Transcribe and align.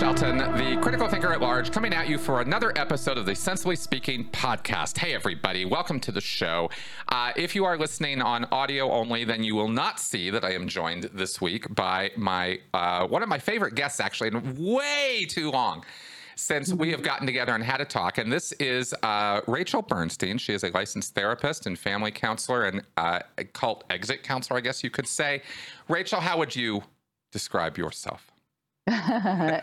Shelton, 0.00 0.38
the 0.38 0.78
critical 0.80 1.08
thinker 1.08 1.30
at 1.30 1.42
large, 1.42 1.72
coming 1.72 1.92
at 1.92 2.08
you 2.08 2.16
for 2.16 2.40
another 2.40 2.72
episode 2.74 3.18
of 3.18 3.26
the 3.26 3.34
Sensibly 3.34 3.76
Speaking 3.76 4.24
podcast. 4.30 4.96
Hey, 4.96 5.12
everybody, 5.12 5.66
welcome 5.66 6.00
to 6.00 6.10
the 6.10 6.22
show. 6.22 6.70
Uh, 7.08 7.32
if 7.36 7.54
you 7.54 7.66
are 7.66 7.76
listening 7.76 8.22
on 8.22 8.46
audio 8.46 8.90
only, 8.90 9.24
then 9.24 9.44
you 9.44 9.54
will 9.54 9.68
not 9.68 10.00
see 10.00 10.30
that 10.30 10.42
I 10.42 10.52
am 10.52 10.68
joined 10.68 11.10
this 11.12 11.38
week 11.38 11.74
by 11.74 12.12
my 12.16 12.60
uh, 12.72 13.06
one 13.08 13.22
of 13.22 13.28
my 13.28 13.38
favorite 13.38 13.74
guests, 13.74 14.00
actually, 14.00 14.28
and 14.28 14.56
way 14.58 15.26
too 15.28 15.50
long 15.50 15.84
since 16.40 16.72
we 16.72 16.90
have 16.90 17.02
gotten 17.02 17.26
together 17.26 17.54
and 17.54 17.62
had 17.62 17.82
a 17.82 17.84
talk. 17.84 18.16
And 18.16 18.32
this 18.32 18.52
is 18.52 18.94
uh, 19.02 19.42
Rachel 19.46 19.82
Bernstein. 19.82 20.38
She 20.38 20.54
is 20.54 20.64
a 20.64 20.70
licensed 20.70 21.14
therapist 21.14 21.66
and 21.66 21.78
family 21.78 22.10
counselor 22.10 22.64
and 22.64 22.82
uh, 22.96 23.20
cult 23.52 23.84
exit 23.90 24.22
counselor, 24.22 24.56
I 24.56 24.62
guess 24.62 24.82
you 24.82 24.88
could 24.88 25.06
say. 25.06 25.42
Rachel, 25.88 26.18
how 26.18 26.38
would 26.38 26.56
you 26.56 26.82
describe 27.30 27.76
yourself? 27.76 28.32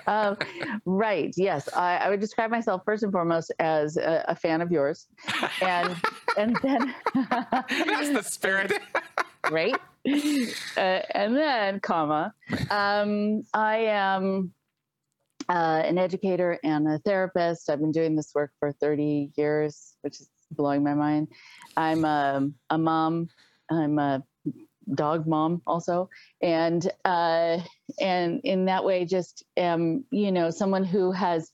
um, 0.08 0.38
right. 0.86 1.34
Yes, 1.36 1.67
I, 1.73 1.98
I, 1.98 2.09
would 2.09 2.20
describe 2.20 2.52
myself 2.52 2.84
first 2.86 3.02
and 3.02 3.12
foremost 3.12 3.52
as 3.59 3.98
a, 3.98 4.23
a 4.28 4.36
fan 4.36 4.62
of 4.62 4.72
yours, 4.72 5.08
and 5.62 5.95
and 6.38 6.55
then 6.62 6.95
that's 7.16 8.09
the 8.12 8.22
spirit, 8.23 8.72
right? 9.50 9.75
Uh, 10.05 10.80
and 11.12 11.36
then, 11.36 11.80
comma, 11.81 12.34
um, 12.70 13.41
I 13.53 13.78
am 13.80 14.53
uh, 15.50 15.82
an 15.86 15.98
educator 15.98 16.60
and 16.64 16.88
a 16.88 17.00
therapist. 17.00 17.70
I've 17.70 17.80
been 17.80 17.92
doing 17.92 18.16
this 18.16 18.32
work 18.36 18.52
for 18.60 18.72
30 18.72 19.32
years, 19.36 19.96
which 20.02 20.20
is 20.20 20.30
blowing 20.52 20.84
my 20.84 20.94
mind. 20.94 21.30
I'm 21.76 22.06
a, 22.06 22.48
a 22.70 22.78
mom. 22.78 23.30
I'm 23.70 24.00
a 24.00 24.23
dog 24.94 25.28
mom 25.28 25.62
also 25.67 26.09
and 26.42 26.89
uh 27.04 27.59
and 28.00 28.42
in 28.44 28.66
that 28.66 28.86
way 28.86 29.06
just 29.06 29.44
am 29.58 30.06
you 30.12 30.31
know 30.31 30.50
someone 30.50 30.84
who 30.84 31.12
has 31.12 31.52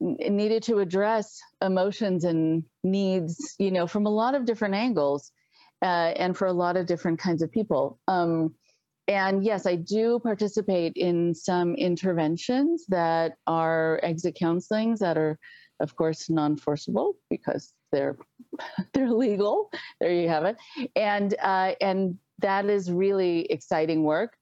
needed 0.00 0.62
to 0.62 0.78
address 0.78 1.40
emotions 1.62 2.24
and 2.24 2.64
needs 2.84 3.54
you 3.58 3.70
know 3.70 3.86
from 3.86 4.06
a 4.06 4.10
lot 4.10 4.34
of 4.34 4.44
different 4.44 4.74
angles 4.74 5.32
uh, 5.80 6.12
and 6.16 6.36
for 6.36 6.46
a 6.46 6.52
lot 6.52 6.76
of 6.76 6.86
different 6.86 7.18
kinds 7.18 7.42
of 7.42 7.50
people 7.50 7.98
um 8.08 8.54
and 9.08 9.44
yes 9.44 9.66
i 9.66 9.74
do 9.74 10.20
participate 10.20 10.92
in 10.94 11.34
some 11.34 11.74
interventions 11.74 12.84
that 12.88 13.32
are 13.46 13.98
exit 14.02 14.36
counselings 14.40 14.98
that 14.98 15.18
are 15.18 15.38
of 15.80 15.96
course 15.96 16.30
non-forcible 16.30 17.14
because 17.30 17.72
they're 17.90 18.16
they're 18.92 19.10
legal 19.10 19.70
there 20.00 20.12
you 20.12 20.28
have 20.28 20.44
it 20.44 20.56
and 20.94 21.34
uh, 21.42 21.72
and 21.80 22.16
that 22.40 22.66
is 22.66 22.90
really 22.90 23.40
exciting 23.46 24.02
work. 24.02 24.34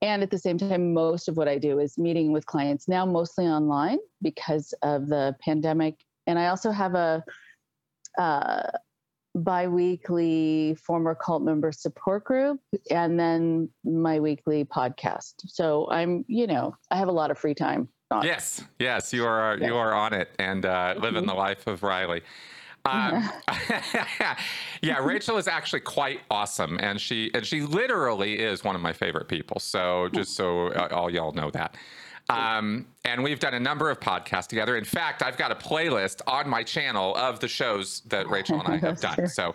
And 0.00 0.22
at 0.22 0.30
the 0.30 0.38
same 0.38 0.58
time, 0.58 0.94
most 0.94 1.28
of 1.28 1.36
what 1.36 1.48
I 1.48 1.58
do 1.58 1.80
is 1.80 1.98
meeting 1.98 2.30
with 2.30 2.46
clients 2.46 2.86
now, 2.86 3.04
mostly 3.04 3.46
online 3.46 3.98
because 4.22 4.72
of 4.82 5.08
the 5.08 5.34
pandemic. 5.40 5.96
And 6.26 6.38
I 6.38 6.48
also 6.48 6.70
have 6.70 6.94
a 6.94 7.24
uh, 8.16 8.70
biweekly 9.44 10.76
former 10.76 11.14
cult 11.14 11.42
member 11.42 11.72
support 11.72 12.24
group 12.24 12.60
and 12.90 13.18
then 13.18 13.68
my 13.84 14.20
weekly 14.20 14.64
podcast. 14.64 15.34
So 15.46 15.88
I'm, 15.90 16.24
you 16.28 16.46
know, 16.46 16.74
I 16.90 16.96
have 16.96 17.08
a 17.08 17.12
lot 17.12 17.30
of 17.30 17.38
free 17.38 17.54
time. 17.54 17.88
Yes, 18.22 18.64
yes, 18.78 19.12
you 19.12 19.26
are 19.26 19.58
you 19.58 19.76
are 19.76 19.92
on 19.92 20.14
it 20.14 20.30
and 20.38 20.64
uh, 20.64 20.94
living 20.96 21.24
mm-hmm. 21.24 21.28
the 21.28 21.34
life 21.34 21.66
of 21.66 21.82
Riley. 21.82 22.22
Um, 22.86 23.28
yeah, 24.82 24.98
Rachel 25.02 25.36
is 25.36 25.46
actually 25.46 25.80
quite 25.80 26.20
awesome, 26.30 26.78
and 26.80 26.98
she 26.98 27.30
and 27.34 27.44
she 27.44 27.60
literally 27.60 28.38
is 28.38 28.64
one 28.64 28.74
of 28.74 28.80
my 28.80 28.94
favorite 28.94 29.28
people. 29.28 29.60
So 29.60 30.08
just 30.14 30.34
so 30.34 30.68
uh, 30.68 30.88
all 30.90 31.10
y'all 31.10 31.32
know 31.32 31.50
that. 31.50 31.76
Um, 32.30 32.86
and 33.06 33.22
we've 33.22 33.38
done 33.38 33.54
a 33.54 33.60
number 33.60 33.90
of 33.90 34.00
podcasts 34.00 34.48
together. 34.48 34.76
In 34.76 34.84
fact, 34.84 35.22
I've 35.22 35.38
got 35.38 35.50
a 35.50 35.54
playlist 35.54 36.20
on 36.26 36.48
my 36.48 36.62
channel 36.62 37.16
of 37.16 37.40
the 37.40 37.48
shows 37.48 38.00
that 38.08 38.28
Rachel 38.28 38.60
and 38.60 38.68
I 38.68 38.76
have 38.86 39.00
done. 39.00 39.28
So 39.28 39.54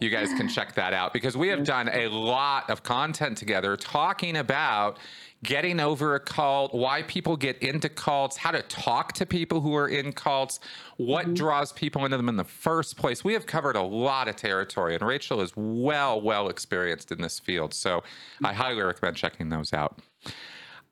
you 0.00 0.10
guys 0.10 0.28
can 0.34 0.46
check 0.46 0.74
that 0.74 0.92
out 0.92 1.14
because 1.14 1.36
we 1.36 1.48
have 1.48 1.64
done 1.64 1.88
a 1.88 2.08
lot 2.08 2.68
of 2.68 2.82
content 2.82 3.38
together 3.38 3.74
talking 3.76 4.36
about 4.36 4.98
getting 5.42 5.80
over 5.80 6.14
a 6.14 6.20
cult, 6.20 6.74
why 6.74 7.02
people 7.02 7.36
get 7.36 7.56
into 7.62 7.88
cults, 7.88 8.36
how 8.36 8.50
to 8.50 8.60
talk 8.62 9.12
to 9.14 9.24
people 9.24 9.62
who 9.62 9.74
are 9.74 9.88
in 9.88 10.12
cults, 10.12 10.60
what 10.98 11.24
mm-hmm. 11.24 11.34
draws 11.34 11.72
people 11.72 12.04
into 12.04 12.16
them 12.16 12.28
in 12.28 12.36
the 12.36 12.44
first 12.44 12.96
place. 12.98 13.24
We 13.24 13.32
have 13.32 13.46
covered 13.46 13.76
a 13.76 13.82
lot 13.82 14.28
of 14.28 14.36
territory, 14.36 14.94
and 14.94 15.06
Rachel 15.06 15.40
is 15.40 15.52
well, 15.56 16.20
well 16.20 16.48
experienced 16.48 17.10
in 17.10 17.22
this 17.22 17.38
field. 17.38 17.72
So 17.72 18.02
I 18.44 18.52
highly 18.52 18.82
recommend 18.82 19.16
checking 19.16 19.48
those 19.48 19.72
out. 19.72 19.98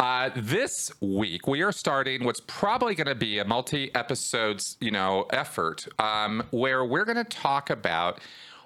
Uh, 0.01 0.31
this 0.37 0.93
week 1.01 1.49
we 1.49 1.61
are 1.61 1.73
starting 1.73 2.23
what's 2.23 2.41
probably 2.47 2.95
going 2.95 3.09
to 3.09 3.17
be 3.17 3.41
a 3.41 3.45
multi-episodes, 3.45 4.77
you 4.81 4.93
know, 4.93 5.27
effort 5.31 5.89
um, 5.99 6.41
where 6.53 6.85
we're 6.85 7.05
going 7.05 7.17
to 7.17 7.25
talk 7.25 7.69
about 7.69 8.21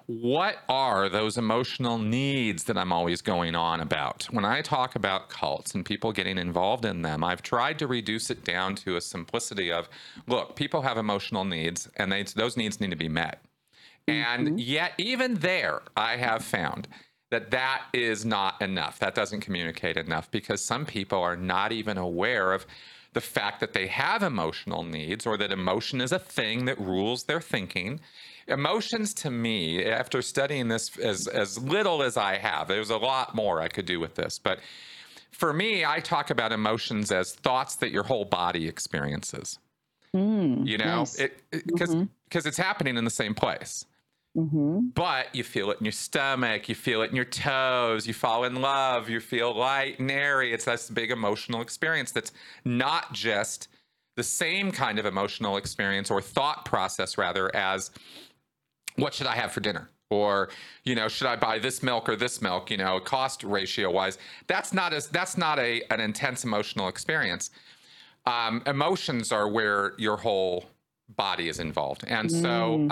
what 0.05 0.57
are 0.69 1.09
those 1.09 1.35
emotional 1.37 1.97
needs 1.97 2.65
that 2.65 2.77
I'm 2.77 2.91
always 2.91 3.23
going 3.23 3.55
on 3.55 3.79
about? 3.79 4.25
When 4.25 4.45
I 4.45 4.61
talk 4.61 4.95
about 4.95 5.29
cults 5.29 5.73
and 5.73 5.83
people 5.83 6.11
getting 6.11 6.37
involved 6.37 6.85
in 6.85 7.01
them, 7.01 7.23
I've 7.23 7.41
tried 7.41 7.79
to 7.79 7.87
reduce 7.87 8.29
it 8.29 8.43
down 8.43 8.75
to 8.75 8.95
a 8.97 9.01
simplicity 9.01 9.71
of 9.71 9.89
look, 10.27 10.55
people 10.55 10.83
have 10.83 10.97
emotional 10.97 11.45
needs 11.45 11.89
and 11.97 12.11
they, 12.11 12.23
those 12.23 12.57
needs 12.57 12.79
need 12.79 12.91
to 12.91 12.95
be 12.95 13.09
met. 13.09 13.43
Mm-hmm. 14.07 14.43
And 14.43 14.59
yet, 14.59 14.91
even 14.99 15.35
there, 15.35 15.81
I 15.97 16.17
have 16.17 16.43
found 16.43 16.87
that 17.33 17.49
that 17.49 17.85
is 17.93 18.25
not 18.25 18.61
enough. 18.61 18.99
That 18.99 19.15
doesn't 19.15 19.41
communicate 19.41 19.97
enough 19.97 20.29
because 20.29 20.63
some 20.63 20.85
people 20.85 21.19
are 21.19 21.35
not 21.35 21.71
even 21.71 21.97
aware 21.97 22.53
of 22.53 22.67
the 23.13 23.21
fact 23.21 23.59
that 23.59 23.73
they 23.73 23.87
have 23.87 24.21
emotional 24.21 24.83
needs 24.83 25.25
or 25.25 25.35
that 25.37 25.51
emotion 25.51 25.99
is 25.99 26.11
a 26.11 26.19
thing 26.19 26.65
that 26.65 26.79
rules 26.79 27.23
their 27.23 27.41
thinking 27.41 27.99
emotions 28.47 29.13
to 29.13 29.31
me 29.31 29.83
after 29.83 30.21
studying 30.21 30.67
this 30.67 30.97
as 30.97 31.27
as 31.27 31.57
little 31.57 32.03
as 32.03 32.17
i 32.17 32.35
have 32.35 32.67
there's 32.67 32.89
a 32.89 32.97
lot 32.97 33.33
more 33.33 33.61
i 33.61 33.69
could 33.69 33.85
do 33.85 34.01
with 34.01 34.15
this 34.15 34.37
but 34.37 34.59
for 35.31 35.53
me 35.53 35.85
i 35.85 35.99
talk 35.99 36.29
about 36.29 36.51
emotions 36.51 37.09
as 37.09 37.33
thoughts 37.35 37.75
that 37.75 37.91
your 37.91 38.03
whole 38.03 38.25
body 38.25 38.67
experiences 38.67 39.59
mm, 40.13 40.67
you 40.67 40.77
know 40.77 41.05
because 41.51 41.89
nice. 41.89 41.89
mm-hmm. 41.89 42.03
because 42.25 42.45
it's 42.45 42.57
happening 42.57 42.97
in 42.97 43.05
the 43.05 43.11
same 43.11 43.33
place 43.33 43.85
mm-hmm. 44.35 44.79
but 44.93 45.33
you 45.33 45.43
feel 45.43 45.71
it 45.71 45.79
in 45.79 45.85
your 45.85 45.91
stomach 45.91 46.67
you 46.69 46.75
feel 46.75 47.01
it 47.01 47.09
in 47.09 47.15
your 47.15 47.25
toes 47.25 48.07
you 48.07 48.13
fall 48.13 48.43
in 48.43 48.61
love 48.61 49.09
you 49.09 49.19
feel 49.19 49.55
light 49.55 49.99
and 49.99 50.09
airy 50.09 50.53
it's 50.53 50.65
this 50.65 50.89
big 50.89 51.11
emotional 51.11 51.61
experience 51.61 52.11
that's 52.11 52.31
not 52.65 53.13
just 53.13 53.67
the 54.15 54.23
same 54.23 54.71
kind 54.71 54.99
of 54.99 55.05
emotional 55.05 55.57
experience 55.57 56.11
or 56.11 56.21
thought 56.21 56.65
process 56.65 57.17
rather 57.17 57.53
as 57.55 57.91
what 58.95 59.13
should 59.13 59.27
I 59.27 59.35
have 59.35 59.51
for 59.51 59.59
dinner? 59.59 59.89
Or, 60.09 60.49
you 60.83 60.93
know, 60.93 61.07
should 61.07 61.27
I 61.27 61.35
buy 61.35 61.57
this 61.57 61.81
milk 61.81 62.07
or 62.07 62.15
this 62.15 62.41
milk, 62.41 62.69
you 62.69 62.77
know, 62.77 62.99
cost 62.99 63.43
ratio 63.43 63.89
wise? 63.89 64.19
That's 64.45 64.71
not 64.71 64.93
as 64.93 65.07
that's 65.07 65.37
not 65.37 65.57
a 65.57 65.81
an 65.89 65.99
intense 65.99 66.43
emotional 66.43 66.87
experience. 66.87 67.49
Um, 68.25 68.61
emotions 68.67 69.31
are 69.31 69.49
where 69.49 69.93
your 69.97 70.17
whole 70.17 70.65
body 71.09 71.49
is 71.49 71.59
involved. 71.59 72.03
And 72.07 72.31
so 72.31 72.77
mm-hmm. 72.87 72.91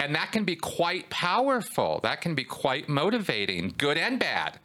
And 0.00 0.14
that 0.14 0.32
can 0.32 0.44
be 0.44 0.56
quite 0.56 1.10
powerful. 1.10 2.00
That 2.02 2.20
can 2.20 2.34
be 2.34 2.44
quite 2.44 2.88
motivating, 2.88 3.74
good 3.76 3.98
and 3.98 4.18
bad 4.18 4.58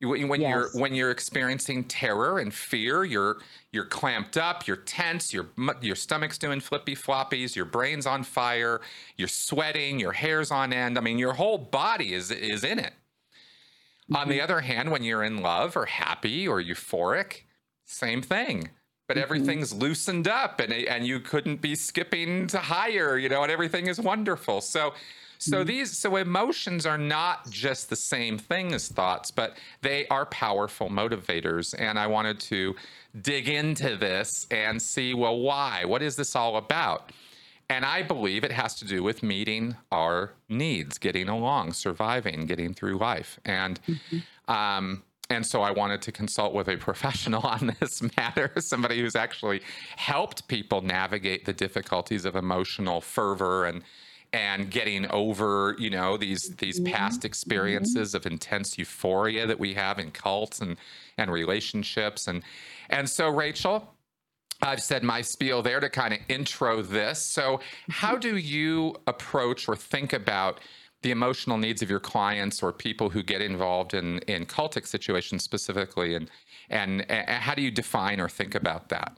when 0.00 0.40
yes. 0.40 0.50
you're 0.50 0.70
when 0.80 0.94
you're 0.94 1.10
experiencing 1.10 1.82
terror 1.84 2.38
and 2.38 2.54
fear 2.54 3.04
you're 3.04 3.38
you're 3.72 3.84
clamped 3.84 4.36
up 4.36 4.66
you're 4.66 4.76
tense 4.76 5.32
your 5.32 5.48
your 5.80 5.96
stomach's 5.96 6.38
doing 6.38 6.60
flippy 6.60 6.94
floppies 6.94 7.56
your 7.56 7.64
brain's 7.64 8.06
on 8.06 8.22
fire 8.22 8.80
you're 9.16 9.26
sweating 9.26 9.98
your 9.98 10.12
hair's 10.12 10.52
on 10.52 10.72
end 10.72 10.96
i 10.96 11.00
mean 11.00 11.18
your 11.18 11.32
whole 11.32 11.58
body 11.58 12.14
is 12.14 12.30
is 12.30 12.62
in 12.62 12.78
it 12.78 12.92
mm-hmm. 12.92 14.16
on 14.16 14.28
the 14.28 14.34
mm-hmm. 14.34 14.44
other 14.44 14.60
hand 14.60 14.90
when 14.92 15.02
you're 15.02 15.24
in 15.24 15.42
love 15.42 15.76
or 15.76 15.86
happy 15.86 16.46
or 16.46 16.62
euphoric 16.62 17.42
same 17.84 18.22
thing 18.22 18.68
but 19.08 19.16
mm-hmm. 19.16 19.24
everything's 19.24 19.72
loosened 19.72 20.28
up 20.28 20.60
and 20.60 20.72
and 20.72 21.06
you 21.06 21.18
couldn't 21.18 21.60
be 21.60 21.74
skipping 21.74 22.46
to 22.46 22.58
higher 22.58 23.18
you 23.18 23.28
know 23.28 23.42
and 23.42 23.50
everything 23.50 23.88
is 23.88 24.00
wonderful 24.00 24.60
so 24.60 24.92
so 25.38 25.58
mm-hmm. 25.58 25.68
these 25.68 25.96
so 25.96 26.16
emotions 26.16 26.84
are 26.84 26.98
not 26.98 27.48
just 27.48 27.88
the 27.88 27.96
same 27.96 28.38
thing 28.38 28.74
as 28.74 28.88
thoughts, 28.88 29.30
but 29.30 29.56
they 29.82 30.06
are 30.08 30.26
powerful 30.26 30.90
motivators. 30.90 31.74
And 31.78 31.98
I 31.98 32.08
wanted 32.08 32.40
to 32.40 32.74
dig 33.22 33.48
into 33.48 33.96
this 33.96 34.46
and 34.50 34.82
see, 34.82 35.14
well, 35.14 35.38
why? 35.38 35.84
What 35.84 36.02
is 36.02 36.16
this 36.16 36.34
all 36.36 36.56
about? 36.56 37.12
And 37.70 37.84
I 37.84 38.02
believe 38.02 38.44
it 38.44 38.52
has 38.52 38.74
to 38.76 38.84
do 38.84 39.02
with 39.02 39.22
meeting 39.22 39.76
our 39.92 40.32
needs, 40.48 40.98
getting 40.98 41.28
along, 41.28 41.74
surviving, 41.74 42.46
getting 42.46 42.72
through 42.74 42.98
life. 42.98 43.38
And 43.44 43.78
mm-hmm. 43.82 44.52
um, 44.52 45.02
and 45.30 45.44
so 45.46 45.62
I 45.62 45.70
wanted 45.70 46.00
to 46.02 46.12
consult 46.12 46.54
with 46.54 46.68
a 46.68 46.76
professional 46.76 47.42
on 47.46 47.74
this 47.80 48.02
matter, 48.16 48.52
somebody 48.58 49.00
who's 49.00 49.16
actually 49.16 49.62
helped 49.96 50.48
people 50.48 50.80
navigate 50.82 51.44
the 51.44 51.52
difficulties 51.52 52.24
of 52.24 52.36
emotional 52.36 53.00
fervor 53.00 53.66
and 53.66 53.82
and 54.34 54.70
getting 54.70 55.10
over 55.10 55.74
you 55.78 55.88
know 55.88 56.18
these 56.18 56.54
these 56.58 56.80
past 56.80 57.22
Mhm. 57.22 57.24
experiences 57.24 58.14
of 58.14 58.26
intense 58.26 58.76
euphoria 58.76 59.46
that 59.46 59.58
we 59.58 59.72
have 59.72 59.98
in 59.98 60.10
cults 60.10 60.60
and 60.60 60.76
and 61.16 61.32
relationships 61.32 62.26
and 62.28 62.42
and 62.90 63.08
so 63.08 63.28
rachel 63.28 63.94
I've 64.60 64.82
said 64.82 65.04
my 65.04 65.22
spiel 65.22 65.62
there 65.62 65.78
to 65.78 65.88
kind 65.88 66.12
of 66.12 66.18
intro 66.28 66.82
this. 66.82 67.24
So, 67.24 67.60
how 67.90 68.16
do 68.16 68.36
you 68.36 68.96
approach 69.06 69.68
or 69.68 69.76
think 69.76 70.12
about 70.12 70.58
the 71.02 71.10
emotional 71.10 71.58
needs 71.58 71.82
of 71.82 71.90
your 71.90 72.00
clients 72.00 72.62
or 72.62 72.72
people 72.72 73.10
who 73.10 73.22
get 73.22 73.40
involved 73.40 73.94
in 73.94 74.18
in 74.20 74.46
cultic 74.46 74.86
situations 74.86 75.44
specifically, 75.44 76.14
and 76.14 76.30
and, 76.70 77.08
and 77.10 77.28
how 77.28 77.54
do 77.54 77.62
you 77.62 77.70
define 77.70 78.20
or 78.20 78.28
think 78.28 78.54
about 78.54 78.88
that? 78.88 79.16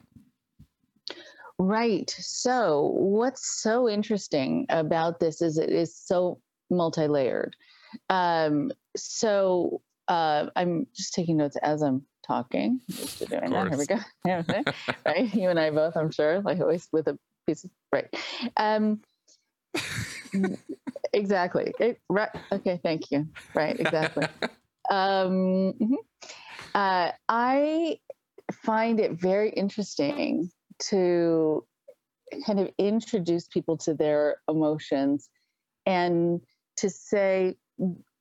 Right. 1.58 2.10
So, 2.18 2.94
what's 2.96 3.60
so 3.62 3.88
interesting 3.88 4.64
about 4.70 5.20
this 5.20 5.42
is 5.42 5.58
it 5.58 5.70
is 5.70 5.94
so 5.94 6.40
multi 6.70 7.06
layered. 7.06 7.54
Um, 8.08 8.72
so, 8.96 9.82
uh, 10.08 10.46
I'm 10.56 10.86
just 10.94 11.12
taking 11.12 11.36
notes 11.36 11.56
as 11.62 11.82
I'm 11.82 12.02
talking. 12.26 12.80
Doing 13.28 13.50
that. 13.50 13.68
Here 14.24 14.44
we 14.46 14.64
go. 14.64 14.72
Right. 15.04 15.34
You 15.34 15.50
and 15.50 15.60
I 15.60 15.70
both, 15.70 15.96
I'm 15.96 16.10
sure, 16.10 16.40
like 16.40 16.60
always 16.60 16.88
with 16.92 17.08
a 17.08 17.18
piece 17.46 17.64
of, 17.64 17.70
right. 17.92 18.08
Um, 18.56 19.02
exactly. 21.12 21.72
It, 21.78 22.00
right. 22.08 22.30
Okay. 22.52 22.80
Thank 22.82 23.10
you. 23.10 23.28
Right. 23.54 23.78
Exactly. 23.78 24.24
um, 24.90 25.74
mhm. 25.80 25.96
uh, 26.74 27.12
I 27.28 27.98
find 28.52 29.00
it 29.00 29.12
very 29.12 29.50
interesting 29.50 30.50
to 30.88 31.64
kind 32.46 32.60
of 32.60 32.70
introduce 32.78 33.48
people 33.48 33.76
to 33.76 33.94
their 33.94 34.36
emotions 34.48 35.28
and 35.86 36.40
to 36.78 36.90
say, 36.90 37.56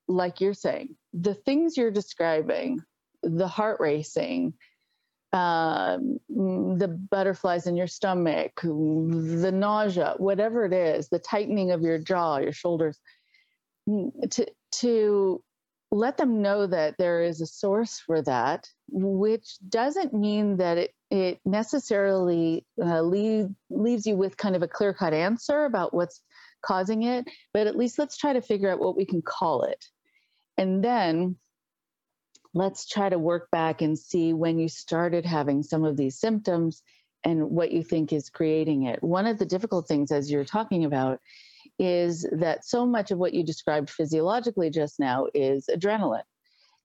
like 0.08 0.42
you're 0.42 0.54
saying, 0.54 0.96
the 1.14 1.34
things 1.34 1.78
you're 1.78 1.92
describing, 1.92 2.80
the 3.24 3.48
heart 3.48 3.78
racing, 3.80 4.54
um, 5.32 6.20
the 6.30 6.88
butterflies 6.88 7.68
in 7.68 7.78
your 7.78 7.88
stomach, 7.88 8.60
the 8.62 9.52
nausea, 9.54 10.16
whatever 10.18 10.66
it 10.66 10.74
is, 10.74 11.10
the 11.10 11.20
tightening 11.20 11.72
of 11.72 11.82
your 11.82 12.00
jaw, 12.00 12.38
your 12.38 12.54
shoulders, 12.54 13.00
to 13.88 14.48
to 14.72 15.44
let 15.92 16.18
them 16.18 16.42
know 16.42 16.68
that 16.68 16.96
there 16.98 17.24
is 17.24 17.42
a 17.42 17.48
source 17.48 18.00
for 18.00 18.22
that, 18.22 18.68
which 18.92 19.58
doesn't 19.68 20.14
mean 20.14 20.58
that 20.58 20.78
it 20.78 20.94
it 21.12 21.40
necessarily 21.44 22.66
uh, 22.82 23.02
leave, 23.02 23.50
leaves 23.70 24.06
you 24.06 24.16
with 24.16 24.38
kind 24.38 24.56
of 24.56 24.62
a 24.62 24.68
clear 24.68 24.94
cut 24.94 25.14
answer 25.14 25.66
about 25.66 25.94
what's 25.94 26.22
causing 26.62 27.04
it, 27.04 27.26
but 27.54 27.68
at 27.68 27.76
least 27.76 27.98
let's 27.98 28.18
try 28.18 28.34
to 28.34 28.42
figure 28.42 28.70
out 28.70 28.80
what 28.80 28.96
we 28.96 29.06
can 29.06 29.22
call 29.22 29.64
it. 29.64 29.84
And 30.58 30.84
then 30.84 31.38
let's 32.54 32.88
try 32.88 33.10
to 33.10 33.20
work 33.20 33.50
back 33.52 33.82
and 33.82 33.98
see 33.98 34.34
when 34.34 34.60
you 34.60 34.68
started 34.68 35.26
having 35.26 35.64
some 35.64 35.84
of 35.86 35.98
these 35.98 36.20
symptoms 36.20 36.82
and 37.24 37.50
what 37.50 37.72
you 37.72 37.84
think 37.84 38.14
is 38.14 38.30
creating 38.30 38.84
it. 38.84 39.04
One 39.04 39.28
of 39.28 39.38
the 39.38 39.46
difficult 39.46 39.88
things, 39.88 40.12
as 40.12 40.32
you're 40.32 40.46
talking 40.46 40.86
about, 40.86 41.20
is 41.78 42.26
that 42.32 42.66
so 42.66 42.86
much 42.86 43.12
of 43.12 43.18
what 43.18 43.34
you 43.34 43.44
described 43.44 43.90
physiologically 43.90 44.70
just 44.70 45.00
now 45.00 45.28
is 45.34 45.70
adrenaline. 45.70 46.24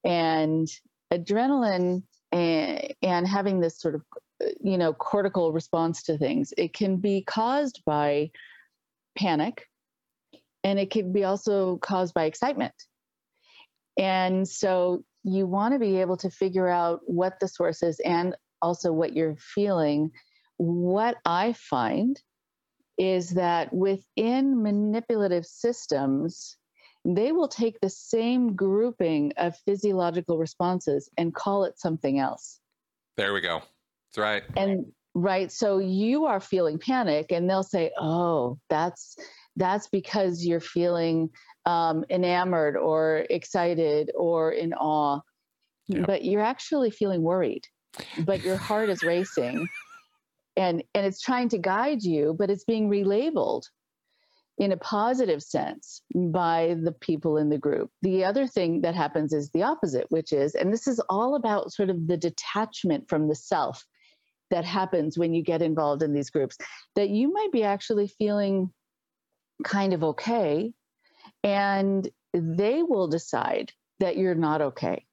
And 0.04 0.68
adrenaline 1.12 2.02
and, 2.32 2.94
and 3.02 3.26
having 3.26 3.60
this 3.60 3.78
sort 3.78 3.94
of 3.94 4.02
eh, 4.42 4.50
you 4.60 4.76
know 4.76 4.92
cortical 4.92 5.52
response 5.52 6.02
to 6.04 6.18
things 6.18 6.52
it 6.58 6.72
can 6.74 6.96
be 6.96 7.22
caused 7.22 7.82
by 7.86 8.30
panic 9.16 9.66
and 10.64 10.78
it 10.78 10.90
can 10.90 11.12
be 11.12 11.24
also 11.24 11.76
caused 11.78 12.14
by 12.14 12.24
excitement 12.24 12.74
and 13.96 14.48
so 14.48 15.04
you 15.24 15.46
want 15.46 15.72
to 15.72 15.78
be 15.78 16.00
able 16.00 16.16
to 16.18 16.30
figure 16.30 16.68
out 16.68 17.00
what 17.06 17.40
the 17.40 17.48
source 17.48 17.82
is 17.82 17.98
and 18.04 18.36
also 18.62 18.92
what 18.92 19.14
you're 19.14 19.36
feeling 19.36 20.10
what 20.58 21.16
i 21.24 21.52
find 21.54 22.20
is 22.98 23.30
that 23.30 23.72
within 23.72 24.62
manipulative 24.62 25.44
systems 25.44 26.56
they 27.04 27.32
will 27.32 27.48
take 27.48 27.78
the 27.80 27.90
same 27.90 28.54
grouping 28.54 29.32
of 29.36 29.56
physiological 29.66 30.38
responses 30.38 31.10
and 31.18 31.34
call 31.34 31.64
it 31.64 31.78
something 31.78 32.18
else 32.18 32.60
There 33.16 33.34
we 33.34 33.40
go. 33.40 33.60
That's 34.08 34.18
right. 34.18 34.42
and 34.56 34.86
right 35.14 35.50
so 35.52 35.78
you 35.78 36.24
are 36.26 36.40
feeling 36.40 36.78
panic 36.78 37.30
and 37.30 37.48
they'll 37.48 37.62
say 37.62 37.90
oh 38.00 38.58
that's 38.68 39.16
that's 39.56 39.88
because 39.88 40.44
you're 40.44 40.60
feeling 40.60 41.30
um, 41.66 42.04
enamored 42.10 42.76
or 42.76 43.24
excited 43.30 44.10
or 44.16 44.52
in 44.52 44.72
awe 44.74 45.20
Yeah. 45.88 46.04
but 46.06 46.24
you're 46.24 46.42
actually 46.42 46.90
feeling 46.90 47.22
worried 47.22 47.64
but 48.24 48.42
your 48.42 48.56
heart 48.56 48.90
is 48.90 49.02
racing 49.02 49.68
and 50.56 50.82
and 50.94 51.06
it's 51.06 51.20
trying 51.20 51.48
to 51.50 51.58
guide 51.58 52.02
you 52.02 52.34
but 52.38 52.50
it's 52.50 52.64
being 52.64 52.88
relabeled 52.90 53.62
in 54.58 54.72
a 54.72 54.76
positive 54.76 55.42
sense 55.42 56.02
by 56.14 56.76
the 56.82 56.92
people 56.92 57.36
in 57.38 57.48
the 57.48 57.58
group. 57.58 57.90
The 58.02 58.24
other 58.24 58.46
thing 58.46 58.82
that 58.82 58.94
happens 58.94 59.32
is 59.32 59.50
the 59.50 59.64
opposite, 59.64 60.06
which 60.10 60.32
is, 60.32 60.54
and 60.54 60.72
this 60.72 60.86
is 60.86 61.00
all 61.08 61.34
about 61.34 61.72
sort 61.72 61.90
of 61.90 62.06
the 62.06 62.16
detachment 62.16 63.08
from 63.08 63.26
the 63.26 63.34
self 63.34 63.84
that 64.52 64.64
happens 64.64 65.18
when 65.18 65.34
you 65.34 65.42
get 65.42 65.60
involved 65.60 66.02
in 66.04 66.12
these 66.12 66.30
groups, 66.30 66.56
that 66.94 67.10
you 67.10 67.32
might 67.32 67.50
be 67.50 67.64
actually 67.64 68.06
feeling 68.06 68.72
kind 69.62 69.92
of 69.92 70.02
okay, 70.04 70.72
and 71.42 72.08
they 72.32 72.82
will 72.82 73.08
decide 73.08 73.72
that 74.00 74.16
you're 74.16 74.34
not 74.34 74.60
okay. 74.62 75.06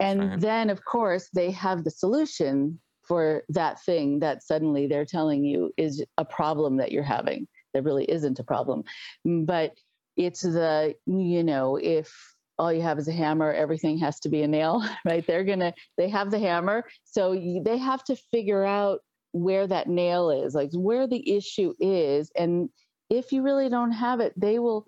And 0.00 0.20
Right. 0.20 0.40
then, 0.40 0.70
of 0.70 0.84
course, 0.84 1.28
they 1.34 1.50
have 1.52 1.84
the 1.84 1.90
solution 1.90 2.80
for 3.02 3.44
that 3.48 3.82
thing 3.82 4.20
that 4.20 4.42
suddenly 4.42 4.86
they're 4.86 5.04
telling 5.04 5.44
you 5.44 5.72
is 5.76 6.04
a 6.16 6.24
problem 6.24 6.76
that 6.78 6.92
you're 6.92 7.02
having 7.02 7.46
That 7.74 7.84
really 7.84 8.04
isn't 8.10 8.38
a 8.40 8.44
problem. 8.44 8.84
Mm, 9.26 9.46
But 9.46 9.74
it's 10.16 10.42
the, 10.42 10.94
you 11.06 11.44
know, 11.44 11.76
if 11.76 12.12
all 12.58 12.72
you 12.72 12.82
have 12.82 12.98
is 12.98 13.08
a 13.08 13.12
hammer, 13.12 13.52
everything 13.52 13.98
has 13.98 14.20
to 14.20 14.28
be 14.28 14.42
a 14.42 14.48
nail, 14.48 14.82
right? 15.04 15.26
They're 15.26 15.44
going 15.44 15.60
to, 15.60 15.72
they 15.96 16.08
have 16.08 16.30
the 16.30 16.38
hammer. 16.38 16.84
So 17.04 17.34
they 17.64 17.78
have 17.78 18.02
to 18.04 18.16
figure 18.16 18.64
out 18.64 19.00
where 19.32 19.66
that 19.66 19.88
nail 19.88 20.30
is, 20.30 20.54
like 20.54 20.70
where 20.72 21.06
the 21.06 21.30
issue 21.36 21.74
is. 21.80 22.30
And 22.36 22.68
if 23.10 23.32
you 23.32 23.42
really 23.42 23.68
don't 23.68 23.92
have 23.92 24.20
it, 24.20 24.32
they 24.36 24.58
will 24.58 24.86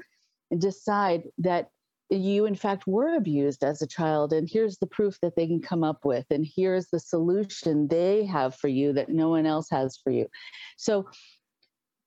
decide 0.56 1.24
that 1.38 1.68
you, 2.08 2.46
in 2.46 2.54
fact, 2.54 2.86
were 2.86 3.16
abused 3.16 3.64
as 3.64 3.82
a 3.82 3.86
child. 3.86 4.32
And 4.32 4.48
here's 4.50 4.78
the 4.78 4.86
proof 4.86 5.18
that 5.22 5.34
they 5.34 5.46
can 5.46 5.60
come 5.60 5.82
up 5.82 6.04
with. 6.04 6.26
And 6.30 6.46
here's 6.56 6.88
the 6.88 7.00
solution 7.00 7.88
they 7.88 8.24
have 8.26 8.54
for 8.54 8.68
you 8.68 8.92
that 8.92 9.08
no 9.08 9.30
one 9.30 9.46
else 9.46 9.68
has 9.70 9.96
for 9.96 10.10
you. 10.10 10.28
So 10.76 11.08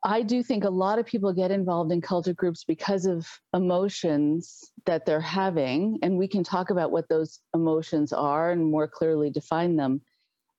I 0.04 0.22
do 0.22 0.44
think 0.44 0.64
a 0.64 0.70
lot 0.70 1.00
of 1.00 1.08
people 1.08 1.34
get 1.34 1.50
involved 1.50 1.92
in 1.92 2.00
culture 2.00 2.34
groups 2.34 2.64
because 2.64 3.08
of 3.08 3.28
emotions 3.56 4.72
that 4.86 5.06
they're 5.06 5.20
having, 5.20 5.98
and 6.04 6.18
we 6.18 6.28
can 6.28 6.44
talk 6.44 6.70
about 6.70 6.92
what 6.92 7.10
those 7.10 7.40
emotions 7.56 8.14
are 8.14 8.52
and 8.52 8.70
more 8.70 8.88
clearly 8.88 9.32
define 9.32 9.76
them. 9.76 10.02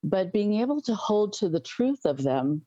But 0.02 0.32
being 0.32 0.54
able 0.54 0.80
to 0.82 0.94
hold 0.96 1.32
to 1.34 1.48
the 1.48 1.60
truth 1.60 2.04
of 2.04 2.24
them 2.24 2.66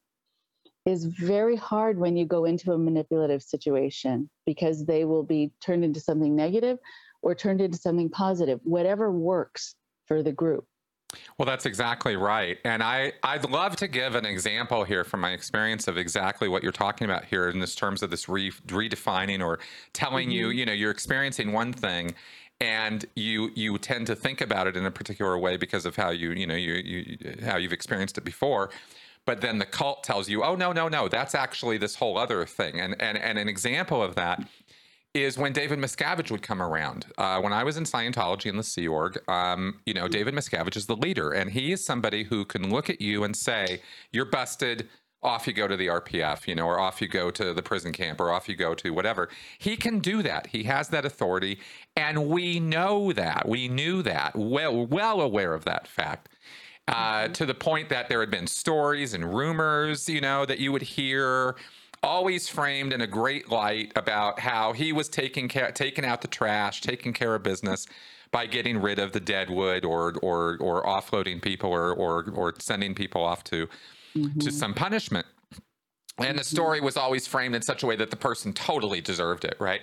is 0.86 1.06
very 1.06 1.56
hard 1.56 1.98
when 1.98 2.16
you 2.16 2.26
go 2.26 2.46
into 2.46 2.72
a 2.72 2.78
manipulative 2.78 3.44
situation 3.44 4.30
because 4.46 4.86
they 4.86 5.06
will 5.06 5.24
be 5.24 5.52
turned 5.62 5.84
into 5.84 6.00
something 6.00 6.36
negative 6.36 6.78
or 7.22 7.36
turned 7.36 7.62
into 7.62 7.78
something 7.78 8.10
positive, 8.10 8.60
whatever 8.64 9.12
works 9.12 9.76
for 10.06 10.24
the 10.24 10.32
group. 10.32 10.66
Well, 11.38 11.48
that's 11.48 11.66
exactly 11.66 12.16
right. 12.16 12.60
And 12.64 12.84
I, 12.84 13.14
I'd 13.24 13.50
love 13.50 13.76
to 13.78 13.88
give 13.88 14.14
an 14.14 14.26
example 14.26 14.84
here 14.84 15.04
from 15.04 15.22
my 15.22 15.32
experience 15.32 15.88
of 15.88 15.98
exactly 15.98 16.48
what 16.48 16.62
you're 16.62 16.72
talking 16.72 17.06
about 17.06 17.26
here 17.26 17.50
in 17.50 17.60
this 17.60 17.74
terms 17.74 18.04
of 18.04 18.12
this 18.12 18.30
re, 18.30 18.52
redefining 18.68 19.44
or 19.44 19.60
telling 19.92 20.30
you, 20.30 20.50
Mhm. 20.50 20.56
you 20.56 20.66
know, 20.66 20.74
you're 20.74 20.92
experiencing 20.92 21.52
one 21.52 21.74
thing 21.74 22.14
and 22.62 23.06
you 23.16 23.52
you 23.56 23.78
tend 23.78 24.06
to 24.06 24.16
think 24.16 24.42
about 24.42 24.68
it 24.68 24.76
in 24.78 24.86
a 24.86 24.92
particular 24.92 25.38
way 25.38 25.58
because 25.58 25.86
of 25.86 25.96
how 25.96 26.10
you, 26.12 26.32
you 26.32 26.46
know, 26.46 26.56
you, 26.56 26.74
you 26.74 27.18
how 27.44 27.58
you've 27.58 27.74
experienced 27.74 28.18
it 28.18 28.24
before. 28.24 28.70
But 29.30 29.42
then 29.42 29.60
the 29.60 29.66
cult 29.68 30.04
tells 30.04 30.28
you, 30.28 30.44
oh 30.44 30.56
no, 30.56 30.72
no, 30.72 30.88
no, 30.88 31.08
that's 31.08 31.36
actually 31.36 31.78
this 31.78 31.94
whole 31.94 32.18
other 32.18 32.48
thing. 32.48 32.80
And 32.80 33.00
and 33.00 33.16
and 33.16 33.38
an 33.38 33.48
example 33.48 34.02
of 34.02 34.16
that 34.16 34.44
is 35.14 35.38
when 35.38 35.54
David 35.54 35.78
Miscavige 35.78 36.32
would 36.32 36.42
come 36.42 36.64
around. 36.64 37.06
Uh, 37.16 37.40
when 37.40 37.54
I 37.54 37.64
was 37.64 37.78
in 37.78 37.84
Scientology 37.84 38.48
in 38.48 38.58
the 38.58 38.64
Sea 38.64 38.88
Org, 38.88 39.20
um, 39.30 39.82
you 39.86 39.94
know, 39.94 40.08
David 40.08 40.34
Miscavige 40.34 40.76
is 40.76 40.88
the 40.88 40.96
leader, 40.96 41.30
and 41.30 41.52
he 41.52 41.72
is 41.72 41.86
somebody 41.86 42.24
who 42.24 42.44
can 42.44 42.72
look 42.72 42.90
at 42.90 43.02
you 43.02 43.24
and 43.24 43.36
say, 43.36 43.84
"You're 44.12 44.26
busted." 44.26 44.90
Off 45.22 45.48
you 45.48 45.52
go 45.52 45.68
to 45.68 45.76
the 45.76 45.88
RPF, 45.88 46.48
you 46.48 46.56
know, 46.56 46.66
or 46.66 46.80
off 46.80 47.02
you 47.02 47.10
go 47.10 47.30
to 47.30 47.54
the 47.54 47.62
prison 47.62 47.92
camp, 47.92 48.22
or 48.22 48.32
off 48.32 48.48
you 48.48 48.56
go 48.56 48.74
to 48.74 48.92
whatever. 48.92 49.28
He 49.58 49.76
can 49.76 50.00
do 50.00 50.24
that. 50.24 50.48
He 50.48 50.64
has 50.64 50.88
that 50.90 51.04
authority, 51.04 51.60
and 51.98 52.30
we 52.30 52.62
know 52.62 53.12
that. 53.12 53.46
We 53.46 53.68
knew 53.68 54.02
that. 54.04 54.34
Well, 54.38 54.88
well 54.88 55.20
aware 55.20 55.54
of 55.54 55.66
that 55.66 55.90
fact. 55.90 56.30
Uh, 56.90 57.28
to 57.30 57.46
the 57.46 57.54
point 57.54 57.88
that 57.90 58.10
there 58.10 58.20
had 58.20 58.32
been 58.32 58.48
stories 58.48 59.14
and 59.14 59.34
rumors, 59.34 60.10
you 60.10 60.20
know, 60.20 60.46
that 60.46 60.60
you 60.60 60.72
would 60.72 60.82
hear 60.82 61.56
always 62.02 62.48
framed 62.48 62.94
in 62.94 63.02
a 63.02 63.08
great 63.08 63.52
light 63.52 63.92
about 63.96 64.40
how 64.40 64.74
he 64.74 64.92
was 64.92 65.08
taking 65.08 65.48
care, 65.48 65.72
taking 65.72 66.04
out 66.04 66.22
the 66.22 66.28
trash, 66.28 66.82
taking 66.82 67.14
care 67.14 67.36
of 67.36 67.44
business 67.44 67.86
by 68.32 68.46
getting 68.46 68.78
rid 68.78 69.00
of 69.00 69.12
the 69.12 69.20
dead 69.20 69.50
wood 69.50 69.86
or 69.86 70.16
or 70.22 70.58
or 70.60 70.84
offloading 70.86 71.42
people 71.42 71.72
or 71.72 71.94
or 71.94 72.30
or 72.34 72.54
sending 72.60 72.96
people 72.96 73.24
off 73.24 73.44
to 73.44 73.68
mm-hmm. 74.16 74.40
to 74.40 74.52
some 74.52 74.74
punishment. 74.74 75.26
And 76.18 76.38
the 76.38 76.42
mm-hmm. 76.42 76.56
story 76.56 76.82
was 76.82 76.98
always 76.98 77.28
framed 77.28 77.56
in 77.56 77.62
such 77.62 77.84
a 77.84 77.86
way 77.86 77.96
that 77.96 78.10
the 78.10 78.18
person 78.18 78.52
totally 78.54 79.00
deserved 79.00 79.46
it, 79.46 79.56
right? 79.60 79.82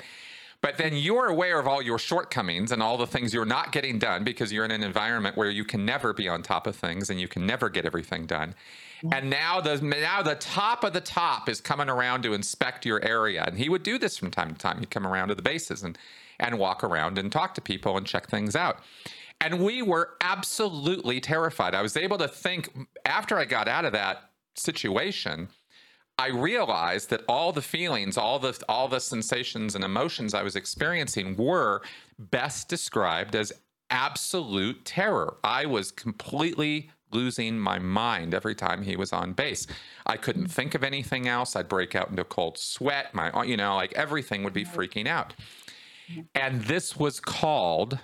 But 0.67 0.79
then 0.79 0.97
you're 0.97 1.29
aware 1.29 1.61
of 1.61 1.69
all 1.69 1.81
your 1.81 1.97
shortcomings 1.97 2.73
and 2.73 2.83
all 2.83 2.97
the 2.99 3.07
things 3.07 3.33
you're 3.33 3.45
not 3.45 3.71
getting 3.71 4.01
done 4.01 4.25
because 4.25 4.53
you're 4.53 4.65
in 4.65 4.73
an 4.73 4.83
environment 4.83 5.37
where 5.37 5.49
you 5.49 5.65
can 5.65 5.85
never 5.85 6.13
be 6.13 6.29
on 6.29 6.43
top 6.43 6.67
of 6.67 6.75
things 6.75 7.09
and 7.09 7.21
you 7.21 7.29
can 7.29 7.47
never 7.47 7.69
get 7.69 7.85
everything 7.85 8.27
done. 8.27 8.53
Mm. 9.05 9.17
And 9.17 9.31
now 9.31 9.61
the 9.61 9.81
now 9.81 10.23
the 10.23 10.35
top 10.35 10.83
of 10.83 10.93
the 10.93 11.01
top 11.01 11.49
is 11.49 11.61
coming 11.61 11.89
around 11.89 12.25
to 12.25 12.35
inspect 12.35 12.85
your 12.85 13.01
area. 13.05 13.45
And 13.47 13.57
he 13.57 13.69
would 13.69 13.85
do 13.85 13.97
this 13.97 14.19
from 14.19 14.33
time 14.33 14.55
to 14.55 14.59
time. 14.59 14.81
He'd 14.81 14.91
come 14.91 15.07
around 15.07 15.29
to 15.29 15.37
the 15.37 15.43
bases 15.43 15.85
and 15.85 15.97
and 16.41 16.59
walk 16.59 16.83
around 16.83 17.17
and 17.17 17.31
talk 17.31 17.55
to 17.55 17.61
people 17.61 17.97
and 17.97 18.05
check 18.05 18.29
things 18.29 18.57
out. 18.57 18.81
And 19.41 19.63
we 19.65 19.83
were 19.83 20.15
absolutely 20.21 21.21
terrified. 21.21 21.77
I 21.77 21.83
was 21.83 21.97
able 21.97 22.19
to 22.19 22.27
think 22.27 22.77
after 23.05 23.39
I 23.39 23.45
got 23.45 23.69
out 23.69 23.85
of 23.85 23.93
that 23.93 24.31
situation, 24.57 25.47
I 26.19 26.29
realized 26.29 27.11
that 27.11 27.23
all 27.29 27.53
the 27.53 27.63
feelings, 27.63 28.17
all 28.17 28.39
the 28.39 28.59
all 28.69 28.89
the 28.89 29.01
sensations 29.01 29.75
and 29.75 29.85
emotions 29.85 30.33
I 30.33 30.43
was 30.43 30.57
experiencing 30.57 31.37
were 31.37 31.83
best 32.19 32.69
described 32.69 33.37
as 33.37 33.53
absolute 33.91 34.85
terror. 34.85 35.37
I 35.45 35.67
was 35.67 35.91
completely 35.91 36.91
losing 37.13 37.59
my 37.59 37.79
mind 37.79 38.35
every 38.35 38.55
time 38.55 38.83
he 38.83 38.97
was 38.97 39.13
on 39.13 39.33
base. 39.33 39.67
I 40.07 40.17
couldn't 40.17 40.49
think 40.49 40.75
of 40.75 40.83
anything 40.83 41.29
else. 41.29 41.55
I'd 41.55 41.69
break 41.69 41.95
out 41.95 42.09
into 42.09 42.25
cold 42.25 42.59
sweat. 42.59 43.15
My 43.15 43.45
you 43.45 43.57
know, 43.57 43.77
like 43.77 43.93
everything 43.93 44.43
would 44.43 44.55
be 44.55 44.65
freaking 44.65 45.07
out. 45.07 45.35
And 46.35 46.63
this 46.63 46.97
was 46.97 47.21
called 47.21 47.99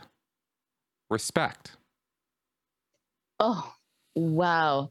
respect. 1.08 1.72
Oh, 3.38 3.72
wow. 4.14 4.90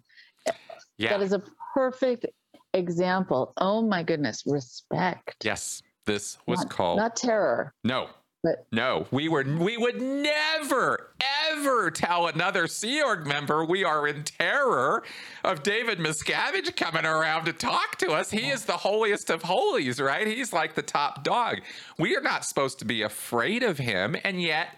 Yeah. 0.98 1.10
That 1.10 1.22
is 1.22 1.34
a 1.34 1.42
perfect 1.74 2.25
example. 2.74 3.54
Oh 3.58 3.82
my 3.82 4.04
goodness, 4.04 4.44
respect. 4.46 5.44
Yes, 5.44 5.82
this 6.06 6.38
was 6.48 6.60
not, 6.60 6.70
called 6.70 6.98
not 6.98 7.16
terror. 7.16 7.74
No. 7.84 8.10
But 8.44 8.66
no, 8.72 9.06
we 9.12 9.30
were 9.30 9.44
we 9.44 9.78
would 9.78 10.01
never 10.01 11.13
ever 11.51 11.92
tell 11.92 12.25
another 12.25 12.66
Sea 12.66 13.04
Org 13.04 13.28
member 13.28 13.63
we 13.63 13.84
are 13.84 14.08
in 14.08 14.24
terror 14.24 15.04
of 15.44 15.62
David 15.62 16.00
Miscavige 16.00 16.75
coming 16.75 17.06
around 17.06 17.46
to 17.46 17.54
talk 17.54 17.98
to 18.00 18.13
us. 18.13 18.32
He 18.32 18.50
is 18.50 18.66
the 18.66 18.78
holiest 18.78 19.30
of 19.30 19.44
holies, 19.44 20.01
right? 20.01 20.25
He's 20.25 20.51
like 20.51 20.74
the 20.74 20.82
top 20.82 21.24
dog. 21.24 21.62
We 22.00 22.16
are 22.16 22.22
not 22.22 22.44
supposed 22.44 22.80
to 22.80 22.86
be 22.86 23.04
afraid 23.04 23.62
of 23.62 23.78
him, 23.78 24.16
and 24.24 24.42
yet 24.42 24.70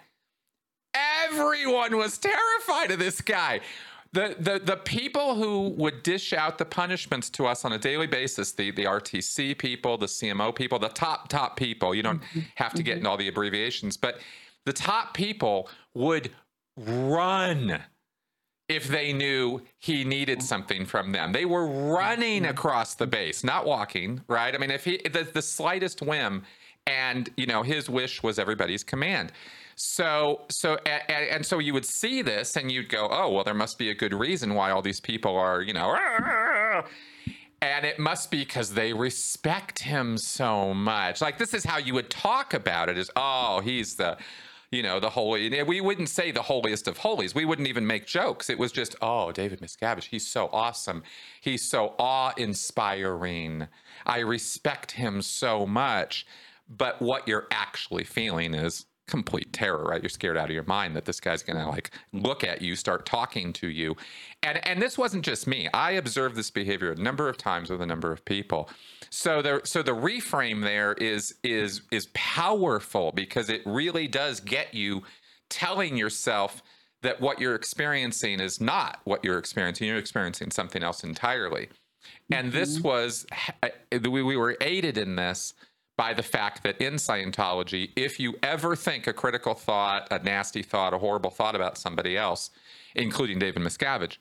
everyone 0.94 1.96
was 1.96 2.18
terrified 2.18 2.92
of 2.92 3.00
this 3.00 3.22
guy 3.22 3.62
the, 4.13 4.36
the 4.39 4.62
the 4.63 4.77
people 4.77 5.36
who 5.36 5.70
would 5.70 6.03
dish 6.03 6.34
out 6.34 6.58
the 6.60 6.65
punishments 6.65 7.29
to 7.32 7.48
us 7.48 7.65
on 7.65 7.74
a 7.74 7.77
daily 7.77 8.08
basis 8.08 8.51
the 8.51 8.72
the 8.72 8.86
RTC 8.86 9.58
people 9.58 9.98
the 9.98 10.05
CMO 10.05 10.55
people 10.55 10.79
the 10.79 10.89
top 10.89 11.27
top 11.27 11.58
people 11.58 11.93
you 11.93 12.03
don't 12.03 12.22
mm-hmm. 12.22 12.41
have 12.55 12.74
to 12.74 12.84
get 12.84 12.91
mm-hmm. 12.91 13.00
into 13.00 13.10
all 13.10 13.17
the 13.17 13.27
abbreviations 13.27 13.98
but 13.98 14.20
the 14.65 14.74
top 14.74 15.13
people 15.13 15.70
would 15.93 16.32
run 16.77 17.82
if 18.70 18.88
they 18.88 19.12
knew 19.12 19.62
he 19.79 20.03
needed 20.03 20.41
something 20.41 20.86
from 20.86 21.12
them 21.12 21.32
they 21.32 21.46
were 21.46 21.67
running 21.67 22.43
mm-hmm. 22.43 22.51
across 22.51 22.93
the 22.96 23.08
base 23.08 23.43
not 23.43 23.65
walking 23.65 24.22
right 24.27 24.55
i 24.55 24.58
mean 24.58 24.72
if 24.72 24.86
he 24.86 24.98
the, 25.12 25.27
the 25.34 25.41
slightest 25.41 26.01
whim 26.01 26.43
and 26.88 27.29
you 27.36 27.46
know 27.46 27.63
his 27.63 27.89
wish 27.89 28.24
was 28.24 28.39
everybody's 28.39 28.84
command 28.84 29.32
so, 29.75 30.42
so, 30.50 30.77
and, 30.86 31.30
and, 31.30 31.46
so 31.46 31.60
you 31.60 31.74
would 31.74 31.86
see 31.86 32.22
this 32.22 32.56
and 32.56 32.72
you'd 32.72 32.89
go, 32.89 33.08
oh, 33.10 33.32
well, 33.32 33.44
there 33.44 33.53
must 33.53 33.77
be 33.77 33.89
a 33.89 33.96
good 33.96 34.13
reason 34.13 34.53
why 34.53 34.72
all 34.72 34.82
these 34.82 35.00
people 35.00 35.36
are, 35.36 35.62
you 35.62 35.74
know, 35.74 35.96
and 37.62 37.86
it 37.86 37.98
must 37.98 38.30
be 38.30 38.39
because 38.39 38.74
they 38.74 38.94
respect 38.94 39.80
him 39.80 40.18
so 40.18 40.74
much. 40.74 41.22
Like, 41.22 41.38
this 41.38 41.53
is 41.53 41.63
how 41.63 41.77
you 41.77 41.94
would 41.94 42.10
talk 42.10 42.53
about 42.53 42.89
it 42.89 42.98
is, 42.98 43.10
oh, 43.15 43.62
he's 43.62 43.96
the, 43.96 44.18
you 44.70 44.84
know, 44.84 45.00
the 45.00 45.10
holy. 45.10 45.63
We 45.63 45.82
wouldn't 45.82 46.10
say 46.10 46.32
the 46.32 46.42
holiest 46.42 46.88
of 46.88 46.98
holies. 46.98 47.34
We 47.34 47.46
wouldn't 47.46 47.68
even 47.68 47.88
make 47.88 48.06
jokes. 48.06 48.50
It 48.50 48.60
was 48.60 48.72
just, 48.72 48.96
oh, 49.01 49.32
David 49.32 49.62
Miscavige, 49.62 50.06
he's 50.06 50.27
so 50.27 50.50
awesome. 50.51 51.03
He's 51.42 51.68
so 51.68 51.94
awe 52.00 52.34
inspiring. 52.38 53.68
I 54.06 54.20
respect 54.20 54.92
him 54.92 55.22
so 55.22 55.65
much. 55.65 56.25
But 56.68 57.01
what 57.01 57.27
you're 57.27 57.48
actually 57.51 58.03
feeling 58.03 58.53
is, 58.53 58.86
complete 59.08 59.52
terror 59.52 59.84
right? 59.84 60.02
You're 60.02 60.10
scared 60.10 60.38
out 60.38 60.46
of 60.46 60.52
your 60.52 60.64
mind 60.64 60.96
that 60.96 61.06
this 61.06 61.20
guy's 61.20 61.44
going 61.44 61.58
to 61.58 61.68
like 61.68 61.92
look 62.14 62.44
at 62.44 62.62
you 62.62 62.76
start 62.76 63.06
talking 63.06 63.54
to 63.54 63.68
you. 63.68 63.96
And 64.42 64.66
and 64.66 64.82
this 64.82 64.98
wasn't 64.98 65.26
just 65.26 65.48
me. 65.48 65.70
I 65.74 65.92
observed 65.92 66.36
this 66.36 66.50
behavior 66.50 66.92
a 66.92 66.96
number 66.96 67.30
of 67.30 67.38
times 67.38 67.70
with 67.70 67.82
a 67.82 67.86
number 67.86 68.12
of 68.12 68.24
people. 68.26 68.70
So 69.10 69.42
the 69.42 69.62
so 69.64 69.84
the 69.84 69.92
reframe 69.92 70.64
there 70.64 70.94
is 70.94 71.36
is 71.44 71.82
is 71.92 72.08
powerful 72.14 73.12
because 73.12 73.50
it 73.50 73.62
really 73.66 74.08
does 74.08 74.40
get 74.40 74.74
you 74.74 75.04
telling 75.50 75.98
yourself 75.98 76.64
that 77.02 77.20
what 77.20 77.40
you're 77.40 77.56
experiencing 77.56 78.40
is 78.40 78.62
not 78.62 79.00
what 79.04 79.24
you're 79.24 79.38
experiencing. 79.38 79.88
You're 79.88 79.98
experiencing 79.98 80.52
something 80.52 80.82
else 80.82 81.04
entirely. 81.04 81.70
And 82.32 82.48
mm-hmm. 82.48 82.58
this 82.58 82.80
was 82.80 83.26
we, 83.92 84.24
we 84.24 84.38
were 84.38 84.58
aided 84.62 84.98
in 84.98 85.16
this 85.16 85.54
by 85.98 86.14
the 86.14 86.24
fact 86.24 86.64
that 86.64 86.82
in 86.82 86.96
Scientology, 86.96 87.92
if 87.96 88.20
you 88.20 88.36
ever 88.42 88.76
think 88.76 89.06
a 89.08 89.14
critical 89.14 89.54
thought, 89.54 90.08
a 90.12 90.20
nasty 90.20 90.64
thought, 90.64 90.94
a 90.94 90.98
horrible 90.98 91.30
thought 91.30 91.56
about 91.56 91.78
somebody 91.78 92.18
else, 92.18 92.50
including 92.96 93.40
David 93.40 93.62
Miscavige, 93.62 94.18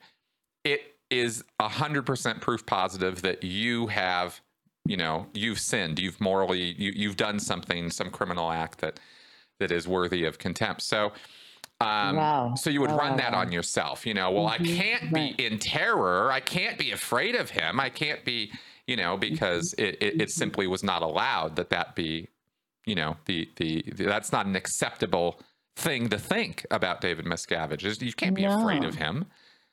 it 0.63 0.95
is 1.09 1.43
100% 1.59 2.41
proof 2.41 2.65
positive 2.65 3.21
that 3.23 3.43
you 3.43 3.87
have, 3.87 4.39
you 4.85 4.97
know, 4.97 5.27
you've 5.33 5.59
sinned, 5.59 5.99
you've 5.99 6.21
morally, 6.21 6.75
you, 6.77 6.91
you've 6.95 7.17
done 7.17 7.39
something, 7.39 7.89
some 7.89 8.09
criminal 8.09 8.51
act 8.51 8.79
that 8.79 8.99
that 9.59 9.71
is 9.71 9.87
worthy 9.87 10.25
of 10.25 10.37
contempt. 10.37 10.81
So, 10.81 11.13
um, 11.81 12.15
wow. 12.15 12.53
So 12.55 12.69
you 12.69 12.81
would 12.81 12.91
run 12.91 13.17
that 13.17 13.33
on 13.33 13.51
yourself. 13.51 14.05
You 14.05 14.13
know, 14.13 14.31
well, 14.31 14.49
mm-hmm. 14.49 14.63
I 14.63 14.67
can't 14.67 15.11
right. 15.11 15.37
be 15.37 15.45
in 15.45 15.59
terror. 15.59 16.31
I 16.31 16.39
can't 16.39 16.77
be 16.77 16.91
afraid 16.91 17.35
of 17.35 17.49
him. 17.49 17.79
I 17.79 17.89
can't 17.89 18.23
be 18.23 18.51
you 18.87 18.95
know, 18.95 19.13
mm-hmm. 19.13 19.21
because 19.21 19.73
it, 19.77 19.83
it, 19.83 19.95
it 20.01 20.13
mm-hmm. 20.13 20.27
simply 20.27 20.67
was 20.67 20.83
not 20.83 21.01
allowed 21.01 21.55
that 21.55 21.69
that 21.69 21.95
be, 21.95 22.29
you 22.85 22.95
know, 22.95 23.15
the, 23.25 23.49
the, 23.57 23.83
the 23.95 24.05
that's 24.05 24.31
not 24.31 24.45
an 24.45 24.55
acceptable 24.55 25.39
thing 25.75 26.09
to 26.09 26.17
think 26.17 26.65
about 26.71 27.01
David 27.01 27.25
Miscavige. 27.25 28.01
You 28.01 28.13
can't 28.13 28.35
be 28.35 28.43
no. 28.45 28.59
afraid 28.59 28.83
of 28.83 28.95
him. 28.95 29.25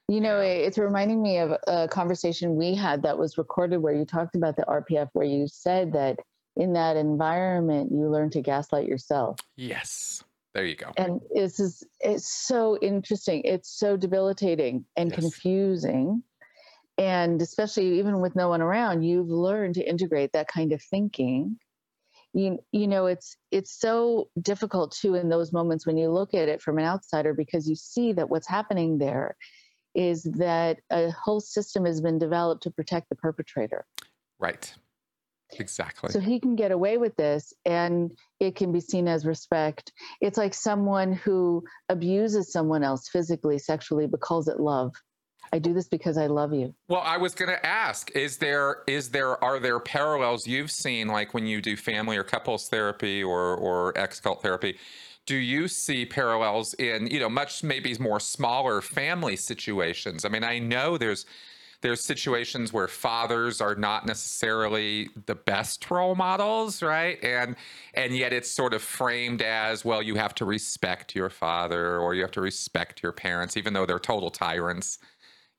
You 0.09 0.21
know, 0.21 0.41
it's 0.41 0.77
reminding 0.77 1.23
me 1.23 1.39
of 1.39 1.53
a 1.69 1.87
conversation 1.87 2.57
we 2.57 2.75
had 2.75 3.03
that 3.03 3.17
was 3.17 3.39
recorded 3.39 3.79
where 3.79 3.95
you 3.95 4.05
talked 4.05 4.35
about 4.35 4.57
the 4.57 4.65
RPF, 4.65 5.09
where 5.13 5.27
you 5.27 5.47
said 5.47 5.93
that 5.93 6.19
in 6.57 6.73
that 6.73 6.97
environment 6.97 7.93
you 7.93 8.09
learn 8.09 8.31
to 8.31 8.43
gaslight 8.43 8.89
yourself. 8.89 9.39
Yes. 9.57 10.25
There 10.53 10.65
you 10.65 10.75
go. 10.75 10.91
And 10.97 11.21
this 11.33 11.61
is 11.61 11.85
it's 12.01 12.27
so 12.27 12.77
interesting. 12.83 13.43
It's 13.45 13.71
so 13.79 13.97
debilitating 13.97 14.85
and 14.97 15.11
yes. 15.11 15.21
confusing 15.21 16.25
and 17.01 17.41
especially 17.41 17.99
even 17.99 18.21
with 18.21 18.37
no 18.37 18.51
one 18.51 18.61
around 18.61 19.03
you've 19.03 19.31
learned 19.31 19.75
to 19.75 19.89
integrate 19.89 20.33
that 20.35 20.49
kind 20.49 20.73
of 20.73 20.83
thinking. 20.83 21.57
You 22.33 22.59
you 22.71 22.87
know 22.87 23.07
it's 23.07 23.37
it's 23.51 23.73
so 23.81 24.29
difficult 24.41 24.93
too 24.93 25.15
in 25.15 25.29
those 25.29 25.53
moments 25.53 25.85
when 25.85 25.97
you 25.97 26.11
look 26.11 26.35
at 26.35 26.49
it 26.49 26.63
from 26.63 26.79
an 26.79 26.85
outsider 26.85 27.35
because 27.35 27.69
you 27.69 27.75
see 27.75 28.13
that 28.13 28.29
what's 28.29 28.47
happening 28.47 28.99
there 28.99 29.37
is 29.97 30.23
that 30.39 30.79
a 30.91 31.11
whole 31.11 31.41
system 31.41 31.87
has 31.87 32.01
been 32.01 32.19
developed 32.19 32.63
to 32.63 32.71
protect 32.71 33.09
the 33.09 33.17
perpetrator. 33.17 33.85
Right. 34.39 34.73
Exactly. 35.59 36.13
So 36.13 36.21
he 36.21 36.39
can 36.39 36.55
get 36.55 36.71
away 36.71 36.97
with 36.97 37.17
this 37.17 37.53
and 37.65 38.13
it 38.39 38.55
can 38.55 38.71
be 38.71 38.79
seen 38.79 39.09
as 39.09 39.27
respect. 39.27 39.91
It's 40.21 40.39
like 40.39 40.55
someone 40.55 41.13
who 41.13 41.65
abuses 41.89 42.53
someone 42.53 42.85
else 42.85 43.09
physically 43.09 43.59
sexually 43.59 44.07
but 44.07 44.21
calls 44.21 44.47
it 44.47 44.61
love 44.61 44.93
I 45.53 45.59
do 45.59 45.73
this 45.75 45.89
because 45.89 46.17
I 46.17 46.27
love 46.27 46.53
you. 46.53 46.75
Well, 46.89 47.03
I 47.05 47.17
was 47.17 47.35
going 47.35 47.49
to 47.49 47.65
ask: 47.67 48.11
is 48.13 48.39
there 48.39 48.83
is 48.87 49.11
there 49.11 49.43
are 49.43 49.59
there 49.59 49.81
parallels 49.81 50.47
you've 50.47 50.71
seen, 50.71 51.09
like 51.09 51.35
when 51.35 51.47
you 51.47 51.61
do 51.61 51.77
family 51.77 52.17
or 52.17 52.25
couples 52.25 52.69
therapy 52.69 53.23
or 53.23 53.57
or 53.57 53.97
ex 53.99 54.21
cult 54.21 54.43
therapy? 54.43 54.77
Do 55.27 55.37
you 55.37 55.69
see 55.69 56.07
parallels 56.07 56.75
in 56.75 57.07
you 57.09 57.21
know 57.21 57.29
much 57.29 57.63
maybe 57.63 57.97
more 57.99 58.21
smaller 58.21 58.81
family 58.81 59.37
situations? 59.37 60.25
I 60.25 60.29
mean, 60.29 60.45
I 60.45 60.59
know 60.59 60.97
there's 60.97 61.27
there's 61.83 62.05
situations 62.05 62.73
where 62.73 62.89
fathers 62.89 63.61
are 63.61 63.75
not 63.75 64.07
necessarily 64.07 65.09
the 65.27 65.35
best 65.35 65.91
role 65.91 66.15
models 66.15 66.83
right 66.83 67.23
and 67.25 67.57
and 67.95 68.15
yet 68.15 68.33
it's 68.33 68.51
sort 68.51 68.75
of 68.75 68.83
framed 68.83 69.41
as 69.41 69.85
well 69.85 70.03
you 70.03 70.15
have 70.17 70.35
to 70.35 70.45
respect 70.45 71.15
your 71.15 71.31
father 71.31 71.99
or 71.99 72.15
you 72.15 72.21
have 72.21 72.31
to 72.31 72.41
respect 72.41 73.03
your 73.03 73.13
parents 73.13 73.57
even 73.57 73.73
though 73.73 73.87
they're 73.87 73.99
total 73.99 74.31
tyrants 74.31 74.99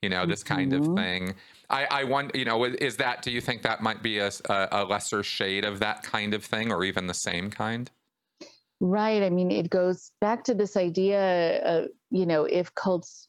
you 0.02 0.10
know, 0.10 0.26
this 0.26 0.44
kind 0.44 0.74
of 0.74 0.82
Mhm. 0.82 0.96
thing. 0.96 1.36
I, 1.70 1.86
I 1.92 2.04
want, 2.06 2.36
you 2.36 2.44
know, 2.44 2.64
is 2.66 2.98
that, 2.98 3.22
do 3.22 3.32
you 3.32 3.40
think 3.40 3.62
that 3.62 3.82
might 3.82 4.02
be 4.04 4.18
a, 4.18 4.32
a 4.50 4.84
lesser 4.84 5.24
shade 5.24 5.64
of 5.64 5.80
that 5.80 6.04
kind 6.04 6.34
of 6.34 6.44
thing 6.44 6.72
or 6.72 6.84
even 6.84 7.08
the 7.08 7.14
same 7.14 7.50
kind? 7.50 7.90
Right. 8.80 9.22
I 9.22 9.30
mean, 9.30 9.52
it 9.52 9.70
goes 9.70 10.12
back 10.20 10.44
to 10.46 10.56
this 10.56 10.76
idea 10.76 11.62
of, 11.64 11.90
you 12.10 12.26
know, 12.26 12.46
if 12.46 12.74
cults 12.74 13.28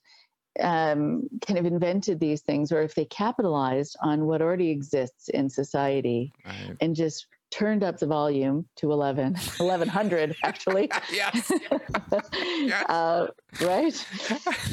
um, 0.60 1.28
kind 1.46 1.58
of 1.58 1.66
invented 1.66 2.20
these 2.20 2.40
things 2.42 2.72
or 2.72 2.82
if 2.82 2.94
they 2.94 3.04
capitalized 3.04 3.96
on 4.02 4.26
what 4.26 4.42
already 4.42 4.70
exists 4.70 5.28
in 5.28 5.48
society 5.50 6.32
Right. 6.44 6.76
and 6.80 6.96
just 6.96 7.26
turned 7.50 7.84
up 7.84 7.98
the 7.98 8.06
volume 8.06 8.66
to 8.76 8.92
11, 8.92 9.34
1100 9.58 10.34
actually. 10.42 10.90
yes. 11.12 11.52
Yes. 12.34 12.84
uh, 12.88 13.26
right. 13.60 14.06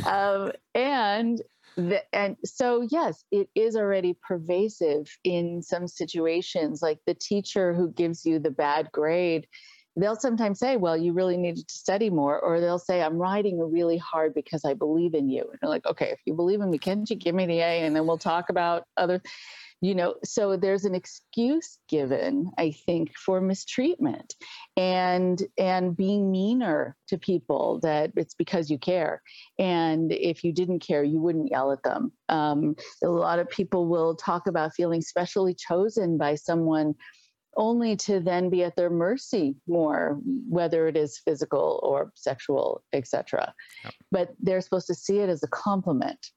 um, 0.05 0.51
and 0.75 1.41
the, 1.79 2.03
and 2.13 2.35
so 2.45 2.87
yes, 2.89 3.23
it 3.31 3.49
is 3.55 3.75
already 3.75 4.17
pervasive 4.21 5.07
in 5.23 5.61
some 5.61 5.87
situations. 5.87 6.81
Like 6.81 6.99
the 7.05 7.13
teacher 7.13 7.73
who 7.73 7.91
gives 7.91 8.25
you 8.25 8.39
the 8.39 8.51
bad 8.51 8.91
grade, 8.91 9.47
they'll 9.95 10.15
sometimes 10.15 10.59
say, 10.59 10.77
"Well, 10.77 10.97
you 10.97 11.13
really 11.13 11.37
needed 11.37 11.67
to 11.67 11.73
study 11.73 12.09
more," 12.09 12.39
or 12.39 12.59
they'll 12.59 12.79
say, 12.79 13.01
"I'm 13.01 13.17
writing 13.17 13.59
really 13.59 13.97
hard 13.97 14.33
because 14.33 14.65
I 14.65 14.73
believe 14.73 15.13
in 15.13 15.29
you." 15.29 15.41
And 15.41 15.59
you're 15.61 15.69
like, 15.69 15.85
"Okay, 15.85 16.11
if 16.11 16.19
you 16.25 16.33
believe 16.33 16.61
in 16.61 16.69
me, 16.69 16.77
can't 16.77 17.09
you 17.09 17.15
give 17.15 17.35
me 17.35 17.45
the 17.45 17.59
A, 17.59 17.85
and 17.85 17.95
then 17.95 18.05
we'll 18.07 18.17
talk 18.17 18.49
about 18.49 18.83
other." 18.97 19.21
You 19.81 19.95
know, 19.95 20.15
so 20.25 20.57
there's 20.57 20.83
an 20.83 20.93
excuse 20.93 21.79
given, 21.87 22.51
I 22.57 22.71
think, 22.71 23.15
for 23.17 23.39
mistreatment 23.39 24.35
and 24.75 25.41
and 25.57 25.95
being 25.95 26.31
meaner 26.31 26.97
to 27.07 27.17
people 27.17 27.79
that 27.81 28.11
it's 28.17 28.33
because 28.33 28.69
you 28.69 28.77
care. 28.77 29.21
And 29.57 30.11
if 30.11 30.43
you 30.43 30.51
didn't 30.51 30.79
care 30.79 31.03
you 31.03 31.21
wouldn't 31.21 31.51
yell 31.51 31.71
at 31.71 31.83
them. 31.83 32.11
Um, 32.27 32.75
a 33.03 33.07
lot 33.07 33.39
of 33.39 33.49
people 33.49 33.87
will 33.87 34.15
talk 34.15 34.47
about 34.47 34.75
feeling 34.75 35.01
specially 35.01 35.53
chosen 35.55 36.17
by 36.17 36.35
someone 36.35 36.95
only 37.57 37.95
to 37.95 38.19
then 38.19 38.49
be 38.49 38.63
at 38.63 38.75
their 38.75 38.89
mercy 38.89 39.55
more 39.67 40.19
whether 40.47 40.87
it 40.87 40.95
is 40.95 41.17
physical 41.17 41.79
or 41.83 42.11
sexual 42.15 42.83
etc 42.93 43.53
Yep. 43.83 43.93
but 44.11 44.29
they're 44.39 44.61
supposed 44.61 44.87
to 44.87 44.95
see 44.95 45.19
it 45.19 45.29
as 45.29 45.43
a 45.43 45.47
compliment 45.47 46.27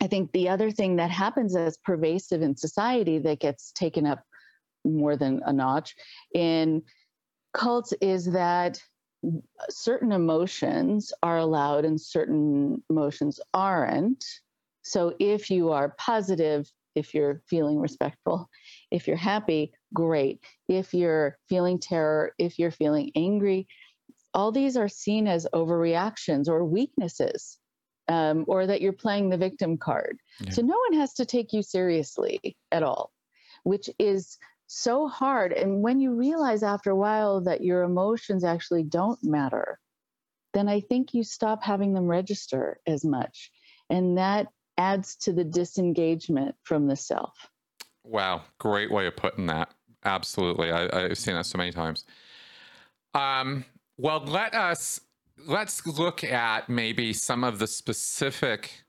i 0.00 0.06
think 0.06 0.32
the 0.32 0.48
other 0.48 0.70
thing 0.70 0.96
that 0.96 1.10
happens 1.10 1.54
as 1.54 1.76
pervasive 1.78 2.42
in 2.42 2.56
society 2.56 3.18
that 3.18 3.40
gets 3.40 3.72
taken 3.72 4.06
up 4.06 4.24
more 4.84 5.16
than 5.16 5.40
a 5.44 5.52
notch 5.52 5.94
in 6.34 6.82
cults 7.52 7.92
is 8.00 8.26
that 8.26 8.80
certain 9.68 10.12
emotions 10.12 11.12
are 11.22 11.38
allowed 11.38 11.84
and 11.84 12.00
certain 12.00 12.82
emotions 12.90 13.40
aren't. 13.54 14.24
So 14.82 15.14
if 15.20 15.50
you 15.50 15.70
are 15.70 15.94
positive, 15.98 16.70
if 16.94 17.14
you're 17.14 17.42
feeling 17.46 17.78
respectful, 17.78 18.48
if 18.90 19.06
you're 19.06 19.16
happy, 19.16 19.72
great. 19.94 20.40
If 20.68 20.92
you're 20.92 21.38
feeling 21.48 21.78
terror, 21.78 22.34
if 22.38 22.58
you're 22.58 22.72
feeling 22.72 23.12
angry, 23.14 23.68
all 24.34 24.50
these 24.50 24.76
are 24.76 24.88
seen 24.88 25.28
as 25.28 25.46
overreactions 25.54 26.48
or 26.48 26.64
weaknesses, 26.64 27.58
um, 28.12 28.44
or 28.46 28.66
that 28.66 28.82
you're 28.82 28.92
playing 28.92 29.30
the 29.30 29.38
victim 29.38 29.78
card. 29.78 30.18
Yeah. 30.40 30.50
So 30.50 30.62
no 30.62 30.76
one 30.90 31.00
has 31.00 31.14
to 31.14 31.24
take 31.24 31.52
you 31.52 31.62
seriously 31.62 32.56
at 32.70 32.82
all, 32.82 33.10
which 33.64 33.88
is 33.98 34.38
so 34.66 35.08
hard. 35.08 35.52
And 35.52 35.82
when 35.82 35.98
you 35.98 36.14
realize 36.14 36.62
after 36.62 36.90
a 36.90 36.96
while 36.96 37.40
that 37.42 37.64
your 37.64 37.82
emotions 37.82 38.44
actually 38.44 38.82
don't 38.82 39.18
matter, 39.24 39.78
then 40.52 40.68
I 40.68 40.80
think 40.80 41.14
you 41.14 41.24
stop 41.24 41.62
having 41.62 41.94
them 41.94 42.06
register 42.06 42.80
as 42.86 43.02
much. 43.02 43.50
And 43.88 44.18
that 44.18 44.48
adds 44.76 45.16
to 45.16 45.32
the 45.32 45.44
disengagement 45.44 46.54
from 46.64 46.86
the 46.86 46.96
self. 46.96 47.48
Wow, 48.04 48.42
great 48.58 48.90
way 48.90 49.06
of 49.06 49.16
putting 49.16 49.46
that. 49.46 49.72
Absolutely, 50.04 50.70
I, 50.70 50.88
I've 50.92 51.16
seen 51.16 51.34
that 51.34 51.46
so 51.46 51.56
many 51.56 51.70
times. 51.70 52.04
Um, 53.14 53.64
well, 53.96 54.20
let 54.26 54.54
us 54.54 55.00
let's 55.46 55.86
look 55.86 56.24
at 56.24 56.68
maybe 56.68 57.12
some 57.12 57.44
of 57.44 57.58
the 57.58 57.66
specific. 57.66 58.82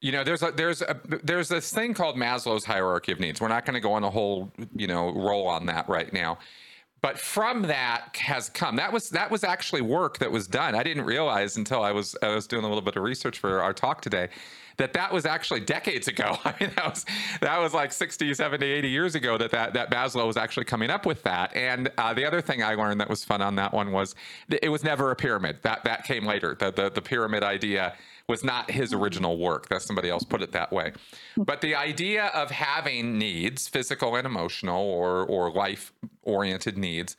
You 0.00 0.12
know, 0.12 0.24
there's 0.24 0.42
a 0.42 0.50
there's 0.50 0.82
a 0.82 0.98
there's 1.22 1.48
this 1.48 1.72
thing 1.72 1.94
called 1.94 2.16
Maslow's 2.16 2.64
hierarchy 2.64 3.12
of 3.12 3.20
needs. 3.20 3.40
We're 3.40 3.48
not 3.48 3.66
going 3.66 3.74
to 3.74 3.80
go 3.80 3.92
on 3.92 4.04
a 4.04 4.10
whole 4.10 4.50
you 4.74 4.86
know 4.86 5.12
roll 5.12 5.46
on 5.46 5.66
that 5.66 5.88
right 5.88 6.12
now, 6.12 6.38
but 7.02 7.18
from 7.18 7.62
that 7.62 8.16
has 8.16 8.48
come 8.48 8.76
that 8.76 8.92
was 8.92 9.10
that 9.10 9.30
was 9.30 9.44
actually 9.44 9.82
work 9.82 10.18
that 10.18 10.30
was 10.30 10.46
done. 10.46 10.74
I 10.74 10.82
didn't 10.82 11.04
realize 11.04 11.56
until 11.56 11.82
I 11.82 11.92
was 11.92 12.16
I 12.22 12.28
was 12.34 12.46
doing 12.46 12.64
a 12.64 12.68
little 12.68 12.82
bit 12.82 12.96
of 12.96 13.02
research 13.02 13.38
for 13.38 13.62
our 13.62 13.72
talk 13.72 14.00
today 14.00 14.28
that 14.80 14.94
that 14.94 15.12
was 15.12 15.26
actually 15.26 15.60
decades 15.60 16.08
ago. 16.08 16.38
I 16.44 16.54
mean, 16.58 16.70
that 16.76 16.88
was 16.88 17.06
that 17.40 17.58
was 17.58 17.74
like 17.74 17.92
60, 17.92 18.34
70, 18.34 18.66
80 18.66 18.88
years 18.88 19.14
ago 19.14 19.38
that 19.38 19.50
that, 19.52 19.74
that 19.74 19.90
Maslow 19.90 20.26
was 20.26 20.36
actually 20.36 20.64
coming 20.64 20.90
up 20.90 21.06
with 21.06 21.22
that. 21.22 21.54
And 21.54 21.90
uh, 21.98 22.14
the 22.14 22.24
other 22.24 22.40
thing 22.40 22.62
I 22.62 22.74
learned 22.74 23.00
that 23.00 23.08
was 23.08 23.22
fun 23.22 23.42
on 23.42 23.56
that 23.56 23.72
one 23.72 23.92
was 23.92 24.14
it 24.48 24.70
was 24.70 24.82
never 24.82 25.10
a 25.10 25.16
pyramid. 25.16 25.58
That 25.62 25.84
that 25.84 26.04
came 26.04 26.24
later. 26.24 26.56
The 26.58 26.70
the, 26.72 26.90
the 26.90 27.02
pyramid 27.02 27.42
idea 27.42 27.94
was 28.30 28.44
not 28.44 28.70
his 28.70 28.94
original 28.94 29.36
work. 29.36 29.68
That 29.68 29.82
somebody 29.82 30.08
else 30.08 30.24
put 30.24 30.40
it 30.40 30.52
that 30.52 30.72
way. 30.72 30.92
But 31.36 31.60
the 31.60 31.74
idea 31.74 32.26
of 32.26 32.50
having 32.50 33.18
needs, 33.18 33.68
physical 33.68 34.16
and 34.16 34.26
emotional, 34.26 34.82
or 34.82 35.26
or 35.26 35.50
life 35.52 35.92
oriented 36.22 36.78
needs. 36.78 37.16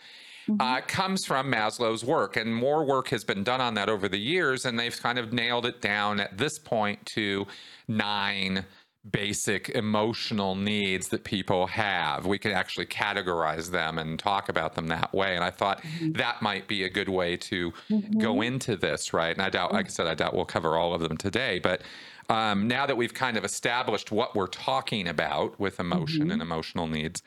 Uh, 0.59 0.81
comes 0.81 1.23
from 1.23 1.51
Maslow's 1.51 2.03
work, 2.03 2.35
and 2.35 2.53
more 2.53 2.83
work 2.83 3.09
has 3.09 3.23
been 3.23 3.43
done 3.43 3.61
on 3.61 3.75
that 3.75 3.87
over 3.87 4.09
the 4.09 4.17
years, 4.17 4.65
and 4.65 4.77
they've 4.77 4.99
kind 4.99 5.19
of 5.19 5.31
nailed 5.31 5.67
it 5.67 5.81
down 5.81 6.19
at 6.19 6.35
this 6.37 6.57
point 6.57 6.99
to 7.05 7.45
nine 7.87 8.65
basic 9.09 9.69
emotional 9.69 10.55
needs 10.55 11.07
that 11.07 11.23
people 11.23 11.67
have. 11.67 12.25
We 12.25 12.37
can 12.37 12.51
actually 12.51 12.85
categorize 12.85 13.71
them 13.71 13.97
and 13.97 14.19
talk 14.19 14.47
about 14.47 14.75
them 14.75 14.87
that 14.87 15.11
way. 15.13 15.35
And 15.35 15.43
I 15.43 15.49
thought 15.49 15.83
that 16.01 16.41
might 16.41 16.67
be 16.67 16.83
a 16.83 16.89
good 16.89 17.09
way 17.09 17.35
to 17.37 17.73
go 18.19 18.41
into 18.41 18.75
this, 18.75 19.11
right? 19.13 19.35
And 19.35 19.41
I 19.41 19.49
doubt, 19.49 19.73
like 19.73 19.87
I 19.87 19.89
said, 19.89 20.05
I 20.05 20.13
doubt 20.13 20.35
we'll 20.35 20.45
cover 20.45 20.77
all 20.77 20.93
of 20.93 21.01
them 21.01 21.17
today, 21.17 21.59
but 21.59 21.81
um, 22.29 22.67
now 22.67 22.85
that 22.85 22.95
we've 22.95 23.13
kind 23.13 23.37
of 23.37 23.43
established 23.43 24.11
what 24.11 24.35
we're 24.35 24.47
talking 24.47 25.07
about 25.07 25.59
with 25.59 25.79
emotion 25.79 26.31
and 26.31 26.41
emotional 26.41 26.87
needs, 26.87 27.23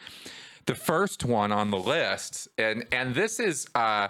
the 0.66 0.74
first 0.74 1.24
one 1.24 1.52
on 1.52 1.70
the 1.70 1.78
list, 1.78 2.48
and 2.56 2.86
and 2.90 3.14
this 3.14 3.38
is 3.38 3.66
uh, 3.74 4.08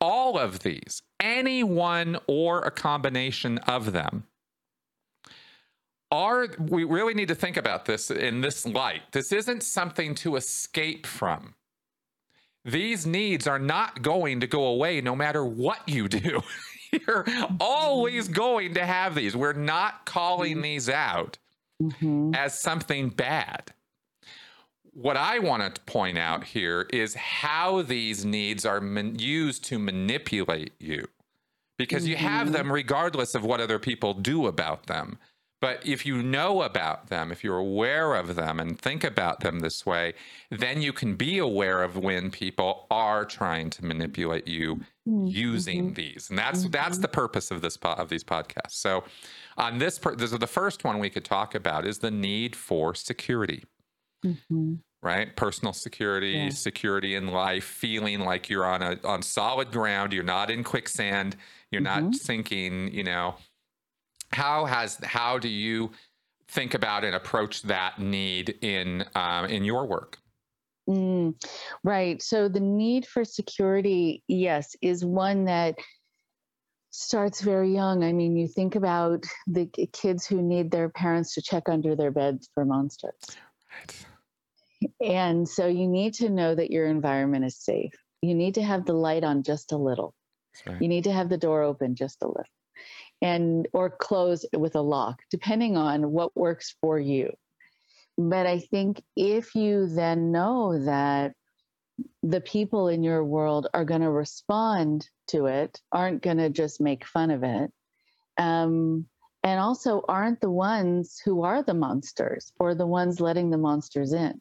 all 0.00 0.38
of 0.38 0.58
these, 0.58 1.02
any 1.18 1.62
one 1.62 2.18
or 2.26 2.60
a 2.60 2.70
combination 2.70 3.56
of 3.58 3.92
them, 3.92 4.24
are 6.14 6.48
we 6.58 6.84
really 6.84 7.14
need 7.14 7.28
to 7.28 7.34
think 7.34 7.56
about 7.56 7.84
this 7.84 8.10
in 8.10 8.40
this 8.40 8.66
light. 8.66 9.02
This 9.12 9.32
isn't 9.32 9.62
something 9.62 10.14
to 10.16 10.36
escape 10.36 11.06
from. 11.06 11.54
These 12.64 13.06
needs 13.06 13.46
are 13.46 13.58
not 13.58 14.02
going 14.02 14.40
to 14.40 14.46
go 14.46 14.64
away 14.66 15.00
no 15.00 15.14
matter 15.14 15.44
what 15.44 15.86
you 15.88 16.08
do. 16.08 16.42
You're 17.06 17.26
always 17.60 18.28
going 18.28 18.74
to 18.74 18.86
have 18.86 19.14
these. 19.14 19.36
We're 19.36 19.52
not 19.52 20.06
calling 20.06 20.62
these 20.62 20.88
out 20.88 21.38
Mhm. 21.82 22.34
as 22.36 22.58
something 22.58 23.08
bad. 23.10 23.72
What 24.92 25.16
I 25.16 25.40
want 25.40 25.74
to 25.74 25.80
point 25.82 26.16
out 26.18 26.44
here 26.44 26.86
is 26.92 27.14
how 27.14 27.82
these 27.82 28.24
needs 28.24 28.64
are 28.64 28.80
man- 28.80 29.18
used 29.18 29.64
to 29.64 29.78
manipulate 29.78 30.72
you 30.78 31.08
because 31.76 32.06
you 32.06 32.14
have 32.14 32.48
Mhm. 32.48 32.52
them 32.52 32.72
regardless 32.72 33.34
of 33.34 33.44
what 33.44 33.60
other 33.60 33.80
people 33.80 34.14
do 34.14 34.46
about 34.46 34.86
them. 34.86 35.18
But 35.64 35.86
if 35.86 36.04
you 36.04 36.22
know 36.22 36.60
about 36.60 37.06
them, 37.08 37.32
if 37.32 37.42
you're 37.42 37.56
aware 37.56 38.16
of 38.16 38.34
them 38.34 38.60
and 38.60 38.78
think 38.78 39.02
about 39.02 39.40
them 39.40 39.60
this 39.60 39.86
way, 39.86 40.12
then 40.50 40.82
you 40.82 40.92
can 40.92 41.16
be 41.16 41.38
aware 41.38 41.82
of 41.82 41.96
when 41.96 42.30
people 42.30 42.86
are 42.90 43.24
trying 43.24 43.70
to 43.70 43.84
manipulate 43.84 44.46
you 44.46 44.80
using 45.06 45.94
these. 45.94 46.28
And 46.28 46.38
that's 46.38 46.68
that's 46.68 46.98
the 46.98 47.08
purpose 47.08 47.50
of 47.50 47.62
this 47.62 47.76
of 47.82 48.10
these 48.10 48.24
podcasts. 48.24 48.72
So 48.86 49.04
on 49.56 49.78
this 49.78 49.96
this 50.18 50.32
is 50.34 50.38
the 50.38 50.46
first 50.46 50.84
one 50.84 50.98
we 50.98 51.08
could 51.08 51.24
talk 51.24 51.54
about 51.54 51.86
is 51.86 51.98
the 52.00 52.10
need 52.10 52.54
for 52.56 52.94
security 52.94 53.64
Mhm. 54.22 54.80
right? 55.02 55.34
Personal 55.36 55.72
security, 55.72 56.32
Yeah. 56.32 56.48
security 56.50 57.14
in 57.14 57.26
life, 57.28 57.64
feeling 57.64 58.20
like 58.20 58.50
you're 58.50 58.66
on 58.66 58.82
a 58.82 58.98
on 59.04 59.22
solid 59.22 59.70
ground, 59.70 60.12
you're 60.12 60.24
not 60.24 60.50
in 60.50 60.62
quicksand, 60.64 61.36
you're 61.70 61.82
not 61.94 62.04
Mhm. 62.04 62.14
sinking, 62.14 62.92
you 62.92 63.04
know. 63.04 63.36
How 64.34 64.64
has 64.66 64.98
how 65.04 65.38
do 65.38 65.48
you 65.48 65.92
think 66.48 66.74
about 66.74 67.04
and 67.04 67.14
approach 67.14 67.62
that 67.62 67.98
need 67.98 68.50
in 68.62 69.04
um, 69.14 69.46
in 69.46 69.64
your 69.64 69.86
work? 69.86 70.18
Mm, 70.88 71.34
right. 71.82 72.20
So 72.22 72.48
the 72.48 72.60
need 72.60 73.06
for 73.06 73.24
security, 73.24 74.22
yes, 74.28 74.76
is 74.82 75.04
one 75.04 75.46
that 75.46 75.76
starts 76.90 77.40
very 77.40 77.72
young. 77.72 78.04
I 78.04 78.12
mean, 78.12 78.36
you 78.36 78.46
think 78.46 78.76
about 78.76 79.24
the 79.46 79.66
kids 79.92 80.26
who 80.26 80.42
need 80.42 80.70
their 80.70 80.90
parents 80.90 81.34
to 81.34 81.42
check 81.42 81.68
under 81.68 81.96
their 81.96 82.10
beds 82.10 82.48
for 82.54 82.64
monsters. 82.64 83.14
Right. 83.72 84.06
And 85.02 85.48
so 85.48 85.66
you 85.66 85.88
need 85.88 86.14
to 86.14 86.28
know 86.28 86.54
that 86.54 86.70
your 86.70 86.86
environment 86.86 87.44
is 87.44 87.56
safe. 87.56 87.92
You 88.20 88.34
need 88.34 88.54
to 88.54 88.62
have 88.62 88.84
the 88.84 88.92
light 88.92 89.24
on 89.24 89.42
just 89.42 89.72
a 89.72 89.76
little. 89.76 90.14
Right. 90.66 90.80
You 90.80 90.88
need 90.88 91.04
to 91.04 91.12
have 91.12 91.28
the 91.28 91.38
door 91.38 91.62
open 91.62 91.94
just 91.94 92.22
a 92.22 92.26
little. 92.28 92.44
And 93.24 93.66
or 93.72 93.88
close 93.88 94.44
with 94.52 94.76
a 94.76 94.82
lock, 94.82 95.22
depending 95.30 95.78
on 95.78 96.12
what 96.12 96.36
works 96.36 96.76
for 96.82 96.98
you. 97.00 97.32
But 98.18 98.46
I 98.46 98.60
think 98.60 99.02
if 99.16 99.54
you 99.54 99.86
then 99.86 100.30
know 100.30 100.84
that 100.84 101.32
the 102.22 102.42
people 102.42 102.88
in 102.88 103.02
your 103.02 103.24
world 103.24 103.66
are 103.72 103.86
going 103.86 104.02
to 104.02 104.10
respond 104.10 105.08
to 105.28 105.46
it, 105.46 105.80
aren't 105.90 106.22
going 106.22 106.36
to 106.36 106.50
just 106.50 106.82
make 106.82 107.06
fun 107.06 107.30
of 107.30 107.42
it, 107.42 107.72
um, 108.36 109.06
and 109.42 109.58
also 109.58 110.02
aren't 110.06 110.42
the 110.42 110.50
ones 110.50 111.18
who 111.24 111.44
are 111.44 111.62
the 111.62 111.72
monsters 111.72 112.52
or 112.60 112.74
the 112.74 112.86
ones 112.86 113.20
letting 113.20 113.48
the 113.48 113.58
monsters 113.58 114.12
in, 114.12 114.38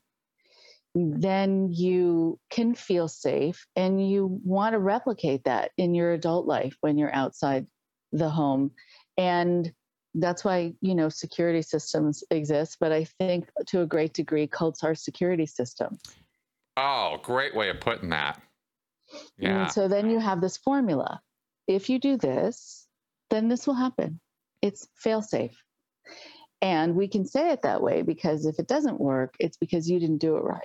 then 0.93 1.69
you 1.71 2.37
can 2.49 2.75
feel 2.75 3.07
safe 3.07 3.65
and 3.77 4.09
you 4.09 4.41
want 4.43 4.73
to 4.73 4.79
replicate 4.79 5.45
that 5.45 5.71
in 5.77 5.95
your 5.95 6.11
adult 6.11 6.45
life 6.45 6.75
when 6.81 6.97
you're 6.97 7.15
outside 7.15 7.65
the 8.13 8.30
home. 8.30 8.71
And 9.17 9.71
that's 10.15 10.45
why, 10.45 10.73
you 10.82 10.95
know, 10.95 11.10
security 11.10 11.62
systems 11.62 12.23
exist. 12.32 12.78
But 12.80 12.91
I 12.91 13.06
think 13.19 13.49
to 13.67 13.82
a 13.82 13.86
great 13.86 14.13
degree, 14.13 14.47
cults 14.47 14.84
are 14.84 14.95
security 14.95 15.45
systems. 15.45 16.02
Oh, 16.78 17.17
great 17.21 17.56
way 17.56 17.69
of 17.69 17.82
putting 17.82 18.10
that. 18.10 18.41
Yeah. 19.38 19.63
And 19.63 19.71
so 19.71 19.88
then 19.88 20.10
you 20.10 20.19
have 20.19 20.41
this 20.41 20.58
formula. 20.58 21.19
If 21.67 21.89
you 21.89 21.99
do 21.99 22.17
this, 22.17 22.88
then 23.30 23.47
this 23.47 23.67
will 23.67 23.73
happen. 23.73 24.19
It's 24.62 24.88
fail 24.95 25.21
safe. 25.21 25.62
And 26.62 26.95
we 26.95 27.08
can 27.08 27.26
say 27.26 27.52
it 27.52 27.63
that 27.63 27.82
way 27.82 28.04
because 28.04 28.45
if 28.45 28.58
it 28.58 28.67
doesn't 28.67 28.99
work, 28.99 29.36
it's 29.39 29.58
because 29.58 29.89
you 29.89 29.99
didn't 29.99 30.19
do 30.19 30.38
it 30.38 30.43
right. 30.43 30.62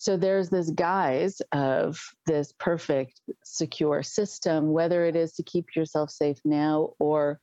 So 0.00 0.16
there's 0.16 0.48
this 0.48 0.70
guise 0.70 1.42
of 1.52 2.00
this 2.24 2.54
perfect, 2.58 3.20
secure 3.44 4.02
system, 4.02 4.72
whether 4.72 5.04
it 5.04 5.14
is 5.14 5.34
to 5.34 5.42
keep 5.42 5.76
yourself 5.76 6.08
safe 6.08 6.38
now 6.42 6.94
or, 6.98 7.38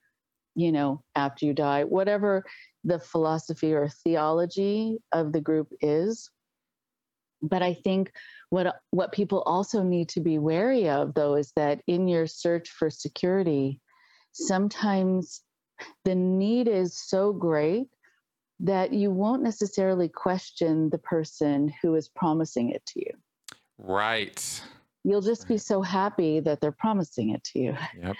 you 0.55 0.71
know, 0.71 1.03
after 1.13 1.45
you 1.45 1.53
die, 1.53 1.83
whatever 1.83 2.43
the 2.83 2.97
philosophy 2.97 3.75
or 3.75 3.89
theology 4.03 4.97
of 5.11 5.33
the 5.33 5.39
group 5.39 5.71
is. 5.81 6.31
But 7.43 7.61
I 7.61 7.75
think 7.75 8.11
what 8.49 8.77
what 8.89 9.11
people 9.11 9.43
also 9.43 9.83
need 9.83 10.09
to 10.09 10.19
be 10.19 10.39
wary 10.39 10.89
of 10.89 11.13
though 11.13 11.35
is 11.35 11.53
that 11.57 11.81
in 11.85 12.07
your 12.07 12.25
search 12.25 12.71
for 12.71 12.89
security, 12.89 13.81
sometimes 14.31 15.43
the 16.05 16.15
need 16.15 16.67
is 16.67 16.99
so 16.99 17.33
great 17.33 17.85
that 18.59 18.93
you 18.93 19.11
won't 19.11 19.43
necessarily 19.43 20.09
question 20.09 20.89
the 20.89 20.97
person 20.97 21.71
who 21.81 21.95
is 21.95 22.09
promising 22.09 22.71
it 22.71 22.85
to 22.87 22.99
you. 22.99 23.11
Right. 23.77 24.61
You'll 25.03 25.21
just 25.21 25.47
be 25.47 25.57
so 25.57 25.81
happy 25.81 26.39
that 26.39 26.59
they're 26.59 26.71
promising 26.71 27.29
it 27.29 27.43
to 27.45 27.59
you. 27.59 27.77
Yep. 28.01 28.15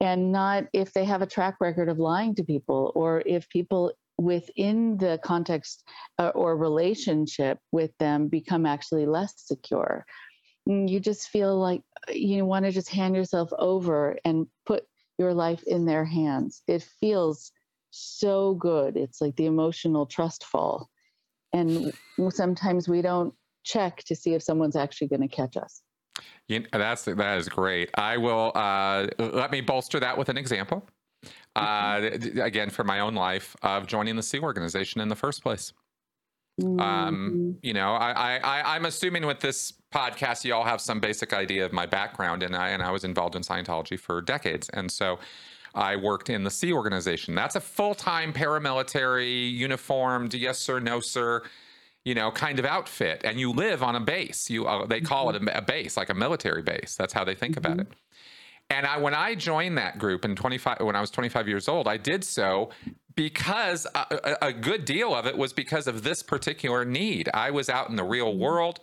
And 0.00 0.32
not 0.32 0.64
if 0.72 0.94
they 0.94 1.04
have 1.04 1.20
a 1.20 1.26
track 1.26 1.56
record 1.60 1.90
of 1.90 1.98
lying 1.98 2.34
to 2.36 2.44
people 2.44 2.90
or 2.94 3.22
if 3.26 3.48
people 3.50 3.92
within 4.20 4.96
the 4.98 5.18
context 5.22 5.82
uh, 6.18 6.28
or 6.34 6.56
relationship 6.56 7.58
with 7.72 7.90
them 7.98 8.28
become 8.28 8.66
actually 8.66 9.06
less 9.06 9.34
secure. 9.36 10.04
Mm, 10.68 10.88
you 10.88 11.00
just 11.00 11.28
feel 11.28 11.58
like 11.58 11.82
uh, 12.08 12.12
you 12.12 12.44
want 12.44 12.64
to 12.64 12.70
just 12.70 12.90
hand 12.90 13.16
yourself 13.16 13.50
over 13.58 14.18
and 14.24 14.46
put 14.66 14.84
your 15.18 15.32
life 15.32 15.62
in 15.66 15.86
their 15.86 16.04
hands. 16.04 16.62
It 16.66 16.82
feels 17.00 17.52
so 17.90 18.54
good. 18.54 18.96
It's 18.96 19.20
like 19.20 19.36
the 19.36 19.46
emotional 19.46 20.06
trust 20.06 20.44
fall. 20.44 20.88
And 21.52 21.92
sometimes 22.30 22.88
we 22.88 23.02
don't 23.02 23.34
check 23.64 24.02
to 24.04 24.14
see 24.14 24.34
if 24.34 24.42
someone's 24.42 24.76
actually 24.76 25.08
going 25.08 25.22
to 25.22 25.28
catch 25.28 25.56
us. 25.56 25.82
You 26.48 26.64
that's 26.72 27.04
that 27.04 27.38
is 27.38 27.48
great. 27.48 27.90
I 27.94 28.16
will 28.16 28.52
uh, 28.54 29.06
let 29.18 29.50
me 29.50 29.60
bolster 29.60 30.00
that 30.00 30.18
with 30.18 30.28
an 30.28 30.36
example. 30.36 30.88
Uh, 31.56 32.10
again, 32.40 32.70
for 32.70 32.84
my 32.84 33.00
own 33.00 33.14
life 33.14 33.56
of 33.62 33.86
joining 33.86 34.16
the 34.16 34.22
Sea 34.22 34.40
Organization 34.40 35.00
in 35.00 35.08
the 35.08 35.16
first 35.16 35.42
place. 35.42 35.72
Um, 36.62 36.66
mm-hmm. 36.66 36.80
Um, 36.80 37.58
you 37.62 37.72
know, 37.72 37.92
I, 37.94 38.38
I, 38.38 38.76
I'm 38.76 38.84
assuming 38.84 39.26
with 39.26 39.40
this 39.40 39.72
podcast, 39.92 40.44
you 40.44 40.54
all 40.54 40.64
have 40.64 40.80
some 40.80 41.00
basic 41.00 41.32
idea 41.32 41.64
of 41.64 41.72
my 41.72 41.86
background, 41.86 42.42
and 42.42 42.54
I 42.56 42.70
and 42.70 42.82
I 42.82 42.90
was 42.90 43.04
involved 43.04 43.36
in 43.36 43.42
Scientology 43.42 43.98
for 43.98 44.20
decades, 44.20 44.68
and 44.70 44.90
so 44.90 45.18
I 45.74 45.96
worked 45.96 46.30
in 46.30 46.44
the 46.44 46.50
Sea 46.50 46.72
Organization. 46.72 47.34
That's 47.34 47.56
a 47.56 47.60
full 47.60 47.94
time 47.94 48.32
paramilitary, 48.32 49.52
uniformed, 49.52 50.34
yes 50.34 50.58
sir, 50.58 50.80
no 50.80 51.00
sir, 51.00 51.42
you 52.04 52.14
know, 52.14 52.30
kind 52.30 52.58
of 52.58 52.64
outfit. 52.64 53.22
And 53.24 53.38
you 53.38 53.52
live 53.52 53.82
on 53.82 53.96
a 53.96 54.00
base. 54.00 54.50
You 54.50 54.66
uh, 54.66 54.86
they 54.86 55.00
call 55.00 55.32
mm-hmm. 55.32 55.48
it 55.48 55.54
a, 55.54 55.58
a, 55.58 55.62
base, 55.62 55.96
like 55.96 56.10
a 56.10 56.14
military 56.14 56.62
base. 56.62 56.96
That's 56.98 57.12
how 57.12 57.24
they 57.24 57.34
think 57.34 57.56
mm-hmm. 57.56 57.72
about 57.72 57.86
it. 57.86 57.92
And 58.70 58.86
I, 58.86 58.98
when 58.98 59.14
I 59.14 59.34
joined 59.34 59.78
that 59.78 59.98
group 59.98 60.24
in 60.24 60.36
25, 60.36 60.80
when 60.80 60.94
I 60.94 61.00
was 61.00 61.10
25 61.10 61.48
years 61.48 61.68
old, 61.68 61.88
I 61.88 61.96
did 61.96 62.22
so 62.22 62.70
because 63.16 63.86
a, 63.94 64.36
a, 64.42 64.48
a 64.48 64.52
good 64.52 64.84
deal 64.84 65.14
of 65.14 65.26
it 65.26 65.36
was 65.36 65.52
because 65.52 65.88
of 65.88 66.04
this 66.04 66.22
particular 66.22 66.84
need. 66.84 67.28
I 67.34 67.50
was 67.50 67.68
out 67.68 67.90
in 67.90 67.96
the 67.96 68.04
real 68.04 68.30
mm-hmm. 68.30 68.40
world 68.40 68.80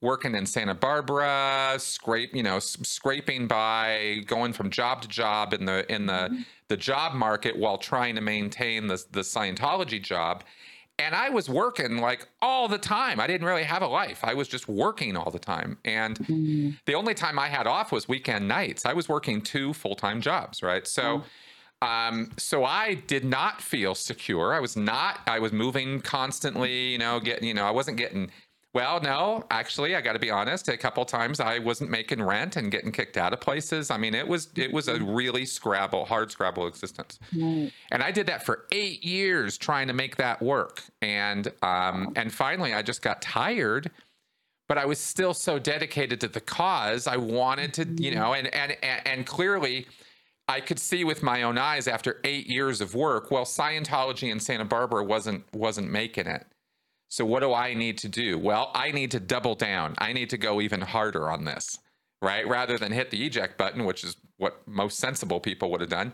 working 0.00 0.34
in 0.34 0.46
Santa 0.46 0.74
Barbara, 0.74 1.74
scrape, 1.78 2.34
you 2.34 2.42
know, 2.42 2.58
scraping 2.58 3.46
by, 3.48 4.22
going 4.26 4.52
from 4.52 4.70
job 4.70 5.02
to 5.02 5.08
job 5.08 5.52
in 5.52 5.64
the 5.64 5.90
in 5.92 6.06
the 6.06 6.12
mm-hmm. 6.12 6.40
the 6.68 6.76
job 6.76 7.14
market 7.14 7.56
while 7.56 7.78
trying 7.78 8.14
to 8.14 8.20
maintain 8.20 8.86
the 8.86 9.02
the 9.10 9.20
Scientology 9.20 10.02
job. 10.02 10.44
And 11.00 11.14
I 11.14 11.30
was 11.30 11.48
working 11.48 11.98
like 11.98 12.26
all 12.42 12.66
the 12.66 12.78
time. 12.78 13.20
I 13.20 13.28
didn't 13.28 13.46
really 13.46 13.62
have 13.62 13.82
a 13.82 13.86
life. 13.86 14.18
I 14.24 14.34
was 14.34 14.48
just 14.48 14.66
working 14.66 15.16
all 15.16 15.30
the 15.30 15.38
time. 15.38 15.78
And 15.84 16.18
mm-hmm. 16.18 16.70
the 16.86 16.94
only 16.94 17.14
time 17.14 17.38
I 17.38 17.46
had 17.46 17.68
off 17.68 17.92
was 17.92 18.08
weekend 18.08 18.48
nights. 18.48 18.84
I 18.84 18.94
was 18.94 19.08
working 19.08 19.40
two 19.40 19.72
full-time 19.72 20.20
jobs, 20.20 20.60
right? 20.60 20.88
So 20.88 21.22
oh. 21.82 21.86
um, 21.86 22.30
so 22.36 22.64
I 22.64 22.94
did 22.94 23.24
not 23.24 23.60
feel 23.62 23.94
secure. 23.94 24.52
I 24.52 24.58
was 24.58 24.76
not. 24.76 25.20
I 25.28 25.38
was 25.38 25.52
moving 25.52 26.00
constantly. 26.00 26.88
You 26.88 26.98
know, 26.98 27.20
getting. 27.20 27.46
You 27.46 27.54
know, 27.54 27.64
I 27.64 27.70
wasn't 27.70 27.96
getting 27.96 28.32
well, 28.74 29.00
no, 29.00 29.44
actually, 29.50 29.96
I 29.96 30.02
got 30.02 30.12
to 30.12 30.18
be 30.18 30.30
honest. 30.30 30.68
A 30.68 30.76
couple 30.76 31.04
times 31.06 31.40
I 31.40 31.58
wasn't 31.58 31.90
making 31.90 32.22
rent 32.22 32.56
and 32.56 32.70
getting 32.70 32.92
kicked 32.92 33.16
out 33.16 33.32
of 33.32 33.40
places. 33.40 33.90
I 33.90 33.96
mean, 33.96 34.14
it 34.14 34.28
was 34.28 34.50
it 34.56 34.72
was 34.72 34.88
a 34.88 34.94
mm-hmm. 34.94 35.10
really 35.10 35.46
scrabble, 35.46 36.04
hard 36.04 36.30
scrabble 36.30 36.66
existence. 36.66 37.18
Right. 37.34 37.72
And 37.90 38.02
I 38.02 38.10
did 38.10 38.26
that 38.26 38.44
for 38.44 38.66
eight 38.70 39.02
years 39.02 39.56
trying 39.56 39.86
to 39.86 39.94
make 39.94 40.16
that 40.16 40.42
work. 40.42 40.82
And 41.00 41.50
um, 41.62 42.12
and 42.14 42.32
finally, 42.32 42.74
I 42.74 42.82
just 42.82 43.00
got 43.00 43.22
tired. 43.22 43.90
But 44.68 44.76
I 44.76 44.84
was 44.84 45.00
still 45.00 45.32
so 45.32 45.58
dedicated 45.58 46.20
to 46.20 46.28
the 46.28 46.42
cause. 46.42 47.06
I 47.06 47.16
wanted 47.16 47.72
to, 47.74 47.84
you 47.84 48.10
mm-hmm. 48.10 48.20
know, 48.20 48.34
and 48.34 48.54
and 48.54 48.76
and, 48.82 49.06
and 49.06 49.26
clearly. 49.26 49.86
I 50.50 50.60
could 50.60 50.78
see 50.78 51.04
with 51.04 51.22
my 51.22 51.42
own 51.42 51.58
eyes 51.58 51.86
after 51.86 52.20
eight 52.24 52.46
years 52.46 52.80
of 52.80 52.94
work, 52.94 53.30
well, 53.30 53.44
Scientology 53.44 54.32
in 54.32 54.40
Santa 54.40 54.64
Barbara 54.64 55.04
wasn't 55.04 55.44
wasn't 55.52 55.90
making 55.90 56.26
it. 56.26 56.46
So, 57.08 57.24
what 57.24 57.40
do 57.40 57.54
I 57.54 57.74
need 57.74 57.98
to 57.98 58.08
do? 58.08 58.38
Well, 58.38 58.70
I 58.74 58.90
need 58.90 59.10
to 59.12 59.20
double 59.20 59.54
down. 59.54 59.94
I 59.98 60.12
need 60.12 60.30
to 60.30 60.38
go 60.38 60.60
even 60.60 60.82
harder 60.82 61.30
on 61.30 61.44
this, 61.44 61.78
right? 62.20 62.46
Rather 62.46 62.78
than 62.78 62.92
hit 62.92 63.10
the 63.10 63.24
eject 63.24 63.56
button, 63.56 63.84
which 63.84 64.04
is 64.04 64.16
what 64.36 64.66
most 64.66 64.98
sensible 64.98 65.40
people 65.40 65.70
would 65.70 65.80
have 65.80 65.90
done. 65.90 66.12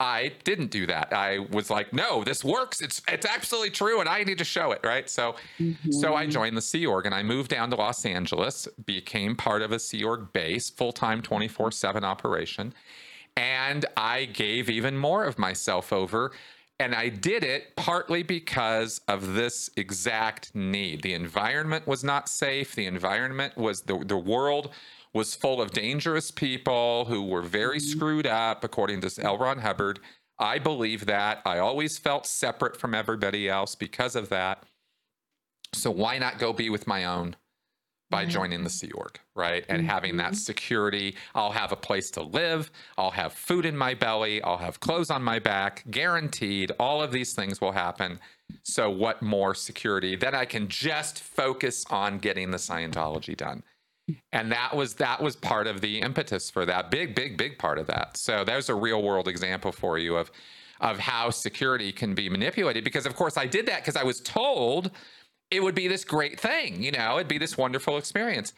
I 0.00 0.32
didn't 0.44 0.70
do 0.70 0.86
that. 0.86 1.12
I 1.12 1.40
was 1.50 1.68
like, 1.68 1.92
no, 1.92 2.24
this 2.24 2.42
works. 2.42 2.80
It's 2.80 3.02
it's 3.06 3.26
absolutely 3.26 3.68
true, 3.70 4.00
and 4.00 4.08
I 4.08 4.24
need 4.24 4.38
to 4.38 4.44
show 4.44 4.72
it, 4.72 4.80
right? 4.82 5.10
So, 5.10 5.36
mm-hmm. 5.58 5.92
so 5.92 6.14
I 6.14 6.22
mm-hmm. 6.22 6.30
joined 6.30 6.56
the 6.56 6.62
Sea 6.62 6.86
Org 6.86 7.04
and 7.04 7.14
I 7.14 7.22
moved 7.22 7.50
down 7.50 7.68
to 7.70 7.76
Los 7.76 8.06
Angeles, 8.06 8.66
became 8.86 9.36
part 9.36 9.60
of 9.60 9.72
a 9.72 9.78
Sea 9.78 10.02
Org 10.02 10.32
base, 10.32 10.70
full 10.70 10.92
time, 10.92 11.20
twenty 11.20 11.48
four 11.48 11.70
seven 11.70 12.02
operation, 12.02 12.72
and 13.36 13.84
I 13.94 14.24
gave 14.24 14.70
even 14.70 14.96
more 14.96 15.24
of 15.24 15.38
myself 15.38 15.92
over 15.92 16.32
and 16.80 16.94
I 16.94 17.10
did 17.10 17.44
it 17.44 17.76
partly 17.76 18.22
because 18.22 19.02
of 19.06 19.34
this 19.34 19.68
exact 19.76 20.54
need. 20.54 21.02
The 21.02 21.12
environment 21.12 21.86
was 21.86 22.02
not 22.02 22.26
safe. 22.26 22.74
The 22.74 22.86
environment 22.86 23.58
was 23.58 23.82
the, 23.82 24.02
the 24.02 24.16
world 24.16 24.70
was 25.12 25.34
full 25.34 25.60
of 25.60 25.72
dangerous 25.72 26.30
people 26.30 27.04
who 27.04 27.22
were 27.26 27.42
very 27.42 27.78
mm-hmm. 27.78 27.98
screwed 27.98 28.26
up, 28.26 28.64
according 28.64 29.02
to 29.02 29.22
L. 29.22 29.36
Ron 29.36 29.58
Hubbard. 29.58 30.00
I 30.38 30.58
believe 30.58 31.04
that. 31.04 31.42
I 31.44 31.58
always 31.58 31.98
felt 31.98 32.26
separate 32.26 32.78
from 32.80 32.94
everybody 32.94 33.46
else 33.46 33.74
because 33.74 34.16
of 34.16 34.30
that. 34.30 34.64
So 35.74 35.90
why 35.90 36.16
not 36.16 36.38
go 36.38 36.54
be 36.54 36.70
with 36.70 36.86
my 36.86 37.04
own? 37.04 37.36
By 38.10 38.22
mm-hmm. 38.22 38.30
joining 38.30 38.64
the 38.64 38.70
Sea 38.70 38.90
Org, 38.92 39.18
right? 39.34 39.64
And 39.68 39.80
mm-hmm. 39.80 39.88
having 39.88 40.16
that 40.18 40.32
mm-hmm. 40.32 40.34
security. 40.34 41.16
I'll 41.34 41.52
have 41.52 41.72
a 41.72 41.76
place 41.76 42.10
to 42.12 42.22
live. 42.22 42.70
I'll 42.98 43.12
have 43.12 43.32
food 43.32 43.64
in 43.64 43.76
my 43.76 43.94
belly. 43.94 44.42
I'll 44.42 44.58
have 44.58 44.80
clothes 44.80 45.10
on 45.10 45.22
my 45.22 45.38
back, 45.38 45.84
guaranteed. 45.90 46.72
All 46.78 47.02
of 47.02 47.12
these 47.12 47.32
things 47.32 47.60
will 47.60 47.72
happen. 47.72 48.18
So, 48.62 48.90
what 48.90 49.22
more 49.22 49.54
security? 49.54 50.16
Then 50.16 50.34
I 50.34 50.44
can 50.44 50.68
just 50.68 51.20
focus 51.20 51.84
on 51.88 52.18
getting 52.18 52.50
the 52.50 52.58
Scientology 52.58 53.36
done. 53.36 53.62
And 54.32 54.50
that 54.50 54.74
was 54.74 54.94
that 54.94 55.22
was 55.22 55.36
part 55.36 55.66
of 55.66 55.80
the 55.80 56.00
impetus 56.00 56.50
for 56.50 56.66
that 56.66 56.90
big, 56.90 57.14
big, 57.14 57.36
big 57.36 57.58
part 57.58 57.78
of 57.78 57.86
that. 57.86 58.16
So 58.16 58.44
there's 58.44 58.68
a 58.68 58.74
real 58.74 59.02
world 59.02 59.28
example 59.28 59.70
for 59.70 59.98
you 59.98 60.16
of 60.16 60.32
of 60.80 60.98
how 60.98 61.28
security 61.30 61.92
can 61.92 62.14
be 62.14 62.28
manipulated. 62.28 62.84
Because 62.84 63.06
of 63.06 63.14
course 63.14 63.36
I 63.36 63.46
did 63.46 63.66
that 63.66 63.82
because 63.82 63.96
I 63.96 64.02
was 64.02 64.20
told 64.20 64.90
it 65.50 65.62
would 65.62 65.74
be 65.74 65.88
this 65.88 66.04
great 66.04 66.38
thing, 66.38 66.82
you 66.82 66.92
know, 66.92 67.16
it'd 67.16 67.28
be 67.28 67.38
this 67.38 67.56
wonderful 67.58 67.96
experience. 67.96 68.52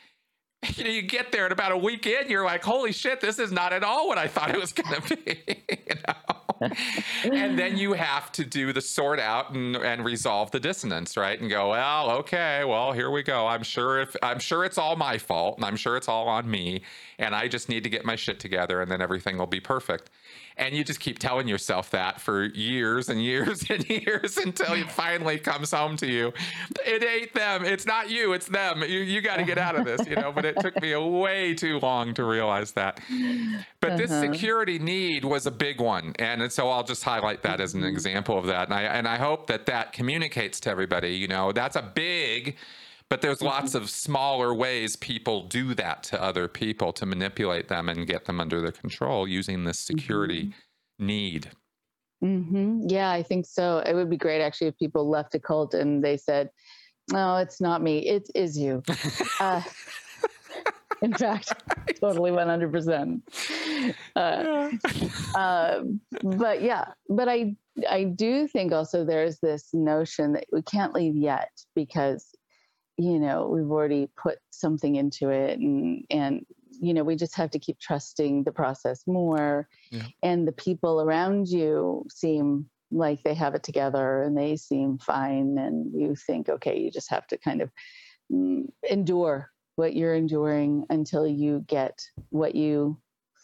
you 0.77 0.85
know, 0.85 0.91
you 0.91 1.03
get 1.03 1.33
there 1.33 1.45
and 1.45 1.53
about 1.53 1.73
a 1.73 1.77
week 1.77 2.07
in, 2.07 2.31
you're 2.31 2.45
like, 2.45 2.63
holy 2.63 2.93
shit, 2.93 3.21
this 3.21 3.39
is 3.39 3.51
not 3.51 3.73
at 3.73 3.83
all 3.83 4.07
what 4.07 4.19
I 4.19 4.29
thought 4.29 4.51
it 4.51 4.61
was 4.61 4.73
to 4.73 5.17
be. 5.25 5.41
you 5.69 5.95
know? 6.07 6.33
and 7.33 7.59
then 7.59 7.77
you 7.77 7.95
have 7.95 8.31
to 8.33 8.45
do 8.45 8.73
the 8.73 8.81
sort 8.81 9.19
out 9.19 9.53
and, 9.53 9.75
and 9.77 10.05
resolve 10.05 10.53
the 10.53 10.61
dissonance, 10.61 11.17
right? 11.17 11.41
And 11.41 11.51
go, 11.51 11.71
well, 11.71 12.11
okay, 12.19 12.63
well, 12.65 12.93
here 12.93 13.11
we 13.11 13.25
go. 13.25 13.47
I'm 13.47 13.65
sure 13.65 14.01
if 14.01 14.15
I'm 14.23 14.39
sure 14.39 14.65
it's 14.65 14.79
all 14.79 14.95
my 14.95 15.19
fault 15.19 15.57
and 15.57 15.65
I'm 15.65 15.77
sure 15.77 15.97
it's 15.97 16.09
all 16.09 16.29
on 16.29 16.49
me. 16.49 16.83
And 17.19 17.35
I 17.35 17.49
just 17.49 17.69
need 17.69 17.83
to 17.83 17.91
get 17.91 18.05
my 18.05 18.15
shit 18.15 18.39
together 18.39 18.81
and 18.81 18.91
then 18.91 19.03
everything 19.03 19.39
will 19.39 19.47
be 19.47 19.61
perfect. 19.61 20.11
And 20.57 20.75
you 20.75 20.85
just 20.85 21.01
keep 21.01 21.19
telling 21.19 21.49
yourself 21.49 21.91
that 21.91 22.21
for 22.21 22.45
years 22.45 23.09
and 23.09 23.23
years 23.23 23.65
and 23.71 23.89
years 23.89 24.37
until 24.37 24.73
it 24.75 24.91
finally 24.91 25.39
comes 25.39 25.73
home 25.73 25.97
to 25.99 26.07
you. 26.07 26.33
It 26.85 27.03
ain't 27.03 27.35
them. 27.35 27.65
It's 27.65 27.87
not 27.87 28.11
you. 28.11 28.33
It's 28.33 28.47
them. 28.47 28.83
You, 28.83 29.01
you 29.01 29.21
got 29.21 29.37
to 29.37 29.45
get 29.45 29.59
out 29.59 29.77
of 29.77 29.85
this, 29.85 30.07
you 30.07 30.17
know. 30.17 30.33
But 30.33 30.45
it 30.45 30.61
took 30.61 30.81
me 30.81 30.95
way 30.97 31.55
too 31.55 31.79
long 31.81 32.15
to 32.15 32.25
realize 32.25 32.73
that. 32.73 33.01
But 33.81 33.97
this 33.97 34.11
uh-huh. 34.11 34.33
security 34.33 34.79
need 34.79 35.25
was 35.25 35.47
a 35.47 35.51
big 35.51 35.81
one. 35.81 36.15
And 36.19 36.51
so 36.53 36.69
I'll 36.69 36.85
just 36.85 37.05
highlight 37.05 37.43
that 37.43 37.61
as 37.61 37.75
an 37.75 37.81
mm-hmm. 37.81 37.89
example 37.89 38.39
of 38.39 38.47
that. 38.47 38.69
And 38.69 38.75
I, 38.75 38.83
and 38.83 39.09
I 39.09 39.17
hope 39.17 39.47
that 39.49 39.67
that 39.67 39.93
communicates 39.93 40.61
to 40.61 40.71
everybody, 40.71 41.17
you 41.17 41.29
know, 41.29 41.53
that's 41.53 41.77
a 41.77 41.83
big 41.83 42.57
but 43.13 43.21
there's 43.21 43.41
mm-hmm. 43.41 43.49
lots 43.49 43.75
of 43.75 43.91
smaller 43.91 44.55
ways 44.55 44.97
people 44.97 45.43
do 45.43 45.75
that 45.75 46.03
to 46.03 46.23
other 46.23 46.49
people 46.49 46.95
to 46.95 47.05
manipulate 47.05 47.69
them 47.69 47.91
and 47.91 48.07
get 48.07 48.25
them 48.25 48.41
under 48.41 48.63
their 48.63 48.73
control 48.73 49.29
using 49.29 49.65
this 49.65 49.79
security 49.79 50.45
mm-hmm. 50.45 51.07
need. 51.07 51.51
Mm-hmm. 52.25 52.87
Yeah, 52.89 53.11
I 53.11 53.23
think 53.23 53.45
so. 53.45 53.81
It 53.81 53.93
would 53.93 54.09
be 54.09 54.17
great 54.17 54.41
actually 54.41 54.69
if 54.69 54.79
people 54.79 55.11
left 55.11 55.35
a 55.35 55.39
cult 55.39 55.75
and 55.75 56.03
they 56.03 56.17
said, 56.17 56.49
"No, 57.13 57.37
it's 57.37 57.61
not 57.61 57.83
me. 57.83 57.99
It 57.99 58.31
is 58.35 58.57
you." 58.57 58.83
uh, 59.41 59.61
in 61.03 61.13
fact, 61.13 61.53
totally 62.01 62.31
one 62.31 62.49
hundred 62.49 62.73
percent. 62.73 63.25
Uh, 64.17 64.71
uh, 65.35 65.83
but 66.23 66.63
yeah, 66.63 66.87
but 67.11 67.29
I 67.29 67.57
I 67.91 68.05
do 68.05 68.49
think 68.49 68.73
also 68.73 69.05
there's 69.05 69.39
this 69.41 69.69
notion 69.75 70.33
that 70.33 70.47
we 70.51 70.63
can't 70.63 70.95
leave 70.95 71.15
yet 71.15 71.51
because 71.75 72.35
you 73.03 73.19
know 73.19 73.49
we've 73.49 73.71
already 73.71 74.09
put 74.17 74.39
something 74.51 74.95
into 74.95 75.29
it 75.29 75.59
and 75.59 76.05
and 76.11 76.47
you 76.81 76.95
know 76.95 77.03
we 77.03 77.17
just 77.17 77.35
have 77.35 77.51
to 77.51 77.59
keep 77.59 77.79
trusting 77.81 78.45
the 78.45 78.53
process 78.53 79.03
more 79.07 79.69
yeah. 79.91 80.05
and 80.23 80.47
the 80.47 80.53
people 80.53 81.01
around 81.01 81.49
you 81.49 82.05
seem 82.11 82.67
like 82.93 83.23
they 83.23 83.35
have 83.35 83.55
it 83.55 83.63
together 83.63 84.23
and 84.23 84.37
they 84.37 84.57
seem 84.57 84.99
fine 84.99 85.59
and 85.59 85.93
you 86.01 86.15
think 86.15 86.49
okay 86.49 86.79
you 86.79 86.91
just 86.91 87.11
have 87.11 87.27
to 87.27 87.37
kind 87.39 87.61
of 87.61 87.71
mm, 88.33 88.65
endure 88.89 89.51
what 89.77 89.97
you're 89.97 90.15
enduring 90.15 90.85
until 90.91 91.27
you 91.27 91.65
get 91.67 91.99
what 92.31 92.55
you 92.55 92.97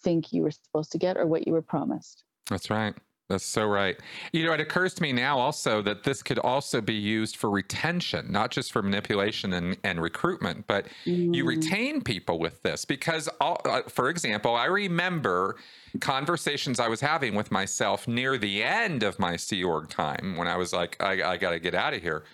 think 0.05 0.33
you 0.33 0.43
were 0.43 0.53
supposed 0.53 0.93
to 0.93 0.99
get 0.99 1.17
or 1.17 1.27
what 1.27 1.47
you 1.47 1.53
were 1.53 1.63
promised 1.63 2.23
that's 2.49 2.71
right 2.71 2.95
that's 3.29 3.45
so 3.45 3.67
right. 3.67 3.97
You 4.33 4.45
know, 4.45 4.53
it 4.55 4.61
occurs 4.61 4.95
to 4.95 5.03
me 5.03 5.13
now 5.13 5.39
also 5.39 5.83
that 5.83 6.03
this 6.03 6.23
could 6.23 6.39
also 6.39 6.81
be 6.81 6.95
used 6.95 7.37
for 7.37 7.51
retention, 7.51 8.33
not 8.33 8.51
just 8.51 8.73
for 8.73 8.83
manipulation 8.83 9.53
and, 9.53 9.77
and 9.85 10.01
recruitment, 10.01 10.67
but 10.67 10.87
mm. 11.05 11.35
you 11.35 11.45
retain 11.45 12.01
people 12.01 12.39
with 12.39 12.63
this. 12.63 12.87
Because, 12.87 13.29
all, 13.41 13.61
uh, 13.67 13.83
for 13.83 14.09
example, 14.09 14.55
I 14.55 14.65
remember 14.65 15.57
conversations 16.01 16.81
I 16.81 16.89
was 16.89 17.01
having 17.01 17.35
with 17.35 17.51
myself 17.51 18.09
near 18.09 18.39
the 18.39 18.63
end 18.63 19.03
of 19.03 19.19
my 19.19 19.37
Sea 19.37 19.63
Org 19.63 19.91
time 19.91 20.37
when 20.39 20.49
I 20.49 20.57
was 20.57 20.73
like, 20.73 20.97
I, 21.03 21.33
I 21.33 21.37
got 21.37 21.51
to 21.51 21.59
get 21.59 21.75
out 21.75 21.93
of 21.93 22.01
here. 22.01 22.25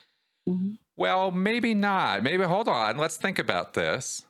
Mm-hmm. 0.49 0.75
Well, 0.97 1.33
maybe 1.33 1.75
not. 1.75 2.23
Maybe 2.23 2.45
hold 2.45 2.69
on. 2.69 2.99
Let's 2.99 3.17
think 3.17 3.41
about 3.41 3.75
this. 3.75 4.25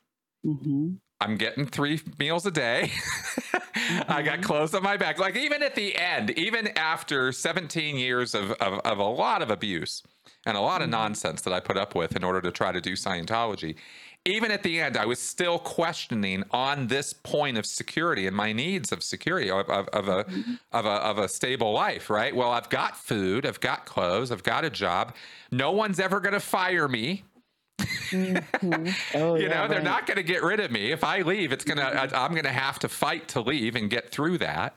Mm-hmm. 0.46 0.94
I'm 1.20 1.36
getting 1.36 1.66
three 1.66 2.00
meals 2.18 2.44
a 2.46 2.50
day. 2.50 2.90
mm-hmm. 2.92 4.02
I 4.12 4.22
got 4.22 4.34
mm-hmm. 4.34 4.42
clothes 4.42 4.74
on 4.74 4.82
my 4.82 4.96
back. 4.96 5.18
Like 5.18 5.36
even 5.36 5.62
at 5.62 5.74
the 5.74 5.96
end, 5.96 6.30
even 6.32 6.68
after 6.76 7.32
17 7.32 7.96
years 7.96 8.34
of, 8.34 8.52
of, 8.52 8.80
of 8.80 8.98
a 8.98 9.04
lot 9.04 9.42
of 9.42 9.50
abuse 9.50 10.02
and 10.46 10.56
a 10.56 10.60
lot 10.60 10.80
of 10.80 10.86
mm-hmm. 10.86 10.92
nonsense 10.92 11.42
that 11.42 11.52
I 11.52 11.60
put 11.60 11.76
up 11.76 11.94
with 11.94 12.16
in 12.16 12.24
order 12.24 12.40
to 12.40 12.50
try 12.50 12.72
to 12.72 12.80
do 12.80 12.92
Scientology, 12.92 13.76
even 14.26 14.50
at 14.50 14.62
the 14.62 14.80
end, 14.80 14.96
I 14.96 15.04
was 15.04 15.18
still 15.18 15.58
questioning 15.58 16.44
on 16.50 16.86
this 16.86 17.12
point 17.12 17.58
of 17.58 17.66
security 17.66 18.26
and 18.26 18.34
my 18.34 18.52
needs 18.52 18.90
of 18.90 19.02
security 19.02 19.50
of, 19.50 19.68
of, 19.68 19.88
of 19.88 20.08
a 20.08 20.24
mm-hmm. 20.24 20.54
of 20.72 20.86
a 20.86 20.88
of 20.88 21.18
a 21.18 21.28
stable 21.28 21.72
life. 21.72 22.08
Right. 22.08 22.34
Well, 22.34 22.50
I've 22.50 22.70
got 22.70 22.96
food, 22.96 23.44
I've 23.44 23.60
got 23.60 23.84
clothes, 23.84 24.32
I've 24.32 24.42
got 24.42 24.64
a 24.64 24.70
job. 24.70 25.14
No 25.50 25.72
one's 25.72 26.00
ever 26.00 26.20
going 26.20 26.32
to 26.32 26.40
fire 26.40 26.88
me 26.88 27.24
mm-hmm. 27.78 29.16
oh, 29.16 29.34
you 29.34 29.48
yeah, 29.48 29.62
know, 29.62 29.68
they're 29.68 29.82
not 29.82 30.06
going 30.06 30.16
to 30.16 30.22
get 30.22 30.42
rid 30.42 30.60
of 30.60 30.70
me. 30.70 30.92
If 30.92 31.04
I 31.04 31.22
leave, 31.22 31.52
it's 31.52 31.64
going 31.64 31.78
to, 31.78 31.84
mm-hmm. 31.84 32.14
I'm 32.14 32.32
going 32.32 32.44
to 32.44 32.50
have 32.50 32.78
to 32.80 32.88
fight 32.88 33.28
to 33.28 33.40
leave 33.40 33.76
and 33.76 33.90
get 33.90 34.10
through 34.10 34.38
that. 34.38 34.76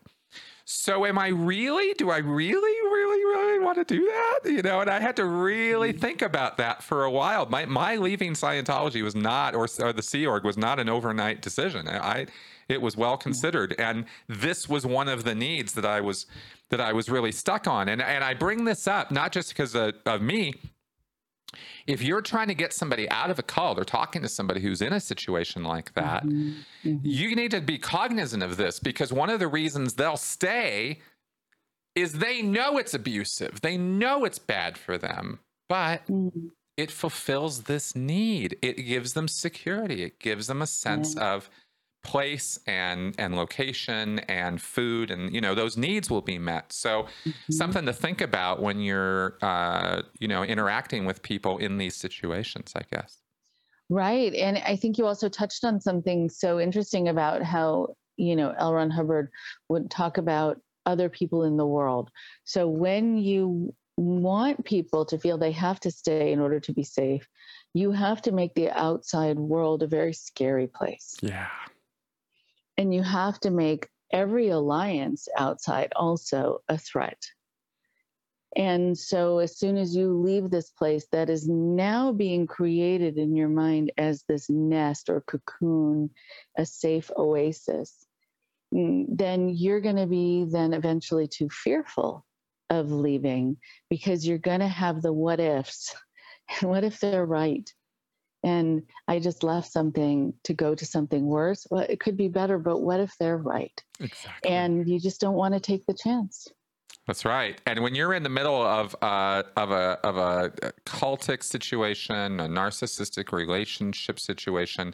So 0.69 1.05
am 1.05 1.17
I 1.17 1.27
really, 1.29 1.93
do 1.93 2.09
I 2.09 2.17
really, 2.17 2.51
really, 2.57 3.23
really 3.23 3.59
want 3.59 3.77
to 3.77 3.85
do 3.85 4.05
that? 4.05 4.39
You 4.51 4.61
know, 4.61 4.81
and 4.81 4.89
I 4.89 4.99
had 4.99 5.15
to 5.15 5.25
really 5.25 5.91
mm-hmm. 5.93 6.01
think 6.01 6.21
about 6.21 6.57
that 6.57 6.83
for 6.83 7.05
a 7.05 7.11
while. 7.11 7.45
My, 7.45 7.65
my 7.65 7.95
leaving 7.95 8.33
Scientology 8.33 9.01
was 9.01 9.15
not, 9.15 9.55
or, 9.55 9.67
or 9.79 9.93
the 9.93 10.03
Sea 10.03 10.25
Org 10.25 10.43
was 10.43 10.57
not 10.57 10.77
an 10.79 10.89
overnight 10.89 11.41
decision. 11.41 11.87
I, 11.87 12.27
it 12.67 12.81
was 12.81 12.97
well 12.97 13.15
considered. 13.15 13.75
And 13.79 14.05
this 14.27 14.67
was 14.67 14.85
one 14.85 15.07
of 15.07 15.23
the 15.23 15.35
needs 15.35 15.71
that 15.73 15.85
I 15.85 16.01
was, 16.01 16.25
that 16.69 16.81
I 16.81 16.91
was 16.91 17.07
really 17.07 17.31
stuck 17.31 17.65
on. 17.65 17.87
And, 17.87 18.01
and 18.01 18.21
I 18.21 18.33
bring 18.33 18.65
this 18.65 18.87
up, 18.87 19.09
not 19.09 19.31
just 19.31 19.49
because 19.49 19.73
of, 19.73 19.93
of 20.05 20.21
me, 20.21 20.53
if 21.85 22.01
you're 22.01 22.21
trying 22.21 22.47
to 22.47 22.53
get 22.53 22.73
somebody 22.73 23.09
out 23.09 23.29
of 23.29 23.39
a 23.39 23.43
cult 23.43 23.79
or 23.79 23.83
talking 23.83 24.21
to 24.21 24.29
somebody 24.29 24.61
who's 24.61 24.81
in 24.81 24.93
a 24.93 24.99
situation 24.99 25.63
like 25.63 25.93
that, 25.93 26.25
mm-hmm. 26.25 26.59
Mm-hmm. 26.87 26.97
you 27.03 27.35
need 27.35 27.51
to 27.51 27.61
be 27.61 27.77
cognizant 27.77 28.43
of 28.43 28.57
this 28.57 28.79
because 28.79 29.13
one 29.13 29.29
of 29.29 29.39
the 29.39 29.47
reasons 29.47 29.93
they'll 29.93 30.17
stay 30.17 30.99
is 31.95 32.13
they 32.13 32.41
know 32.41 32.77
it's 32.77 32.93
abusive. 32.93 33.61
They 33.61 33.77
know 33.77 34.25
it's 34.25 34.39
bad 34.39 34.77
for 34.77 34.97
them, 34.97 35.39
but 35.67 36.05
mm-hmm. 36.07 36.47
it 36.75 36.91
fulfills 36.91 37.63
this 37.63 37.95
need. 37.95 38.57
It 38.61 38.73
gives 38.73 39.13
them 39.13 39.27
security. 39.27 40.03
It 40.03 40.19
gives 40.19 40.47
them 40.47 40.61
a 40.61 40.67
sense 40.67 41.15
yeah. 41.15 41.33
of 41.33 41.49
place 42.07 42.57
and 42.65 43.13
and 43.19 43.35
location 43.35 44.19
and 44.19 44.59
food 44.61 45.11
and 45.11 45.31
you 45.33 45.41
know 45.41 45.53
those 45.53 45.77
needs 45.77 46.09
will 46.09 46.21
be 46.21 46.39
met. 46.39 46.73
So 46.73 47.03
mm-hmm. 47.03 47.53
something 47.53 47.85
to 47.85 47.93
think 47.93 48.21
about 48.21 48.61
when 48.61 48.79
you're 48.79 49.37
uh, 49.41 50.01
you 50.19 50.27
know 50.27 50.43
interacting 50.43 51.05
with 51.05 51.21
people 51.21 51.59
in 51.59 51.77
these 51.77 51.95
situations 51.95 52.73
i 52.75 52.81
guess. 52.91 53.21
Right 53.89 54.33
and 54.33 54.57
i 54.57 54.75
think 54.75 54.97
you 54.97 55.05
also 55.05 55.29
touched 55.29 55.63
on 55.63 55.79
something 55.79 56.29
so 56.29 56.59
interesting 56.59 57.09
about 57.09 57.43
how 57.43 57.95
you 58.15 58.35
know 58.35 58.53
l. 58.57 58.73
Ron 58.73 58.89
hubbard 58.89 59.29
would 59.69 59.91
talk 59.91 60.17
about 60.17 60.59
other 60.85 61.09
people 61.09 61.43
in 61.43 61.57
the 61.57 61.67
world. 61.67 62.09
So 62.45 62.67
when 62.67 63.17
you 63.17 63.73
want 63.97 64.63
people 64.63 65.03
to 65.05 65.17
feel 65.17 65.37
they 65.37 65.51
have 65.51 65.79
to 65.81 65.91
stay 65.91 66.31
in 66.31 66.39
order 66.39 66.59
to 66.59 66.71
be 66.71 66.83
safe 66.83 67.27
you 67.73 67.91
have 67.91 68.21
to 68.21 68.31
make 68.31 68.53
the 68.53 68.71
outside 68.71 69.37
world 69.37 69.83
a 69.83 69.87
very 69.87 70.13
scary 70.13 70.67
place. 70.67 71.15
Yeah 71.21 71.49
and 72.77 72.93
you 72.93 73.03
have 73.03 73.39
to 73.41 73.51
make 73.51 73.87
every 74.11 74.49
alliance 74.49 75.27
outside 75.37 75.91
also 75.95 76.59
a 76.69 76.77
threat. 76.77 77.21
And 78.55 78.97
so, 78.97 79.39
as 79.39 79.57
soon 79.57 79.77
as 79.77 79.95
you 79.95 80.17
leave 80.17 80.49
this 80.49 80.71
place 80.71 81.05
that 81.11 81.29
is 81.29 81.47
now 81.47 82.11
being 82.11 82.47
created 82.47 83.17
in 83.17 83.35
your 83.35 83.49
mind 83.49 83.91
as 83.97 84.23
this 84.23 84.49
nest 84.49 85.09
or 85.09 85.21
cocoon, 85.21 86.09
a 86.57 86.65
safe 86.65 87.11
oasis, 87.17 88.07
mm, 88.73 89.05
then 89.09 89.49
you're 89.49 89.81
going 89.81 89.97
to 89.97 90.07
be 90.07 90.45
then 90.49 90.73
eventually 90.73 91.27
too 91.27 91.49
fearful 91.49 92.25
of 92.69 92.91
leaving 92.91 93.57
because 93.89 94.27
you're 94.27 94.37
going 94.37 94.61
to 94.61 94.67
have 94.67 95.01
the 95.01 95.13
what 95.13 95.39
ifs. 95.39 95.95
And 96.61 96.69
what 96.69 96.85
if 96.85 97.01
they're 97.01 97.25
right? 97.25 97.69
And 98.43 98.83
I 99.07 99.19
just 99.19 99.43
left 99.43 99.71
something 99.71 100.33
to 100.43 100.53
go 100.53 100.75
to 100.75 100.85
something 100.85 101.25
worse. 101.25 101.67
Well, 101.69 101.85
it 101.89 101.99
could 101.99 102.17
be 102.17 102.27
better, 102.27 102.57
but 102.57 102.79
what 102.79 102.99
if 102.99 103.13
they're 103.19 103.37
right? 103.37 103.81
Exactly. 103.99 104.51
And 104.51 104.87
you 104.87 104.99
just 104.99 105.19
don't 105.19 105.35
want 105.35 105.53
to 105.53 105.59
take 105.59 105.85
the 105.85 105.93
chance. 105.93 106.47
That's 107.07 107.23
right. 107.23 107.59
And 107.65 107.81
when 107.81 107.95
you're 107.95 108.13
in 108.13 108.23
the 108.23 108.29
middle 108.29 108.61
of 108.61 108.95
uh, 109.01 109.43
of 109.55 109.71
a 109.71 109.97
of 110.03 110.17
a 110.17 110.51
cultic 110.85 111.41
situation, 111.41 112.39
a 112.39 112.47
narcissistic 112.47 113.31
relationship 113.31 114.19
situation, 114.19 114.93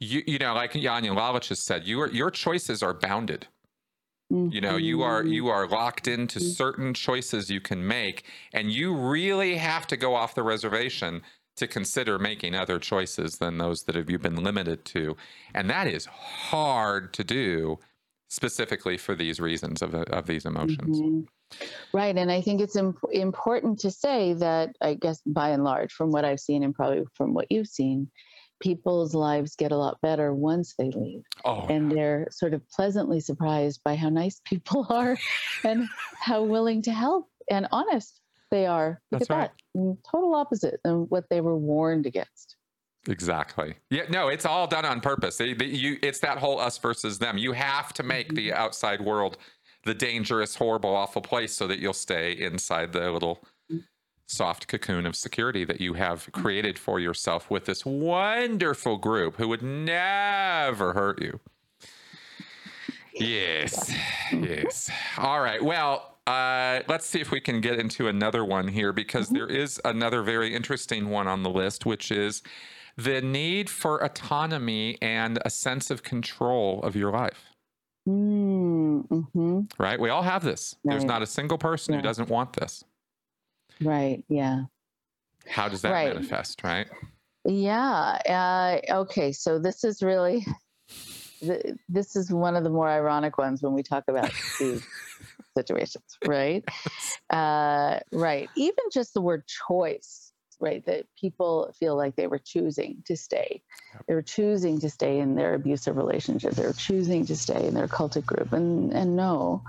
you 0.00 0.22
you 0.26 0.38
know, 0.38 0.52
like 0.52 0.72
Janja 0.72 1.16
Lalich 1.16 1.50
has 1.50 1.60
said, 1.60 1.86
your 1.86 2.10
your 2.10 2.30
choices 2.30 2.82
are 2.82 2.92
bounded. 2.92 3.46
Mm-hmm. 4.32 4.52
You 4.52 4.60
know, 4.62 4.76
you 4.76 5.02
are 5.02 5.24
you 5.24 5.48
are 5.48 5.68
locked 5.68 6.08
into 6.08 6.40
mm-hmm. 6.40 6.48
certain 6.48 6.94
choices 6.94 7.50
you 7.50 7.60
can 7.60 7.86
make, 7.86 8.24
and 8.52 8.72
you 8.72 8.92
really 8.92 9.56
have 9.56 9.86
to 9.88 9.96
go 9.96 10.16
off 10.16 10.34
the 10.34 10.42
reservation 10.42 11.22
to 11.56 11.66
consider 11.66 12.18
making 12.18 12.54
other 12.54 12.78
choices 12.78 13.38
than 13.38 13.58
those 13.58 13.84
that 13.84 13.94
have 13.94 14.10
you 14.10 14.18
been 14.18 14.42
limited 14.42 14.84
to. 14.86 15.16
And 15.54 15.70
that 15.70 15.86
is 15.86 16.06
hard 16.06 17.12
to 17.14 17.24
do 17.24 17.78
specifically 18.28 18.96
for 18.96 19.14
these 19.14 19.38
reasons 19.38 19.80
of, 19.80 19.94
of 19.94 20.26
these 20.26 20.44
emotions. 20.44 21.00
Mm-hmm. 21.00 21.20
Right. 21.92 22.16
And 22.16 22.32
I 22.32 22.40
think 22.40 22.60
it's 22.60 22.74
imp- 22.74 22.98
important 23.12 23.78
to 23.80 23.90
say 23.90 24.32
that, 24.34 24.74
I 24.80 24.94
guess, 24.94 25.20
by 25.24 25.50
and 25.50 25.62
large, 25.62 25.92
from 25.92 26.10
what 26.10 26.24
I've 26.24 26.40
seen 26.40 26.64
and 26.64 26.74
probably 26.74 27.04
from 27.14 27.34
what 27.34 27.46
you've 27.50 27.68
seen, 27.68 28.10
people's 28.60 29.14
lives 29.14 29.54
get 29.54 29.72
a 29.72 29.76
lot 29.76 30.00
better 30.00 30.34
once 30.34 30.74
they 30.76 30.90
leave. 30.90 31.22
Oh, 31.44 31.66
And 31.68 31.92
they're 31.92 32.26
sort 32.30 32.54
of 32.54 32.68
pleasantly 32.70 33.20
surprised 33.20 33.82
by 33.84 33.94
how 33.94 34.08
nice 34.08 34.40
people 34.44 34.86
are 34.90 35.16
and 35.62 35.88
how 36.18 36.42
willing 36.42 36.82
to 36.82 36.92
help 36.92 37.28
and 37.50 37.68
honest 37.70 38.20
they 38.54 38.66
are. 38.66 39.00
Look 39.10 39.20
That's 39.20 39.30
at 39.30 39.36
right. 39.36 39.50
that. 39.74 39.78
Mm, 39.78 39.98
Total 40.10 40.34
opposite 40.34 40.80
of 40.84 41.10
what 41.10 41.24
they 41.28 41.40
were 41.40 41.58
warned 41.58 42.06
against. 42.06 42.56
Exactly. 43.08 43.74
Yeah. 43.90 44.04
No, 44.08 44.28
it's 44.28 44.46
all 44.46 44.66
done 44.66 44.84
on 44.84 45.00
purpose. 45.00 45.36
They, 45.36 45.52
they- 45.52 45.66
you, 45.66 45.98
it's 46.02 46.20
that 46.20 46.38
whole 46.38 46.58
us 46.58 46.78
versus 46.78 47.18
them. 47.18 47.36
You 47.36 47.52
have 47.52 47.92
to 47.94 48.02
make 48.02 48.34
the 48.34 48.50
mm-hmm. 48.50 48.58
outside 48.58 49.00
world 49.00 49.36
the 49.84 49.94
dangerous, 49.94 50.54
horrible, 50.54 50.94
awful 50.96 51.20
place 51.20 51.52
so 51.52 51.66
that 51.66 51.78
you'll 51.78 51.92
stay 51.92 52.32
inside 52.32 52.92
the 52.92 53.10
little 53.10 53.44
mm-hmm. 53.70 53.80
soft 54.26 54.66
cocoon 54.68 55.04
of 55.04 55.14
security 55.14 55.64
that 55.64 55.80
you 55.80 55.94
have 55.94 56.22
mm-hmm. 56.22 56.40
created 56.40 56.78
for 56.78 56.98
yourself 56.98 57.50
with 57.50 57.66
this 57.66 57.84
wonderful 57.84 58.96
group 58.96 59.36
who 59.36 59.48
would 59.48 59.62
never 59.62 60.94
hurt 60.94 61.20
you. 61.20 61.40
Yes. 63.12 63.92
Yes. 64.32 64.90
All 65.18 65.40
right. 65.40 65.62
Well, 65.62 66.13
uh, 66.26 66.80
let's 66.88 67.06
see 67.06 67.20
if 67.20 67.30
we 67.30 67.40
can 67.40 67.60
get 67.60 67.78
into 67.78 68.08
another 68.08 68.44
one 68.44 68.68
here 68.68 68.92
because 68.92 69.28
there 69.28 69.46
is 69.46 69.80
another 69.84 70.22
very 70.22 70.54
interesting 70.54 71.10
one 71.10 71.26
on 71.26 71.42
the 71.42 71.50
list, 71.50 71.84
which 71.84 72.10
is 72.10 72.42
the 72.96 73.20
need 73.20 73.68
for 73.68 74.02
autonomy 74.02 74.96
and 75.02 75.38
a 75.44 75.50
sense 75.50 75.90
of 75.90 76.02
control 76.02 76.80
of 76.82 76.96
your 76.96 77.12
life. 77.12 77.50
Mm, 78.08 79.06
hmm 79.32 79.60
Right? 79.78 79.98
We 79.98 80.10
all 80.10 80.22
have 80.22 80.42
this. 80.42 80.76
There's 80.84 81.04
not 81.04 81.22
a 81.22 81.26
single 81.26 81.58
person 81.58 81.94
who 81.94 82.02
doesn't 82.02 82.28
want 82.28 82.54
this. 82.54 82.84
Right. 83.80 84.22
Yeah. 84.28 84.64
How 85.46 85.68
does 85.68 85.82
that 85.82 85.90
Right. 85.90 86.14
manifest? 86.14 86.62
Right? 86.62 86.86
Yeah. 87.44 88.80
Uh, 88.88 89.00
okay. 89.00 89.32
So 89.32 89.58
this 89.58 89.84
is 89.84 90.02
really, 90.02 90.46
this 91.88 92.16
is 92.16 92.30
one 92.30 92.56
of 92.56 92.64
the 92.64 92.70
more 92.70 92.88
ironic 92.88 93.36
ones 93.36 93.62
when 93.62 93.74
we 93.74 93.82
talk 93.82 94.04
about 94.08 94.30
these 94.58 94.82
situations, 95.56 96.04
right? 96.26 96.64
Uh, 97.30 98.00
right. 98.12 98.48
Even 98.56 98.84
just 98.92 99.14
the 99.14 99.20
word 99.20 99.44
choice, 99.68 100.32
right? 100.60 100.84
That 100.86 101.06
people 101.18 101.74
feel 101.78 101.96
like 101.96 102.16
they 102.16 102.26
were 102.26 102.40
choosing 102.44 103.02
to 103.06 103.16
stay. 103.16 103.62
Yep. 103.94 104.04
They 104.08 104.14
were 104.14 104.22
choosing 104.22 104.80
to 104.80 104.90
stay 104.90 105.18
in 105.18 105.34
their 105.34 105.54
abusive 105.54 105.96
relationship. 105.96 106.52
They 106.52 106.66
were 106.66 106.72
choosing 106.72 107.26
to 107.26 107.36
stay 107.36 107.66
in 107.66 107.74
their 107.74 107.88
cultic 107.88 108.24
group. 108.24 108.52
And, 108.52 108.92
and 108.92 109.16
no, 109.16 109.62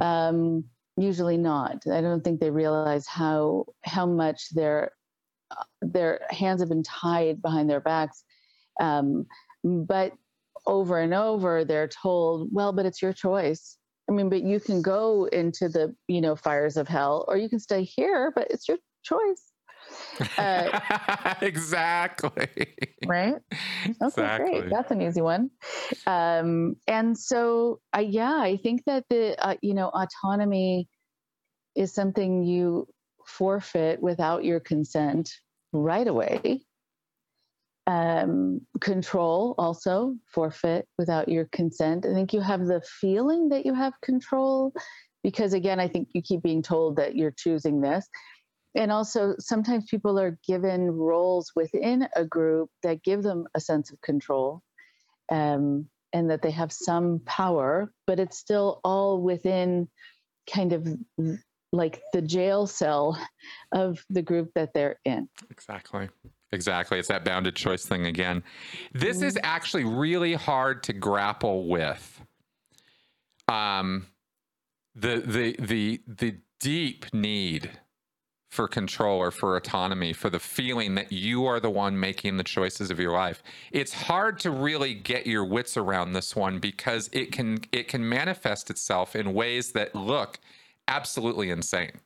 um, 0.00 0.64
usually 0.96 1.36
not. 1.36 1.86
I 1.86 2.00
don't 2.00 2.22
think 2.22 2.40
they 2.40 2.50
realize 2.50 3.06
how, 3.06 3.66
how 3.84 4.06
much 4.06 4.50
their 4.50 4.92
their 5.80 6.20
hands 6.30 6.60
have 6.60 6.68
been 6.68 6.82
tied 6.82 7.42
behind 7.42 7.68
their 7.68 7.80
backs. 7.80 8.24
Um, 8.80 9.26
but 9.64 10.12
over 10.66 10.98
and 10.98 11.14
over, 11.14 11.64
they're 11.64 11.88
told, 11.88 12.48
well, 12.52 12.72
but 12.72 12.86
it's 12.86 13.02
your 13.02 13.12
choice. 13.12 13.76
I 14.08 14.12
mean, 14.12 14.28
but 14.28 14.42
you 14.42 14.60
can 14.60 14.82
go 14.82 15.26
into 15.26 15.68
the, 15.68 15.94
you 16.08 16.20
know, 16.20 16.36
fires 16.36 16.76
of 16.76 16.88
hell 16.88 17.24
or 17.28 17.36
you 17.36 17.48
can 17.48 17.60
stay 17.60 17.84
here, 17.84 18.32
but 18.34 18.48
it's 18.50 18.68
your 18.68 18.78
choice. 19.02 19.52
Uh, 20.38 21.34
exactly. 21.40 22.66
Right. 23.04 23.34
Okay, 23.54 23.96
exactly. 24.00 24.60
great. 24.60 24.70
That's 24.70 24.90
an 24.90 25.02
easy 25.02 25.20
one. 25.20 25.50
Um, 26.06 26.76
and 26.86 27.16
so, 27.18 27.80
uh, 27.96 28.00
yeah, 28.00 28.36
I 28.36 28.56
think 28.56 28.82
that 28.86 29.04
the, 29.08 29.36
uh, 29.44 29.56
you 29.62 29.74
know, 29.74 29.88
autonomy 29.88 30.88
is 31.74 31.92
something 31.92 32.42
you 32.42 32.86
forfeit 33.26 34.02
without 34.02 34.44
your 34.44 34.60
consent 34.60 35.30
right 35.72 36.06
away. 36.06 36.62
Um, 37.88 38.60
control 38.80 39.56
also 39.58 40.14
forfeit 40.32 40.86
without 40.98 41.28
your 41.28 41.46
consent. 41.46 42.06
I 42.06 42.14
think 42.14 42.32
you 42.32 42.40
have 42.40 42.64
the 42.66 42.80
feeling 43.00 43.48
that 43.48 43.66
you 43.66 43.74
have 43.74 43.92
control 44.02 44.72
because, 45.24 45.52
again, 45.52 45.80
I 45.80 45.88
think 45.88 46.08
you 46.12 46.22
keep 46.22 46.42
being 46.42 46.62
told 46.62 46.96
that 46.96 47.16
you're 47.16 47.34
choosing 47.36 47.80
this. 47.80 48.08
And 48.74 48.90
also, 48.90 49.34
sometimes 49.38 49.86
people 49.90 50.18
are 50.18 50.38
given 50.46 50.90
roles 50.90 51.52
within 51.54 52.08
a 52.16 52.24
group 52.24 52.70
that 52.82 53.02
give 53.02 53.22
them 53.22 53.46
a 53.54 53.60
sense 53.60 53.90
of 53.90 54.00
control 54.00 54.62
um, 55.30 55.88
and 56.12 56.30
that 56.30 56.42
they 56.42 56.50
have 56.50 56.72
some 56.72 57.20
power, 57.26 57.92
but 58.06 58.20
it's 58.20 58.38
still 58.38 58.80
all 58.84 59.20
within 59.20 59.88
kind 60.52 60.72
of 60.72 60.88
like 61.72 62.02
the 62.12 62.22
jail 62.22 62.66
cell 62.66 63.18
of 63.72 64.04
the 64.10 64.22
group 64.22 64.50
that 64.54 64.72
they're 64.74 64.98
in. 65.04 65.28
Exactly. 65.50 66.08
Exactly. 66.52 66.98
It's 66.98 67.08
that 67.08 67.24
bounded 67.24 67.56
choice 67.56 67.86
thing 67.86 68.06
again. 68.06 68.42
This 68.92 69.22
is 69.22 69.38
actually 69.42 69.84
really 69.84 70.34
hard 70.34 70.82
to 70.84 70.92
grapple 70.92 71.66
with. 71.66 72.20
Um 73.48 74.06
the 74.94 75.22
the 75.24 75.56
the 75.58 76.00
the 76.06 76.36
deep 76.60 77.06
need 77.14 77.70
for 78.50 78.68
control 78.68 79.18
or 79.18 79.30
for 79.30 79.56
autonomy, 79.56 80.12
for 80.12 80.28
the 80.28 80.38
feeling 80.38 80.94
that 80.94 81.10
you 81.10 81.46
are 81.46 81.58
the 81.58 81.70
one 81.70 81.98
making 81.98 82.36
the 82.36 82.44
choices 82.44 82.90
of 82.90 83.00
your 83.00 83.12
life. 83.12 83.42
It's 83.70 83.94
hard 83.94 84.38
to 84.40 84.50
really 84.50 84.92
get 84.92 85.26
your 85.26 85.42
wits 85.42 85.78
around 85.78 86.12
this 86.12 86.36
one 86.36 86.58
because 86.58 87.08
it 87.14 87.32
can 87.32 87.60
it 87.72 87.88
can 87.88 88.06
manifest 88.06 88.68
itself 88.68 89.16
in 89.16 89.32
ways 89.32 89.72
that 89.72 89.94
look 89.94 90.38
absolutely 90.88 91.50
insane. 91.50 92.00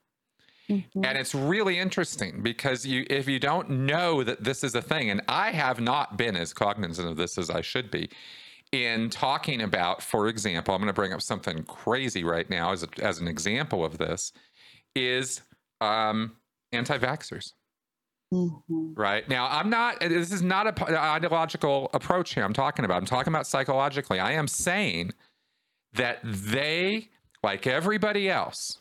And 0.68 1.16
it's 1.16 1.34
really 1.34 1.78
interesting 1.78 2.42
because 2.42 2.84
you 2.84 3.06
if 3.08 3.28
you 3.28 3.38
don't 3.38 3.70
know 3.70 4.24
that 4.24 4.42
this 4.42 4.64
is 4.64 4.74
a 4.74 4.82
thing, 4.82 5.10
and 5.10 5.22
I 5.28 5.52
have 5.52 5.80
not 5.80 6.16
been 6.16 6.34
as 6.36 6.52
cognizant 6.52 7.08
of 7.08 7.16
this 7.16 7.38
as 7.38 7.50
I 7.50 7.60
should 7.60 7.88
be 7.90 8.10
in 8.72 9.08
talking 9.10 9.62
about, 9.62 10.02
for 10.02 10.26
example, 10.26 10.74
I'm 10.74 10.80
going 10.80 10.88
to 10.88 10.92
bring 10.92 11.12
up 11.12 11.22
something 11.22 11.62
crazy 11.62 12.24
right 12.24 12.50
now 12.50 12.72
as, 12.72 12.82
a, 12.82 12.88
as 13.00 13.20
an 13.20 13.28
example 13.28 13.84
of 13.84 13.98
this, 13.98 14.32
is 14.96 15.40
um, 15.80 16.36
anti-vaxxers. 16.72 17.52
Mhm. 18.34 18.92
Right 18.96 19.28
now, 19.28 19.46
I'm 19.46 19.70
not. 19.70 20.00
This 20.00 20.32
is 20.32 20.42
not 20.42 20.66
a 20.66 20.98
ideological 20.98 21.90
approach 21.94 22.34
here. 22.34 22.42
I'm 22.42 22.52
talking 22.52 22.84
about. 22.84 22.96
I'm 22.96 23.06
talking 23.06 23.32
about 23.32 23.46
psychologically. 23.46 24.18
I 24.18 24.32
am 24.32 24.48
saying 24.48 25.12
that 25.92 26.18
they, 26.24 27.10
like 27.46 27.64
everybody 27.64 28.28
else, 28.28 28.80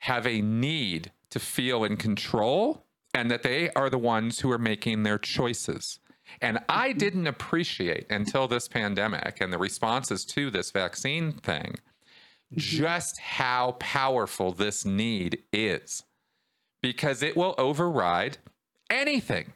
have 0.00 0.26
a 0.26 0.42
need 0.42 1.12
to 1.30 1.38
feel 1.38 1.84
in 1.84 1.96
control, 1.96 2.82
and 3.14 3.30
that 3.30 3.44
they 3.44 3.70
are 3.70 3.88
the 3.88 3.98
ones 3.98 4.40
who 4.40 4.50
are 4.50 4.58
making 4.58 5.04
their 5.04 5.16
choices. 5.16 6.00
And 6.40 6.58
I 6.68 6.88
mm-hmm. 6.88 6.98
didn't 6.98 7.26
appreciate 7.28 8.06
until 8.10 8.48
this 8.48 8.66
pandemic 8.66 9.40
and 9.40 9.52
the 9.52 9.58
responses 9.58 10.24
to 10.24 10.50
this 10.50 10.72
vaccine 10.72 11.30
thing 11.30 11.76
mm-hmm. 11.76 12.58
just 12.58 13.18
how 13.20 13.76
powerful 13.78 14.50
this 14.50 14.84
need 14.84 15.44
is 15.52 16.02
because 16.82 17.22
it 17.22 17.36
will 17.36 17.54
override 17.58 18.38
anything. 18.90 19.52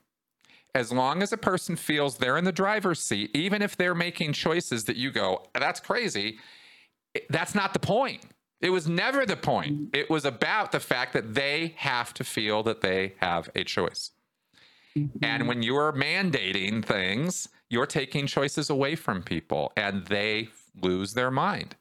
As 0.77 0.92
long 0.92 1.25
as 1.25 1.33
a 1.33 1.38
person 1.38 1.75
feels 1.75 2.19
they're 2.19 2.38
in 2.38 2.45
the 2.45 2.53
driver's 2.53 3.01
seat, 3.01 3.35
even 3.35 3.62
if 3.62 3.77
they're 3.77 3.97
making 3.97 4.33
choices 4.33 4.85
that 4.85 4.97
you 4.97 5.11
go, 5.11 5.42
that's 5.59 5.81
crazy, 5.81 6.38
that's 7.31 7.55
not 7.55 7.72
the 7.72 7.79
point. 7.79 8.22
It 8.61 8.70
was 8.70 8.88
never 8.88 9.26
the 9.26 9.37
point. 9.37 9.94
It 9.94 10.09
was 10.09 10.24
about 10.24 10.72
the 10.72 10.81
fact 10.81 11.12
that 11.12 11.35
they 11.35 11.74
have 11.76 12.14
to 12.14 12.24
feel 12.24 12.62
that 12.62 12.81
they 12.81 13.14
have 13.20 13.50
a 13.55 13.64
choice. 13.64 14.12
And 15.22 15.46
when 15.46 15.62
you 15.62 15.76
are 15.76 15.92
mandating 15.92 16.83
things, 16.83 17.48
you're 17.68 17.87
taking 17.87 18.26
choices 18.26 18.70
away 18.70 18.96
from 18.96 19.22
people 19.22 19.72
and 19.76 20.07
they 20.07 20.48
lose 20.81 21.12
their 21.12 21.31
mind. 21.31 21.76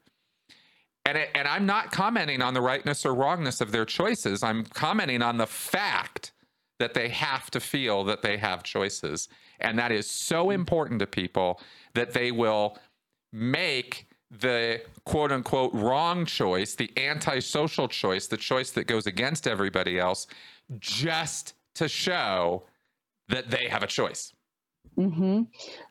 And, 1.06 1.16
it, 1.16 1.30
and 1.34 1.46
I'm 1.46 1.64
not 1.64 1.92
commenting 1.92 2.42
on 2.42 2.52
the 2.52 2.60
rightness 2.60 3.06
or 3.06 3.14
wrongness 3.14 3.60
of 3.60 3.72
their 3.72 3.84
choices. 3.84 4.42
I'm 4.42 4.64
commenting 4.64 5.22
on 5.22 5.38
the 5.38 5.46
fact 5.46 6.32
that 6.78 6.94
they 6.94 7.08
have 7.08 7.50
to 7.52 7.60
feel 7.60 8.04
that 8.04 8.22
they 8.22 8.36
have 8.36 8.62
choices. 8.62 9.28
And 9.60 9.78
that 9.78 9.92
is 9.92 10.10
so 10.10 10.50
important 10.50 11.00
to 11.00 11.06
people 11.06 11.60
that 11.94 12.12
they 12.12 12.32
will 12.32 12.76
make 13.32 14.05
the 14.30 14.82
quote 15.04 15.32
unquote 15.32 15.72
wrong 15.72 16.24
choice, 16.26 16.74
the 16.74 16.90
antisocial 16.96 17.88
choice, 17.88 18.26
the 18.26 18.36
choice 18.36 18.70
that 18.72 18.86
goes 18.86 19.06
against 19.06 19.46
everybody 19.46 19.98
else, 19.98 20.26
just 20.78 21.54
to 21.74 21.88
show 21.88 22.64
that 23.28 23.50
they 23.50 23.68
have 23.68 23.82
a 23.82 23.86
choice. 23.86 24.32
hmm 24.96 25.42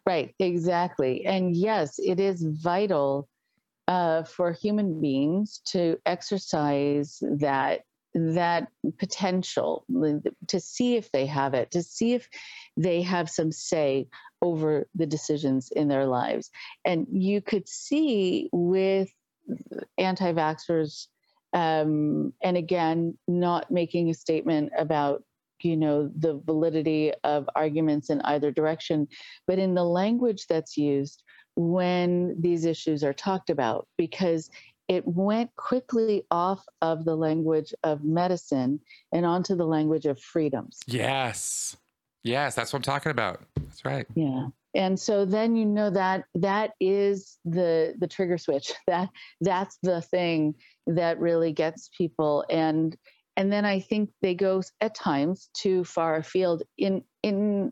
Right, 0.05 0.33
exactly. 0.39 1.25
And 1.25 1.55
yes, 1.55 1.99
it 1.99 2.19
is 2.19 2.43
vital 2.43 3.27
uh, 3.87 4.23
for 4.23 4.51
human 4.51 4.99
beings 4.99 5.61
to 5.65 5.97
exercise 6.05 7.21
that 7.21 7.81
that 8.15 8.69
potential 8.97 9.85
to 10.47 10.59
see 10.59 10.95
if 10.95 11.11
they 11.11 11.25
have 11.25 11.53
it, 11.53 11.71
to 11.71 11.83
see 11.83 12.13
if 12.13 12.29
they 12.77 13.01
have 13.01 13.29
some 13.29 13.51
say 13.51 14.07
over 14.41 14.87
the 14.95 15.05
decisions 15.05 15.69
in 15.75 15.89
their 15.89 16.05
lives. 16.05 16.49
And 16.85 17.05
you 17.11 17.41
could 17.41 17.67
see 17.67 18.49
with 18.53 19.09
anti-vaxxers, 19.97 21.07
um, 21.51 22.33
and 22.41 22.55
again, 22.55 23.17
not 23.27 23.69
making 23.69 24.09
a 24.09 24.13
statement 24.13 24.71
about 24.77 25.23
you 25.61 25.77
know 25.77 26.09
the 26.17 26.39
validity 26.45 27.13
of 27.23 27.49
arguments 27.55 28.09
in 28.09 28.19
either 28.21 28.51
direction 28.51 29.07
but 29.47 29.57
in 29.57 29.73
the 29.73 29.85
language 29.85 30.47
that's 30.47 30.75
used 30.75 31.23
when 31.55 32.35
these 32.37 32.65
issues 32.65 33.05
are 33.05 33.13
talked 33.13 33.49
about 33.49 33.87
because 33.97 34.49
it 34.87 35.07
went 35.07 35.55
quickly 35.55 36.23
off 36.29 36.63
of 36.81 37.05
the 37.05 37.15
language 37.15 37.73
of 37.83 38.03
medicine 38.03 38.79
and 39.11 39.25
onto 39.25 39.55
the 39.55 39.65
language 39.65 40.05
of 40.05 40.19
freedoms. 40.19 40.79
Yes. 40.87 41.75
Yes, 42.23 42.55
that's 42.55 42.73
what 42.73 42.79
I'm 42.79 42.83
talking 42.83 43.11
about. 43.11 43.43
That's 43.55 43.85
right. 43.85 44.05
Yeah. 44.15 44.47
And 44.73 44.99
so 44.99 45.25
then 45.25 45.55
you 45.55 45.65
know 45.65 45.89
that 45.89 46.25
that 46.35 46.71
is 46.79 47.37
the 47.45 47.95
the 47.99 48.07
trigger 48.07 48.37
switch. 48.37 48.71
That 48.87 49.09
that's 49.41 49.77
the 49.81 50.01
thing 50.01 50.55
that 50.87 51.19
really 51.19 51.53
gets 51.53 51.89
people 51.97 52.45
and 52.49 52.95
and 53.37 53.51
then 53.51 53.65
I 53.65 53.79
think 53.79 54.11
they 54.21 54.33
go 54.33 54.61
at 54.81 54.95
times 54.95 55.49
too 55.53 55.83
far 55.83 56.17
afield 56.17 56.63
in 56.77 57.03
in 57.23 57.71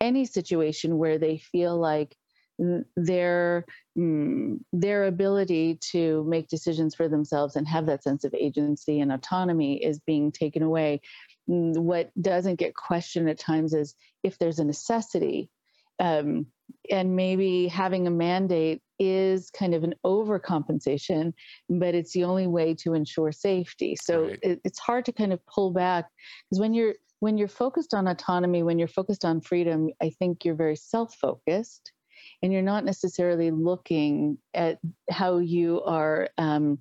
any 0.00 0.24
situation 0.24 0.98
where 0.98 1.18
they 1.18 1.38
feel 1.38 1.76
like 1.78 2.16
their 2.58 3.64
mm, 3.98 4.58
their 4.72 5.04
ability 5.04 5.78
to 5.92 6.24
make 6.24 6.48
decisions 6.48 6.94
for 6.94 7.08
themselves 7.08 7.56
and 7.56 7.66
have 7.66 7.86
that 7.86 8.02
sense 8.02 8.24
of 8.24 8.34
agency 8.34 9.00
and 9.00 9.12
autonomy 9.12 9.82
is 9.82 9.98
being 10.00 10.30
taken 10.30 10.62
away. 10.62 11.00
What 11.46 12.10
doesn't 12.20 12.58
get 12.58 12.74
questioned 12.74 13.28
at 13.28 13.38
times 13.38 13.74
is 13.74 13.94
if 14.22 14.38
there's 14.38 14.58
a 14.58 14.64
necessity 14.64 15.50
um, 15.98 16.46
and 16.90 17.16
maybe 17.16 17.68
having 17.68 18.06
a 18.06 18.10
mandate 18.10 18.80
is 18.98 19.50
kind 19.50 19.74
of 19.74 19.82
an 19.82 19.94
overcompensation 20.06 21.32
but 21.68 21.94
it's 21.94 22.12
the 22.12 22.24
only 22.24 22.46
way 22.46 22.74
to 22.74 22.94
ensure 22.94 23.32
safety. 23.32 23.96
So 23.96 24.26
right. 24.26 24.38
it, 24.42 24.60
it's 24.64 24.78
hard 24.78 25.04
to 25.06 25.12
kind 25.12 25.32
of 25.32 25.44
pull 25.46 25.72
back 25.72 26.06
because 26.48 26.60
when 26.60 26.72
you're 26.72 26.94
when 27.20 27.38
you're 27.38 27.48
focused 27.48 27.94
on 27.94 28.06
autonomy 28.06 28.62
when 28.62 28.78
you're 28.78 28.86
focused 28.86 29.24
on 29.24 29.40
freedom 29.40 29.88
i 30.02 30.10
think 30.10 30.44
you're 30.44 30.54
very 30.54 30.76
self-focused 30.76 31.90
and 32.42 32.52
you're 32.52 32.62
not 32.62 32.84
necessarily 32.84 33.50
looking 33.50 34.38
at 34.52 34.78
how 35.10 35.38
you 35.38 35.82
are 35.82 36.28
um, 36.38 36.78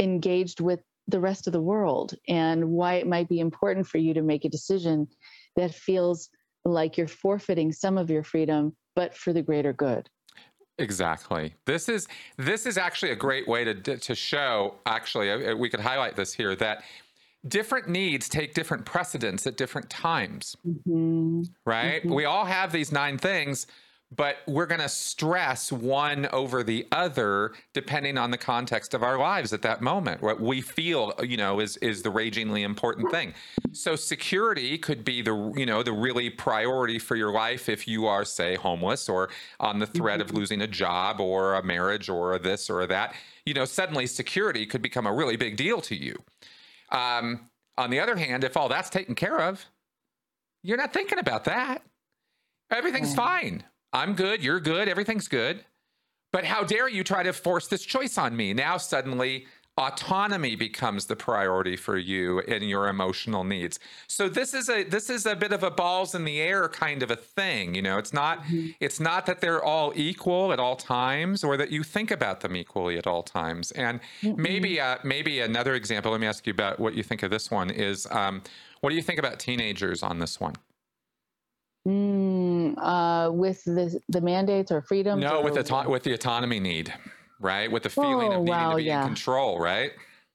engaged 0.00 0.60
with 0.60 0.80
the 1.08 1.20
rest 1.20 1.46
of 1.46 1.52
the 1.52 1.60
world 1.60 2.14
and 2.28 2.68
why 2.68 2.94
it 2.94 3.06
might 3.06 3.28
be 3.28 3.40
important 3.40 3.86
for 3.86 3.98
you 3.98 4.12
to 4.14 4.22
make 4.22 4.44
a 4.44 4.48
decision 4.48 5.06
that 5.54 5.74
feels 5.74 6.30
like 6.64 6.98
you're 6.98 7.06
forfeiting 7.06 7.72
some 7.72 7.96
of 7.96 8.10
your 8.10 8.24
freedom 8.24 8.74
but 8.94 9.14
for 9.14 9.32
the 9.32 9.42
greater 9.42 9.72
good 9.72 10.08
exactly 10.78 11.54
this 11.64 11.88
is 11.88 12.08
this 12.36 12.66
is 12.66 12.76
actually 12.76 13.12
a 13.12 13.16
great 13.16 13.46
way 13.46 13.64
to 13.64 13.96
to 13.96 14.14
show 14.14 14.74
actually 14.84 15.30
uh, 15.30 15.54
we 15.54 15.70
could 15.70 15.80
highlight 15.80 16.16
this 16.16 16.34
here 16.34 16.56
that 16.56 16.82
different 17.48 17.88
needs 17.88 18.28
take 18.28 18.52
different 18.52 18.84
precedence 18.84 19.46
at 19.46 19.56
different 19.56 19.88
times 19.88 20.56
mm-hmm. 20.66 21.42
right 21.64 22.02
mm-hmm. 22.02 22.14
we 22.14 22.24
all 22.24 22.44
have 22.44 22.72
these 22.72 22.90
nine 22.90 23.16
things 23.16 23.66
but 24.14 24.36
we're 24.46 24.66
going 24.66 24.80
to 24.80 24.88
stress 24.88 25.72
one 25.72 26.26
over 26.32 26.62
the 26.62 26.86
other 26.92 27.52
depending 27.74 28.16
on 28.16 28.30
the 28.30 28.38
context 28.38 28.94
of 28.94 29.02
our 29.02 29.18
lives 29.18 29.52
at 29.52 29.62
that 29.62 29.82
moment. 29.82 30.22
What 30.22 30.40
we 30.40 30.60
feel 30.60 31.12
you 31.22 31.36
know 31.36 31.58
is 31.58 31.76
is 31.78 32.02
the 32.02 32.10
ragingly 32.10 32.62
important 32.62 33.10
thing. 33.10 33.34
So 33.72 33.96
security 33.96 34.78
could 34.78 35.04
be 35.04 35.22
the 35.22 35.52
you 35.56 35.66
know 35.66 35.82
the 35.82 35.92
really 35.92 36.30
priority 36.30 36.98
for 36.98 37.16
your 37.16 37.32
life 37.32 37.68
if 37.68 37.88
you 37.88 38.06
are 38.06 38.24
say 38.24 38.54
homeless 38.54 39.08
or 39.08 39.30
on 39.58 39.80
the 39.80 39.86
threat 39.86 40.20
of 40.20 40.28
mm-hmm. 40.28 40.36
losing 40.36 40.62
a 40.62 40.68
job 40.68 41.20
or 41.20 41.54
a 41.54 41.62
marriage 41.62 42.08
or 42.08 42.38
this 42.38 42.70
or 42.70 42.86
that. 42.86 43.14
You 43.44 43.54
know 43.54 43.64
suddenly 43.64 44.06
security 44.06 44.66
could 44.66 44.82
become 44.82 45.06
a 45.06 45.12
really 45.12 45.36
big 45.36 45.56
deal 45.56 45.80
to 45.82 45.96
you. 45.96 46.16
Um, 46.92 47.50
on 47.76 47.90
the 47.90 47.98
other 47.98 48.16
hand 48.16 48.44
if 48.44 48.56
all 48.56 48.68
that's 48.68 48.88
taken 48.88 49.16
care 49.16 49.40
of 49.40 49.66
you're 50.62 50.78
not 50.78 50.92
thinking 50.92 51.18
about 51.18 51.44
that. 51.44 51.82
Everything's 52.70 53.14
fine 53.14 53.64
I'm 53.96 54.14
good, 54.14 54.44
you're 54.44 54.60
good, 54.60 54.88
everything's 54.88 55.26
good. 55.26 55.64
But 56.30 56.44
how 56.44 56.64
dare 56.64 56.86
you 56.86 57.02
try 57.02 57.22
to 57.22 57.32
force 57.32 57.66
this 57.66 57.82
choice 57.82 58.18
on 58.18 58.36
me? 58.36 58.52
Now 58.52 58.76
suddenly 58.76 59.46
autonomy 59.78 60.54
becomes 60.54 61.06
the 61.06 61.16
priority 61.16 61.76
for 61.76 61.96
you 61.96 62.40
and 62.40 62.62
your 62.68 62.88
emotional 62.88 63.42
needs. 63.42 63.78
So 64.06 64.28
this 64.28 64.52
is 64.52 64.68
a 64.68 64.84
this 64.84 65.08
is 65.08 65.24
a 65.24 65.34
bit 65.34 65.52
of 65.52 65.62
a 65.62 65.70
balls 65.70 66.14
in 66.14 66.24
the 66.24 66.40
air 66.42 66.68
kind 66.68 67.02
of 67.02 67.10
a 67.10 67.16
thing, 67.16 67.74
you 67.74 67.80
know. 67.80 67.96
It's 67.96 68.12
not 68.12 68.42
mm-hmm. 68.42 68.68
it's 68.80 69.00
not 69.00 69.24
that 69.26 69.40
they're 69.40 69.64
all 69.64 69.94
equal 69.96 70.52
at 70.52 70.60
all 70.60 70.76
times 70.76 71.42
or 71.42 71.56
that 71.56 71.70
you 71.70 71.82
think 71.82 72.10
about 72.10 72.40
them 72.40 72.54
equally 72.54 72.98
at 72.98 73.06
all 73.06 73.22
times. 73.22 73.70
And 73.72 74.00
mm-hmm. 74.20 74.40
maybe 74.40 74.78
uh, 74.78 74.98
maybe 75.04 75.40
another 75.40 75.74
example, 75.74 76.12
let 76.12 76.20
me 76.20 76.26
ask 76.26 76.46
you 76.46 76.52
about 76.52 76.78
what 76.78 76.94
you 76.94 77.02
think 77.02 77.22
of 77.22 77.30
this 77.30 77.50
one 77.50 77.70
is 77.70 78.06
um, 78.10 78.42
what 78.82 78.90
do 78.90 78.96
you 78.96 79.02
think 79.02 79.18
about 79.18 79.38
teenagers 79.38 80.02
on 80.02 80.18
this 80.18 80.38
one? 80.38 80.54
Mm, 81.86 82.55
uh, 82.78 83.30
with 83.32 83.62
the 83.64 84.00
the 84.08 84.20
mandates 84.20 84.72
or 84.72 84.82
freedom? 84.82 85.20
No, 85.20 85.38
or 85.38 85.44
with 85.44 85.54
the 85.54 85.84
with 85.88 86.02
the 86.02 86.12
autonomy 86.12 86.60
need, 86.60 86.92
right? 87.40 87.70
With 87.70 87.82
the 87.82 87.90
feeling 87.90 88.32
oh, 88.32 88.38
of 88.38 88.44
needing 88.44 88.46
wow, 88.46 88.70
to 88.70 88.76
be 88.76 88.84
yeah. 88.84 89.02
in 89.02 89.08
control, 89.08 89.60
right? 89.60 89.92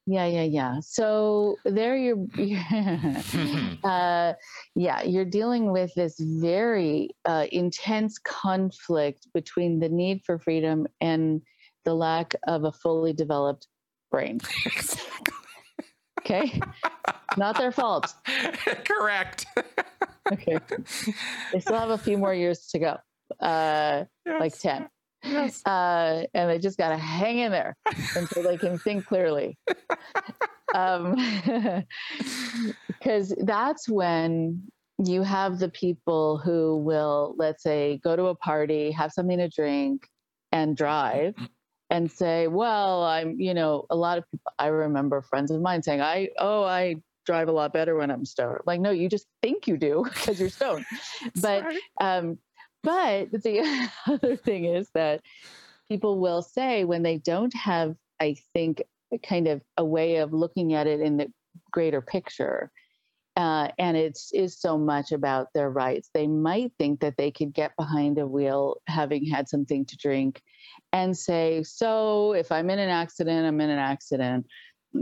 Yeah, 0.07 0.25
yeah, 0.25 0.43
yeah. 0.43 0.79
So 0.81 1.57
there 1.63 1.95
you're, 1.95 2.25
uh, 3.83 4.33
yeah, 4.75 5.03
you're 5.03 5.25
dealing 5.25 5.71
with 5.71 5.93
this 5.95 6.19
very 6.19 7.11
uh, 7.25 7.45
intense 7.51 8.17
conflict 8.17 9.27
between 9.33 9.79
the 9.79 9.89
need 9.89 10.23
for 10.25 10.39
freedom 10.39 10.87
and 11.01 11.41
the 11.85 11.93
lack 11.93 12.35
of 12.47 12.63
a 12.63 12.71
fully 12.71 13.13
developed 13.13 13.67
brain. 14.09 14.39
exactly. 14.65 15.33
Okay. 16.21 16.61
Not 17.37 17.57
their 17.57 17.71
fault. 17.71 18.13
Correct. 18.85 19.45
okay. 20.31 20.59
They 21.51 21.59
still 21.59 21.79
have 21.79 21.89
a 21.89 21.97
few 21.97 22.17
more 22.17 22.33
years 22.33 22.67
to 22.67 22.79
go. 22.79 22.97
Uh, 23.39 24.05
yes. 24.25 24.39
like 24.39 24.59
10. 24.59 24.89
Yes. 25.23 25.65
Uh, 25.65 26.23
and 26.33 26.49
they 26.49 26.59
just 26.59 26.77
got 26.77 26.89
to 26.89 26.97
hang 26.97 27.39
in 27.39 27.51
there 27.51 27.75
until 28.15 28.43
they 28.43 28.57
can 28.57 28.77
think 28.77 29.05
clearly. 29.05 29.57
um, 30.75 31.15
because 32.87 33.33
that's 33.43 33.89
when 33.89 34.63
you 35.03 35.23
have 35.23 35.57
the 35.57 35.69
people 35.69 36.37
who 36.37 36.77
will, 36.77 37.35
let's 37.37 37.63
say, 37.63 37.99
go 38.03 38.15
to 38.15 38.25
a 38.25 38.35
party, 38.35 38.91
have 38.91 39.11
something 39.11 39.37
to 39.37 39.49
drink, 39.49 40.07
and 40.51 40.75
drive 40.75 41.35
and 41.91 42.09
say, 42.09 42.47
well, 42.47 43.03
I'm, 43.03 43.39
you 43.39 43.53
know, 43.53 43.85
a 43.89 43.95
lot 43.95 44.17
of 44.17 44.23
people, 44.31 44.51
I 44.57 44.67
remember 44.67 45.21
friends 45.21 45.51
of 45.51 45.61
mine 45.61 45.83
saying, 45.83 46.01
I, 46.01 46.29
oh, 46.39 46.63
I 46.63 46.95
drive 47.25 47.49
a 47.49 47.51
lot 47.51 47.73
better 47.73 47.97
when 47.97 48.09
I'm 48.09 48.23
stoned. 48.23 48.59
Like, 48.65 48.79
no, 48.79 48.91
you 48.91 49.09
just 49.09 49.27
think 49.41 49.67
you 49.67 49.77
do 49.77 50.03
because 50.11 50.39
you're 50.39 50.49
stoned. 50.49 50.85
but, 51.41 51.65
um, 51.99 52.39
but 52.81 53.29
the 53.31 53.89
other 54.07 54.37
thing 54.37 54.65
is 54.65 54.89
that 54.95 55.21
people 55.89 56.19
will 56.19 56.41
say 56.41 56.85
when 56.85 57.03
they 57.03 57.17
don't 57.17 57.53
have, 57.53 57.95
I 58.21 58.37
think, 58.53 58.81
kind 59.21 59.49
of 59.49 59.61
a 59.75 59.83
way 59.83 60.17
of 60.17 60.31
looking 60.31 60.73
at 60.73 60.87
it 60.87 61.01
in 61.01 61.17
the 61.17 61.27
greater 61.71 62.01
picture, 62.01 62.71
uh, 63.35 63.67
and 63.77 63.97
it's 63.97 64.31
is 64.33 64.59
so 64.59 64.77
much 64.77 65.11
about 65.11 65.47
their 65.53 65.69
rights. 65.69 66.09
They 66.13 66.27
might 66.27 66.71
think 66.77 67.01
that 67.01 67.15
they 67.17 67.31
could 67.31 67.53
get 67.53 67.75
behind 67.77 68.17
a 68.17 68.27
wheel 68.27 68.77
having 68.87 69.25
had 69.25 69.49
something 69.49 69.85
to 69.85 69.97
drink 69.97 70.41
and 70.93 71.17
say, 71.17 71.63
So 71.63 72.33
if 72.33 72.51
I'm 72.51 72.69
in 72.69 72.79
an 72.79 72.89
accident, 72.89 73.45
I'm 73.45 73.61
in 73.61 73.69
an 73.69 73.79
accident, 73.79 74.45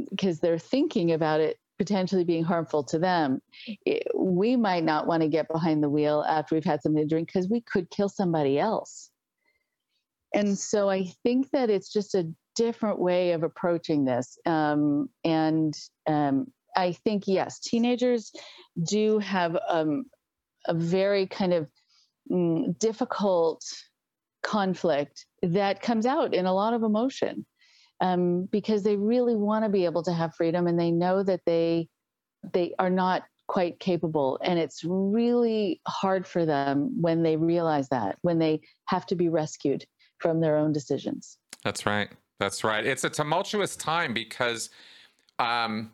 because 0.09 0.39
they're 0.39 0.59
thinking 0.59 1.11
about 1.11 1.41
it 1.41 1.57
potentially 1.77 2.25
being 2.25 2.43
harmful 2.43 2.83
to 2.83 2.99
them. 2.99 3.41
It, 3.85 4.03
we 4.13 4.55
might 4.55 4.83
not 4.83 5.07
want 5.07 5.23
to 5.23 5.29
get 5.29 5.47
behind 5.47 5.81
the 5.81 5.89
wheel 5.89 6.25
after 6.27 6.53
we've 6.53 6.65
had 6.65 6.81
something 6.81 7.01
to 7.01 7.07
drink 7.07 7.29
because 7.29 7.49
we 7.49 7.61
could 7.61 7.89
kill 7.89 8.09
somebody 8.09 8.59
else. 8.59 9.09
And 10.33 10.59
so 10.59 10.89
I 10.89 11.05
think 11.23 11.49
that 11.51 11.69
it's 11.69 11.91
just 11.91 12.13
a 12.13 12.27
different 12.55 12.99
way 12.99 13.31
of 13.31 13.43
approaching 13.43 14.05
this. 14.05 14.37
Um, 14.45 15.09
and 15.23 15.73
um, 16.07 16.47
I 16.75 16.91
think, 16.91 17.23
yes, 17.25 17.59
teenagers 17.59 18.31
do 18.83 19.17
have 19.19 19.57
um, 19.67 20.03
a 20.67 20.73
very 20.73 21.25
kind 21.25 21.53
of 21.53 21.67
mm, 22.29 22.77
difficult 22.77 23.63
conflict 24.43 25.25
that 25.41 25.81
comes 25.81 26.05
out 26.05 26.33
in 26.33 26.45
a 26.45 26.53
lot 26.53 26.73
of 26.73 26.83
emotion 26.83 27.45
um, 28.01 28.47
because 28.51 28.83
they 28.83 28.95
really 28.95 29.35
want 29.35 29.65
to 29.65 29.69
be 29.69 29.85
able 29.85 30.03
to 30.03 30.13
have 30.13 30.35
freedom 30.35 30.67
and 30.67 30.79
they 30.79 30.91
know 30.91 31.23
that 31.23 31.41
they 31.45 31.87
they 32.53 32.73
are 32.79 32.89
not 32.89 33.23
quite 33.47 33.79
capable. 33.79 34.39
And 34.43 34.57
it's 34.59 34.83
really 34.85 35.81
hard 35.87 36.25
for 36.25 36.45
them 36.45 37.01
when 37.01 37.23
they 37.23 37.35
realize 37.35 37.89
that 37.89 38.17
when 38.21 38.39
they 38.39 38.61
have 38.85 39.05
to 39.07 39.15
be 39.15 39.27
rescued 39.27 39.85
from 40.19 40.39
their 40.39 40.55
own 40.55 40.71
decisions. 40.71 41.37
That's 41.63 41.85
right. 41.85 42.09
That's 42.39 42.63
right. 42.63 42.85
It's 42.85 43.03
a 43.03 43.09
tumultuous 43.09 43.75
time 43.75 44.13
because 44.13 44.69
um, 45.39 45.91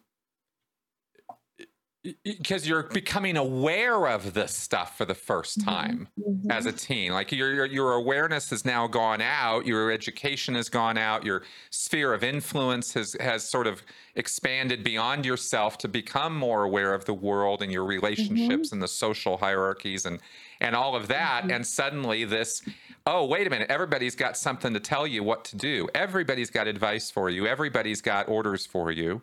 because 2.24 2.68
you're 2.68 2.84
becoming 2.84 3.36
aware 3.36 4.08
of 4.08 4.34
this 4.34 4.53
stuff 4.53 4.97
for 4.97 5.06
the 5.06 5.16
first 5.16 5.56
Mm-hmm. 5.56 5.70
time 5.70 6.08
mm-hmm. 6.20 6.51
as 6.51 6.66
a 6.66 6.72
teen. 6.72 7.12
Like 7.12 7.32
your, 7.32 7.53
your 7.53 7.66
your 7.66 7.93
awareness 7.93 8.49
has 8.49 8.66
now 8.66 8.88
gone 8.88 9.22
out 9.22 9.66
your 9.66 9.91
education 9.91 10.56
has 10.56 10.70
gone 10.70 10.97
out 10.97 11.24
your 11.24 11.43
sphere 11.70 12.14
of 12.14 12.24
influence 12.24 12.93
has 12.93 13.16
has 13.20 13.47
sort 13.47 13.68
of 13.68 13.84
expanded 14.16 14.84
beyond 14.84 15.26
yourself 15.26 15.78
to 15.80 15.88
become 15.88 16.36
more 16.36 16.64
aware 16.64 16.93
of 16.93 17.06
the 17.06 17.14
world 17.14 17.62
and 17.62 17.72
your 17.72 17.84
mm-hmm. 17.84 17.89
relationships 17.89 18.72
and 18.72 18.82
the 18.82 18.88
social 18.88 19.38
hierarchies 19.38 20.06
and 20.06 20.20
and 20.60 20.76
all 20.76 20.95
of 20.95 21.08
that. 21.08 21.43
Mm-hmm. 21.43 21.51
And 21.51 21.68
suddenly 21.68 22.26
this 22.26 22.62
oh 23.06 23.26
wait 23.26 23.47
a 23.47 23.49
minute 23.49 23.70
everybody's 23.70 24.16
got 24.16 24.38
something 24.38 24.74
to 24.74 24.80
tell 24.80 25.06
you 25.08 25.24
what 25.24 25.45
to 25.45 25.56
do. 25.56 25.88
Everybody's 25.95 26.49
got 26.49 26.68
advice 26.68 27.10
for 27.12 27.30
you. 27.30 27.47
Everybody's 27.47 28.01
got 28.01 28.28
orders 28.28 28.66
for 28.66 28.91
you 28.91 29.22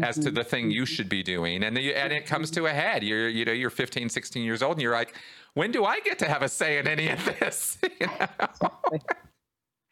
as 0.00 0.18
to 0.18 0.30
the 0.30 0.42
thing 0.44 0.70
you 0.70 0.86
should 0.86 1.08
be 1.08 1.22
doing 1.22 1.62
and 1.62 1.76
the, 1.76 1.94
and 1.94 2.12
it 2.14 2.24
comes 2.24 2.50
to 2.52 2.64
a 2.66 2.70
head. 2.70 3.02
You're 3.02 3.28
you 3.28 3.44
know 3.44 3.52
you're 3.52 3.68
15 3.70 4.08
16 4.08 4.42
years 4.42 4.62
old 4.62 4.76
and 4.76 4.82
you're 4.82 4.92
like 4.94 5.14
when 5.54 5.70
do 5.70 5.84
i 5.84 6.00
get 6.00 6.18
to 6.20 6.26
have 6.28 6.40
a 6.42 6.48
say 6.48 6.78
in 6.78 6.88
any 6.88 7.08
of 7.08 7.22
this? 7.38 7.76
You 8.00 8.06
know, 8.06 8.70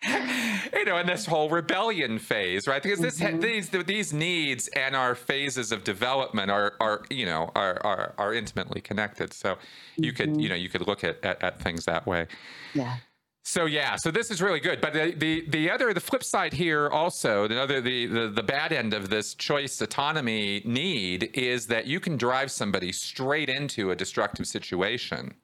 you 0.73 0.85
know 0.87 0.97
in 0.97 1.07
this 1.07 1.27
whole 1.27 1.51
rebellion 1.51 2.19
phase 2.19 2.67
right? 2.67 2.83
Because 2.83 3.01
this 3.01 3.21
Mhm. 3.21 3.43
these 3.43 3.69
these 3.69 4.13
needs 4.15 4.69
and 4.69 4.97
our 4.97 5.15
phases 5.15 5.71
of 5.73 5.85
development 5.85 6.51
are 6.51 6.73
are 6.81 7.03
you 7.11 7.27
know 7.27 7.51
are 7.55 7.79
are, 7.85 8.15
are 8.17 8.33
intimately 8.33 8.81
connected. 8.81 9.35
So 9.35 9.59
you 9.99 10.15
could 10.15 10.41
you 10.41 10.49
know 10.49 10.55
you 10.55 10.71
could 10.71 10.87
look 10.87 11.05
at, 11.05 11.23
at 11.23 11.43
at 11.43 11.61
things 11.61 11.85
that 11.85 12.07
way. 12.07 12.27
Yeah. 12.73 12.97
So 13.43 13.64
yeah, 13.66 13.97
so 13.97 14.11
this 14.11 14.30
is 14.30 14.43
really 14.43 14.61
good. 14.61 14.80
But 14.80 14.93
the 14.93 15.12
the, 15.16 15.45
the 15.49 15.70
other 15.70 15.93
the 15.95 16.01
flip 16.01 16.22
side 16.22 16.53
here 16.53 16.88
also 16.88 17.49
the 17.49 17.61
other 17.61 17.80
the, 17.80 18.07
the 18.07 18.28
the 18.28 18.43
bad 18.43 18.72
end 18.72 18.93
of 18.95 19.09
this 19.11 19.34
choice 19.34 19.80
autonomy 19.80 20.62
need 20.64 21.30
is 21.34 21.66
that 21.66 21.86
you 21.86 22.01
can 22.01 22.16
drive 22.16 22.51
somebody 22.51 22.93
straight 22.93 23.49
into 23.49 23.91
a 23.91 23.97
destructive 23.97 24.47
situation 24.47 25.34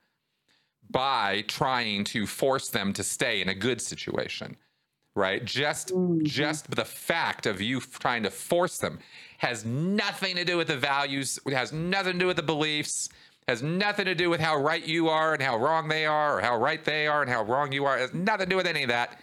by 0.90 1.42
trying 1.48 2.04
to 2.04 2.26
force 2.26 2.68
them 2.68 2.92
to 2.92 3.02
stay 3.02 3.40
in 3.40 3.48
a 3.48 3.54
good 3.54 3.80
situation. 3.80 4.56
Right? 5.16 5.42
Just 5.44 5.88
Mhm. 5.94 6.22
just 6.24 6.70
the 6.70 6.84
fact 6.84 7.46
of 7.46 7.60
you 7.62 7.80
trying 7.80 8.22
to 8.24 8.30
force 8.30 8.76
them 8.76 8.98
has 9.38 9.64
nothing 9.64 10.36
to 10.36 10.44
do 10.44 10.58
with 10.58 10.68
the 10.68 10.76
values, 10.76 11.38
it 11.46 11.54
has 11.54 11.72
nothing 11.72 12.12
to 12.14 12.18
do 12.18 12.26
with 12.26 12.36
the 12.36 12.42
beliefs, 12.42 13.08
has 13.48 13.62
nothing 13.62 14.06
to 14.06 14.14
do 14.14 14.28
with 14.28 14.40
how 14.40 14.56
right 14.56 14.84
you 14.84 15.08
are 15.08 15.32
and 15.32 15.42
how 15.42 15.56
wrong 15.56 15.88
they 15.88 16.04
are, 16.04 16.38
or 16.38 16.40
how 16.40 16.56
right 16.58 16.84
they 16.84 17.06
are 17.06 17.22
and 17.22 17.30
how 17.30 17.42
wrong 17.44 17.70
you 17.72 17.84
are. 17.84 17.96
It 17.96 18.00
has 18.00 18.14
nothing 18.14 18.46
to 18.46 18.50
do 18.50 18.56
with 18.56 18.66
any 18.66 18.82
of 18.82 18.88
that. 18.88 19.20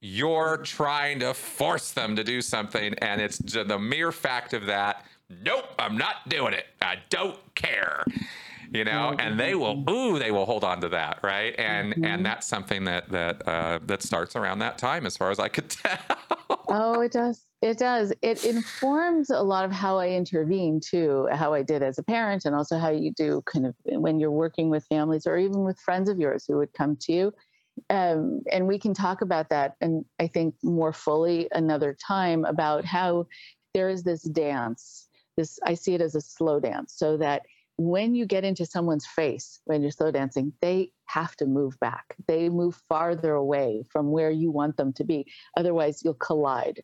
You're 0.00 0.58
trying 0.58 1.20
to 1.20 1.32
force 1.32 1.92
them 1.92 2.16
to 2.16 2.24
do 2.24 2.42
something, 2.42 2.94
and 2.94 3.20
it's 3.20 3.38
the 3.38 3.78
mere 3.78 4.12
fact 4.12 4.52
of 4.52 4.66
that. 4.66 5.04
Nope, 5.30 5.64
I'm 5.78 5.96
not 5.96 6.28
doing 6.28 6.52
it. 6.52 6.66
I 6.82 6.96
don't 7.10 7.38
care. 7.54 8.04
You 8.72 8.84
know, 8.84 9.14
and 9.20 9.38
they 9.38 9.54
will, 9.54 9.88
ooh, 9.88 10.18
they 10.18 10.32
will 10.32 10.46
hold 10.46 10.64
on 10.64 10.80
to 10.80 10.88
that, 10.88 11.20
right? 11.22 11.54
And 11.58 11.94
Mhm. 11.94 12.06
and 12.06 12.26
that's 12.26 12.46
something 12.46 12.84
that 12.84 13.08
that 13.10 13.46
uh, 13.46 13.78
that 13.86 14.02
starts 14.02 14.34
around 14.34 14.58
that 14.60 14.78
time, 14.78 15.06
as 15.06 15.16
far 15.16 15.30
as 15.30 15.38
I 15.38 15.48
could 15.48 15.70
tell. 15.70 15.98
Oh, 16.68 17.00
it 17.00 17.12
does. 17.12 17.42
It 17.64 17.78
does. 17.78 18.12
It 18.20 18.44
informs 18.44 19.30
a 19.30 19.40
lot 19.40 19.64
of 19.64 19.72
how 19.72 19.96
I 19.96 20.10
intervene 20.10 20.80
too, 20.80 21.26
how 21.32 21.54
I 21.54 21.62
did 21.62 21.82
as 21.82 21.98
a 21.98 22.02
parent, 22.02 22.44
and 22.44 22.54
also 22.54 22.76
how 22.76 22.90
you 22.90 23.10
do 23.10 23.40
kind 23.46 23.64
of 23.64 23.74
when 23.86 24.20
you're 24.20 24.30
working 24.30 24.68
with 24.68 24.84
families 24.84 25.26
or 25.26 25.38
even 25.38 25.64
with 25.64 25.80
friends 25.80 26.10
of 26.10 26.18
yours 26.18 26.44
who 26.46 26.58
would 26.58 26.74
come 26.74 26.94
to 27.00 27.12
you. 27.14 27.32
Um, 27.88 28.42
and 28.52 28.68
we 28.68 28.78
can 28.78 28.92
talk 28.92 29.22
about 29.22 29.48
that, 29.48 29.76
and 29.80 30.04
I 30.20 30.26
think 30.26 30.56
more 30.62 30.92
fully 30.92 31.48
another 31.52 31.96
time 32.06 32.44
about 32.44 32.84
how 32.84 33.28
there 33.72 33.88
is 33.88 34.02
this 34.02 34.24
dance. 34.24 35.08
This 35.38 35.58
I 35.64 35.72
see 35.72 35.94
it 35.94 36.02
as 36.02 36.14
a 36.14 36.20
slow 36.20 36.60
dance, 36.60 36.92
so 36.94 37.16
that 37.16 37.44
when 37.78 38.14
you 38.14 38.26
get 38.26 38.44
into 38.44 38.66
someone's 38.66 39.06
face 39.06 39.58
when 39.64 39.80
you're 39.80 39.90
slow 39.90 40.10
dancing, 40.10 40.52
they 40.60 40.92
have 41.06 41.34
to 41.36 41.46
move 41.46 41.80
back. 41.80 42.14
They 42.28 42.50
move 42.50 42.78
farther 42.90 43.32
away 43.32 43.84
from 43.90 44.10
where 44.10 44.30
you 44.30 44.50
want 44.50 44.76
them 44.76 44.92
to 44.92 45.04
be. 45.04 45.26
Otherwise, 45.56 46.02
you'll 46.04 46.12
collide. 46.12 46.82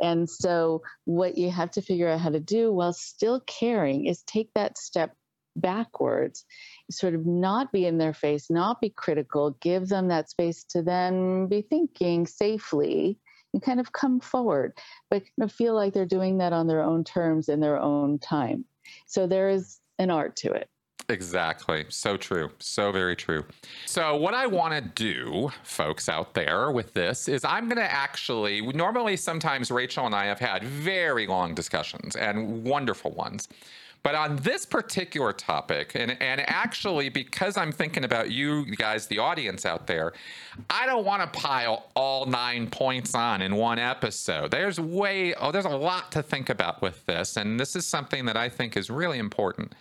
And 0.00 0.28
so, 0.28 0.82
what 1.04 1.38
you 1.38 1.50
have 1.50 1.70
to 1.72 1.82
figure 1.82 2.08
out 2.08 2.20
how 2.20 2.30
to 2.30 2.40
do 2.40 2.72
while 2.72 2.92
still 2.92 3.40
caring 3.40 4.06
is 4.06 4.22
take 4.22 4.50
that 4.54 4.78
step 4.78 5.14
backwards, 5.56 6.44
sort 6.90 7.14
of 7.14 7.26
not 7.26 7.72
be 7.72 7.86
in 7.86 7.98
their 7.98 8.14
face, 8.14 8.50
not 8.50 8.80
be 8.80 8.90
critical, 8.90 9.56
give 9.60 9.88
them 9.88 10.08
that 10.08 10.30
space 10.30 10.64
to 10.70 10.82
then 10.82 11.46
be 11.46 11.62
thinking 11.62 12.26
safely 12.26 13.18
and 13.52 13.62
kind 13.62 13.80
of 13.80 13.92
come 13.92 14.20
forward, 14.20 14.72
but 15.10 15.22
kind 15.22 15.50
of 15.50 15.52
feel 15.52 15.74
like 15.74 15.92
they're 15.92 16.06
doing 16.06 16.38
that 16.38 16.52
on 16.52 16.66
their 16.66 16.82
own 16.82 17.02
terms 17.02 17.48
in 17.48 17.60
their 17.60 17.78
own 17.78 18.18
time. 18.18 18.64
So, 19.06 19.26
there 19.26 19.50
is 19.50 19.80
an 19.98 20.10
art 20.10 20.36
to 20.36 20.52
it. 20.52 20.68
Exactly. 21.10 21.86
So 21.88 22.16
true. 22.16 22.50
So 22.58 22.92
very 22.92 23.16
true. 23.16 23.44
So, 23.86 24.16
what 24.16 24.32
I 24.32 24.46
want 24.46 24.74
to 24.74 24.80
do, 24.80 25.50
folks 25.64 26.08
out 26.08 26.34
there, 26.34 26.70
with 26.70 26.94
this 26.94 27.28
is 27.28 27.44
I'm 27.44 27.68
going 27.68 27.78
to 27.78 27.92
actually, 27.92 28.60
normally, 28.60 29.16
sometimes 29.16 29.70
Rachel 29.70 30.06
and 30.06 30.14
I 30.14 30.26
have 30.26 30.38
had 30.38 30.62
very 30.62 31.26
long 31.26 31.54
discussions 31.54 32.16
and 32.16 32.64
wonderful 32.64 33.10
ones. 33.10 33.48
But 34.02 34.14
on 34.14 34.36
this 34.36 34.64
particular 34.64 35.32
topic, 35.32 35.92
and, 35.94 36.16
and 36.22 36.40
actually 36.48 37.10
because 37.10 37.58
I'm 37.58 37.70
thinking 37.70 38.04
about 38.04 38.30
you 38.30 38.64
guys, 38.76 39.06
the 39.06 39.18
audience 39.18 39.66
out 39.66 39.86
there, 39.86 40.14
I 40.70 40.86
don't 40.86 41.04
want 41.04 41.20
to 41.22 41.38
pile 41.38 41.90
all 41.94 42.24
nine 42.24 42.70
points 42.70 43.14
on 43.14 43.42
in 43.42 43.56
one 43.56 43.78
episode. 43.78 44.52
There's 44.52 44.80
way, 44.80 45.34
oh, 45.34 45.52
there's 45.52 45.66
a 45.66 45.68
lot 45.68 46.12
to 46.12 46.22
think 46.22 46.48
about 46.48 46.80
with 46.80 47.04
this. 47.04 47.36
And 47.36 47.60
this 47.60 47.76
is 47.76 47.86
something 47.86 48.24
that 48.24 48.38
I 48.38 48.48
think 48.48 48.74
is 48.74 48.88
really 48.88 49.18
important. 49.18 49.74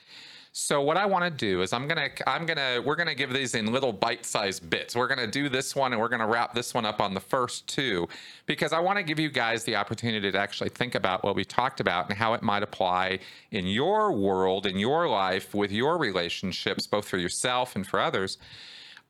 So 0.52 0.82
what 0.82 0.97
I 0.97 1.06
want 1.06 1.26
to 1.26 1.30
do 1.30 1.62
is 1.62 1.74
I'm 1.74 1.88
gonna 1.88 2.10
I'm 2.26 2.45
gonna 2.47 2.82
we're 2.84 2.95
gonna 2.95 3.14
give 3.14 3.32
these 3.32 3.54
in 3.54 3.72
little 3.72 3.93
bite-sized 3.93 4.68
bits. 4.68 4.95
We're 4.95 5.08
gonna 5.08 5.28
do 5.28 5.47
this 5.47 5.76
one 5.76 5.93
and 5.93 6.02
we're 6.02 6.10
gonna 6.10 6.28
wrap 6.28 6.56
this 6.56 6.74
one 6.74 6.86
up 6.86 7.00
on 7.00 7.14
the 7.14 7.20
first 7.20 7.68
two 7.68 8.08
because 8.47 8.74
I 8.74 8.80
want 8.80 8.97
to 8.97 9.04
give 9.04 9.20
you 9.20 9.30
guys 9.30 9.64
the 9.64 9.76
opportunity 9.76 10.32
to 10.32 10.38
actually 10.39 10.70
think 10.70 10.95
about 10.95 11.24
what 11.24 11.36
we 11.36 11.45
talked 11.45 11.80
about 11.80 12.10
and 12.10 12.18
how 12.18 12.34
it 12.34 12.41
might 12.41 12.64
apply 12.64 13.20
in 13.52 13.68
your 13.68 14.12
world, 14.12 14.66
in 14.66 14.80
your 14.80 15.08
life, 15.08 15.54
with 15.54 15.72
your 15.72 16.00
relationships, 16.00 16.88
both 16.88 17.08
for 17.08 17.18
yourself 17.18 17.76
and 17.76 17.86
for 17.86 18.00
others. 18.00 18.39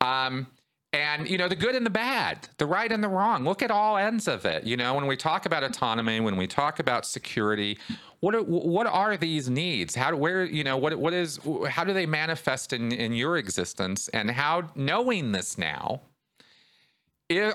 Um, 0.01 0.47
and 0.91 1.29
you 1.29 1.37
know 1.37 1.47
the 1.47 1.55
good 1.55 1.75
and 1.75 1.85
the 1.85 1.89
bad 1.91 2.49
the 2.57 2.65
right 2.65 2.91
and 2.91 3.03
the 3.03 3.07
wrong. 3.09 3.43
Look 3.43 3.61
at 3.61 3.71
all 3.71 3.97
ends 3.97 4.27
of 4.27 4.45
it 4.45 4.63
you 4.63 4.75
know? 4.77 4.93
When 4.95 5.05
we 5.07 5.15
talk 5.15 5.45
about 5.45 5.63
autonomy 5.63 6.19
when 6.19 6.35
we 6.35 6.47
talk 6.47 6.79
about 6.79 7.05
security 7.05 7.77
what 8.21 8.35
are, 8.35 8.41
what 8.43 8.85
are 8.87 9.15
these 9.15 9.49
needs? 9.49 9.95
How 9.95 10.11
do 10.11 10.17
where 10.17 10.43
you 10.43 10.63
know 10.63 10.77
what 10.77 10.95
what 10.97 11.13
is 11.13 11.39
how 11.69 11.83
do 11.83 11.93
they 11.93 12.05
manifest 12.05 12.73
in 12.73 12.91
in 12.91 13.13
your 13.13 13.37
existence? 13.37 14.07
And 14.09 14.31
how 14.31 14.71
knowing 14.75 15.31
this 15.31 15.57
now 15.57 16.01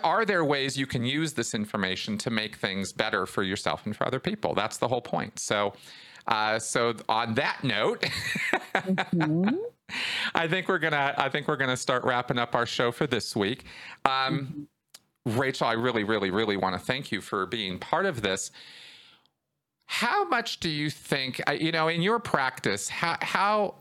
are 0.04 0.24
there 0.24 0.44
ways 0.44 0.78
you 0.78 0.86
can 0.86 1.04
use 1.04 1.32
this 1.32 1.52
information 1.52 2.16
to 2.18 2.30
make 2.30 2.56
things 2.56 2.92
better 2.92 3.26
for 3.26 3.42
yourself 3.42 3.84
and 3.84 3.96
for 3.96 4.06
other 4.06 4.20
people? 4.20 4.54
That's 4.54 4.78
the 4.78 4.86
whole 4.88 5.00
point. 5.02 5.38
So 5.38 5.74
uh, 6.28 6.58
so 6.58 6.94
on 7.08 7.34
that 7.34 7.64
note 7.64 8.04
Mhm. 8.74 9.58
I 10.34 10.48
think 10.48 10.68
we're 10.68 10.78
gonna. 10.78 11.14
I 11.16 11.28
think 11.28 11.48
we're 11.48 11.56
gonna 11.56 11.76
start 11.76 12.04
wrapping 12.04 12.38
up 12.38 12.54
our 12.54 12.66
show 12.66 12.90
for 12.92 13.06
this 13.06 13.36
week. 13.36 13.64
Um, 14.04 14.68
Rachel, 15.26 15.66
I 15.66 15.72
really, 15.72 16.04
really, 16.04 16.30
really 16.30 16.56
want 16.56 16.74
to 16.74 16.84
thank 16.84 17.12
you 17.12 17.20
for 17.20 17.46
being 17.46 17.78
part 17.78 18.06
of 18.06 18.22
this. 18.22 18.50
How 19.86 20.24
much 20.26 20.60
do 20.60 20.68
you 20.68 20.90
think? 20.90 21.40
You 21.58 21.72
know, 21.72 21.88
in 21.88 22.02
your 22.02 22.18
practice, 22.18 22.88
how 22.88 23.16
how 23.20 23.74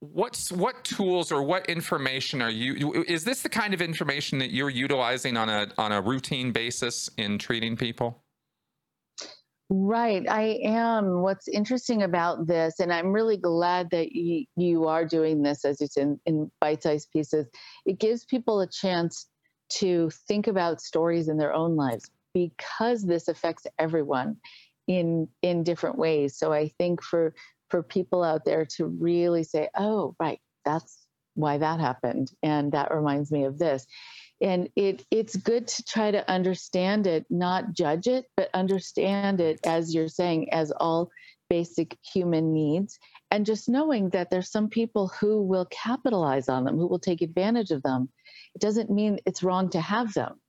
what's 0.00 0.50
what 0.52 0.84
tools 0.84 1.32
or 1.32 1.42
what 1.42 1.66
information 1.66 2.42
are 2.42 2.50
you? 2.50 3.04
Is 3.08 3.24
this 3.24 3.42
the 3.42 3.48
kind 3.48 3.74
of 3.74 3.80
information 3.80 4.38
that 4.38 4.50
you're 4.50 4.70
utilizing 4.70 5.36
on 5.36 5.48
a 5.48 5.68
on 5.78 5.92
a 5.92 6.00
routine 6.00 6.52
basis 6.52 7.10
in 7.16 7.38
treating 7.38 7.76
people? 7.76 8.21
Right, 9.74 10.28
I 10.28 10.60
am. 10.64 11.22
What's 11.22 11.48
interesting 11.48 12.02
about 12.02 12.46
this, 12.46 12.78
and 12.78 12.92
I'm 12.92 13.10
really 13.10 13.38
glad 13.38 13.88
that 13.90 14.12
you, 14.12 14.44
you 14.54 14.86
are 14.86 15.06
doing 15.06 15.42
this 15.42 15.64
as 15.64 15.80
it's 15.80 15.96
in, 15.96 16.20
in 16.26 16.50
bite 16.60 16.82
sized 16.82 17.10
pieces, 17.10 17.46
it 17.86 17.98
gives 17.98 18.26
people 18.26 18.60
a 18.60 18.68
chance 18.68 19.28
to 19.78 20.10
think 20.28 20.46
about 20.46 20.82
stories 20.82 21.28
in 21.28 21.38
their 21.38 21.54
own 21.54 21.74
lives 21.74 22.10
because 22.34 23.02
this 23.02 23.28
affects 23.28 23.66
everyone 23.78 24.36
in 24.88 25.26
in 25.40 25.62
different 25.64 25.96
ways. 25.96 26.36
So 26.36 26.52
I 26.52 26.68
think 26.76 27.02
for 27.02 27.34
for 27.70 27.82
people 27.82 28.22
out 28.22 28.44
there 28.44 28.66
to 28.76 28.84
really 28.84 29.42
say, 29.42 29.70
oh, 29.74 30.14
right, 30.20 30.40
that's 30.66 31.06
why 31.34 31.56
that 31.56 31.80
happened. 31.80 32.30
And 32.42 32.72
that 32.72 32.94
reminds 32.94 33.32
me 33.32 33.44
of 33.44 33.58
this 33.58 33.86
and 34.42 34.68
it 34.76 35.04
it's 35.10 35.36
good 35.36 35.66
to 35.68 35.82
try 35.84 36.10
to 36.10 36.28
understand 36.30 37.06
it 37.06 37.24
not 37.30 37.72
judge 37.72 38.06
it 38.06 38.26
but 38.36 38.50
understand 38.52 39.40
it 39.40 39.60
as 39.64 39.94
you're 39.94 40.08
saying 40.08 40.52
as 40.52 40.72
all 40.72 41.10
basic 41.48 41.98
human 42.14 42.52
needs. 42.54 42.98
And 43.30 43.44
just 43.44 43.68
knowing 43.68 44.08
that 44.10 44.30
there's 44.30 44.50
some 44.50 44.70
people 44.70 45.08
who 45.08 45.42
will 45.42 45.66
capitalize 45.66 46.48
on 46.48 46.64
them 46.64 46.78
who 46.78 46.86
will 46.86 46.98
take 46.98 47.20
advantage 47.20 47.70
of 47.70 47.82
them. 47.82 48.08
It 48.54 48.62
doesn't 48.62 48.90
mean 48.90 49.18
it's 49.26 49.42
wrong 49.42 49.68
to 49.70 49.80
have 49.80 50.14
them 50.14 50.40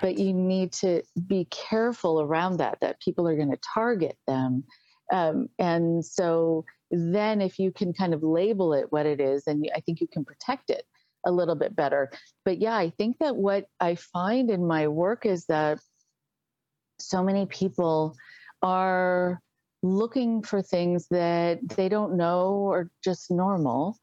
but 0.00 0.18
you 0.18 0.32
need 0.32 0.72
to 0.72 1.02
be 1.26 1.46
careful 1.50 2.20
around 2.20 2.58
that 2.58 2.78
that 2.80 3.00
people 3.00 3.28
are 3.28 3.36
going 3.36 3.50
to 3.50 3.58
target 3.74 4.16
them. 4.26 4.64
Um, 5.12 5.48
and 5.58 6.04
so 6.04 6.64
then 6.90 7.40
if 7.40 7.58
you 7.58 7.72
can 7.72 7.92
kind 7.92 8.14
of 8.14 8.22
label 8.22 8.72
it 8.72 8.86
what 8.90 9.06
it 9.06 9.20
is, 9.20 9.44
then 9.44 9.64
I 9.74 9.80
think 9.80 10.00
you 10.00 10.08
can 10.10 10.24
protect 10.24 10.70
it 10.70 10.84
a 11.24 11.32
little 11.32 11.54
bit 11.54 11.74
better. 11.74 12.10
But 12.44 12.58
yeah, 12.58 12.76
I 12.76 12.90
think 12.90 13.18
that 13.20 13.36
what 13.36 13.66
I 13.80 13.94
find 13.94 14.50
in 14.50 14.66
my 14.66 14.88
work 14.88 15.26
is 15.26 15.46
that 15.46 15.78
so 16.98 17.22
many 17.22 17.46
people 17.46 18.16
are 18.62 19.40
looking 19.82 20.42
for 20.42 20.62
things 20.62 21.08
that 21.08 21.58
they 21.76 21.88
don't 21.88 22.16
know 22.16 22.68
are 22.70 22.90
just 23.02 23.30
normal. 23.30 23.98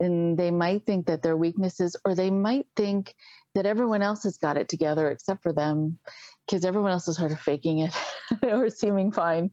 And 0.00 0.36
they 0.36 0.50
might 0.50 0.84
think 0.84 1.06
that 1.06 1.22
they're 1.22 1.36
weaknesses, 1.36 1.96
or 2.04 2.14
they 2.14 2.30
might 2.30 2.66
think 2.76 3.14
that 3.54 3.66
everyone 3.66 4.02
else 4.02 4.24
has 4.24 4.36
got 4.38 4.56
it 4.56 4.68
together 4.68 5.10
except 5.10 5.42
for 5.42 5.52
them, 5.52 5.98
because 6.46 6.64
everyone 6.64 6.90
else 6.90 7.06
is 7.06 7.16
sort 7.16 7.32
of 7.32 7.40
faking 7.40 7.78
it 7.78 7.94
or 8.42 8.68
seeming 8.70 9.12
fine. 9.12 9.50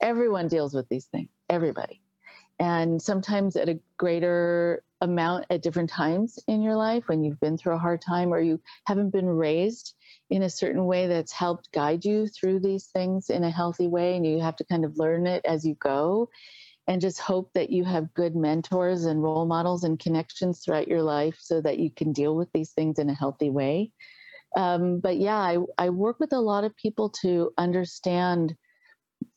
Everyone 0.00 0.48
deals 0.48 0.74
with 0.74 0.88
these 0.88 1.06
things, 1.06 1.30
everybody. 1.48 2.02
And 2.58 3.00
sometimes 3.00 3.56
at 3.56 3.68
a 3.68 3.78
greater 3.96 4.82
amount 5.00 5.44
at 5.50 5.62
different 5.62 5.90
times 5.90 6.38
in 6.48 6.62
your 6.62 6.76
life 6.76 7.04
when 7.06 7.22
you've 7.22 7.40
been 7.40 7.58
through 7.58 7.74
a 7.74 7.78
hard 7.78 8.00
time 8.00 8.32
or 8.32 8.40
you 8.40 8.60
haven't 8.86 9.10
been 9.10 9.28
raised 9.28 9.94
in 10.30 10.42
a 10.42 10.50
certain 10.50 10.86
way 10.86 11.06
that's 11.06 11.32
helped 11.32 11.70
guide 11.72 12.04
you 12.04 12.26
through 12.26 12.60
these 12.60 12.86
things 12.86 13.28
in 13.28 13.44
a 13.44 13.50
healthy 13.50 13.86
way 13.88 14.16
and 14.16 14.26
you 14.26 14.40
have 14.40 14.56
to 14.56 14.64
kind 14.64 14.84
of 14.84 14.96
learn 14.96 15.26
it 15.26 15.44
as 15.44 15.64
you 15.64 15.74
go. 15.74 16.28
And 16.88 17.00
just 17.00 17.18
hope 17.18 17.50
that 17.54 17.70
you 17.70 17.84
have 17.84 18.14
good 18.14 18.36
mentors 18.36 19.06
and 19.06 19.20
role 19.20 19.44
models 19.44 19.82
and 19.82 19.98
connections 19.98 20.60
throughout 20.60 20.86
your 20.86 21.02
life 21.02 21.36
so 21.40 21.60
that 21.60 21.80
you 21.80 21.90
can 21.90 22.12
deal 22.12 22.36
with 22.36 22.48
these 22.52 22.70
things 22.70 23.00
in 23.00 23.10
a 23.10 23.14
healthy 23.14 23.50
way. 23.50 23.90
Um, 24.56 25.00
but 25.00 25.16
yeah 25.16 25.36
I, 25.36 25.58
I 25.76 25.90
work 25.90 26.20
with 26.20 26.32
a 26.32 26.40
lot 26.40 26.62
of 26.64 26.76
people 26.76 27.10
to 27.22 27.50
understand 27.58 28.54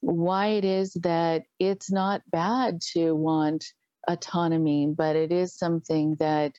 why 0.01 0.47
it 0.47 0.66
is 0.66 0.93
that 1.01 1.43
it's 1.57 1.91
not 1.91 2.22
bad 2.32 2.82
to 2.93 3.14
want 3.14 3.66
autonomy 4.10 4.88
but 4.97 5.16
it 5.16 5.32
is 5.32 5.55
something 5.55 6.16
that 6.20 6.53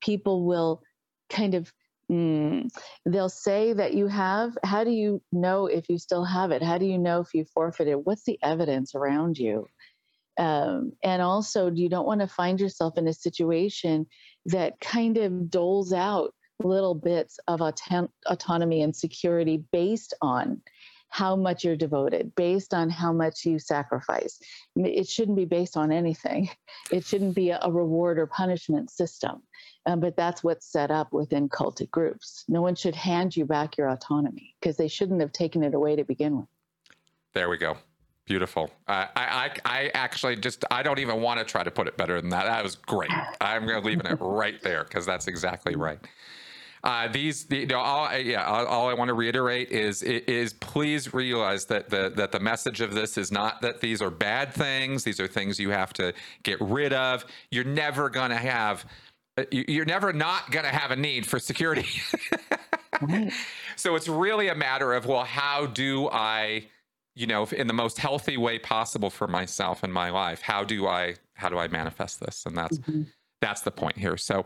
people 0.00 0.46
will 0.46 0.82
kind 1.28 1.54
of 1.54 1.72
Mm. 2.10 2.68
They'll 3.06 3.28
say 3.28 3.72
that 3.72 3.94
you 3.94 4.08
have. 4.08 4.58
How 4.64 4.82
do 4.82 4.90
you 4.90 5.22
know 5.30 5.66
if 5.66 5.88
you 5.88 5.96
still 5.96 6.24
have 6.24 6.50
it? 6.50 6.60
How 6.60 6.76
do 6.76 6.84
you 6.84 6.98
know 6.98 7.20
if 7.20 7.32
you 7.34 7.44
forfeited? 7.44 8.00
What's 8.02 8.24
the 8.24 8.36
evidence 8.42 8.96
around 8.96 9.38
you? 9.38 9.68
Um, 10.36 10.92
and 11.04 11.22
also, 11.22 11.70
you 11.70 11.88
don't 11.88 12.06
want 12.06 12.20
to 12.20 12.26
find 12.26 12.60
yourself 12.60 12.98
in 12.98 13.06
a 13.06 13.12
situation 13.12 14.06
that 14.46 14.80
kind 14.80 15.18
of 15.18 15.50
doles 15.50 15.92
out 15.92 16.34
little 16.58 16.94
bits 16.94 17.38
of 17.46 17.60
auton- 17.60 18.08
autonomy 18.26 18.82
and 18.82 18.94
security 18.94 19.62
based 19.70 20.14
on 20.20 20.60
how 21.10 21.36
much 21.36 21.64
you're 21.64 21.76
devoted, 21.76 22.34
based 22.36 22.72
on 22.72 22.88
how 22.88 23.12
much 23.12 23.44
you 23.44 23.58
sacrifice. 23.58 24.40
It 24.76 25.08
shouldn't 25.08 25.36
be 25.36 25.44
based 25.44 25.76
on 25.76 25.92
anything. 25.92 26.48
It 26.90 27.04
shouldn't 27.04 27.36
be 27.36 27.50
a 27.50 27.70
reward 27.70 28.18
or 28.18 28.26
punishment 28.26 28.90
system. 28.90 29.42
Um, 29.86 30.00
but 30.00 30.16
that's 30.16 30.42
what's 30.42 30.66
set 30.66 30.90
up 30.90 31.12
within 31.12 31.48
cultic 31.48 31.90
groups. 31.90 32.44
No 32.48 32.62
one 32.62 32.74
should 32.74 32.96
hand 32.96 33.36
you 33.36 33.44
back 33.44 33.76
your 33.76 33.88
autonomy 33.88 34.56
because 34.60 34.76
they 34.76 34.88
shouldn't 34.88 35.20
have 35.20 35.30
taken 35.30 35.62
it 35.62 35.74
away 35.74 35.94
to 35.94 36.04
begin 36.04 36.36
with. 36.36 36.48
There 37.32 37.48
we 37.48 37.58
go. 37.58 37.76
Beautiful. 38.26 38.70
Uh, 38.88 39.06
I, 39.16 39.50
I, 39.64 39.82
I 39.84 39.90
actually 39.94 40.36
just, 40.36 40.64
I 40.70 40.82
don't 40.82 40.98
even 40.98 41.20
want 41.20 41.38
to 41.38 41.44
try 41.44 41.62
to 41.62 41.70
put 41.70 41.86
it 41.86 41.96
better 41.96 42.20
than 42.20 42.30
that. 42.30 42.44
That 42.44 42.62
was 42.62 42.76
great. 42.76 43.10
I'm 43.40 43.66
going 43.66 43.80
to 43.80 43.86
leave 43.86 44.00
it 44.04 44.16
right 44.20 44.60
there 44.62 44.84
because 44.84 45.06
that's 45.06 45.28
exactly 45.28 45.76
right. 45.76 45.98
Uh, 46.82 47.08
these, 47.08 47.46
you 47.50 47.66
know, 47.66 47.78
all, 47.78 48.16
yeah, 48.16 48.44
all, 48.44 48.66
all, 48.66 48.88
I 48.88 48.94
want 48.94 49.08
to 49.08 49.14
reiterate 49.14 49.70
is 49.70 50.02
is 50.02 50.54
please 50.54 51.12
realize 51.12 51.66
that 51.66 51.90
the 51.90 52.10
that 52.16 52.32
the 52.32 52.40
message 52.40 52.80
of 52.80 52.94
this 52.94 53.18
is 53.18 53.30
not 53.30 53.60
that 53.60 53.80
these 53.80 54.00
are 54.00 54.10
bad 54.10 54.54
things. 54.54 55.04
These 55.04 55.20
are 55.20 55.26
things 55.26 55.60
you 55.60 55.70
have 55.70 55.92
to 55.94 56.14
get 56.42 56.58
rid 56.60 56.92
of. 56.92 57.26
You're 57.50 57.64
never 57.64 58.08
going 58.08 58.30
to 58.30 58.36
have 58.36 58.86
uh, 59.36 59.44
you're 59.50 59.84
never 59.84 60.12
not 60.12 60.50
going 60.50 60.64
to 60.64 60.70
have 60.70 60.90
a 60.90 60.96
need 60.96 61.26
for 61.26 61.38
security. 61.38 61.86
So 63.80 63.94
it's 63.94 64.08
really 64.08 64.48
a 64.48 64.54
matter 64.54 64.92
of, 64.92 65.06
well, 65.06 65.24
how 65.24 65.64
do 65.64 66.10
I, 66.10 66.66
you 67.14 67.26
know, 67.26 67.46
in 67.46 67.66
the 67.66 67.72
most 67.72 67.98
healthy 67.98 68.36
way 68.36 68.58
possible 68.58 69.08
for 69.08 69.26
myself 69.26 69.82
and 69.82 69.90
my 69.90 70.10
life, 70.10 70.42
how 70.42 70.64
do 70.64 70.86
I, 70.86 71.14
how 71.32 71.48
do 71.48 71.56
I 71.56 71.66
manifest 71.68 72.20
this? 72.20 72.44
And 72.44 72.54
that's, 72.54 72.78
mm-hmm. 72.78 73.04
that's 73.40 73.62
the 73.62 73.70
point 73.70 73.96
here. 73.96 74.18
So, 74.18 74.44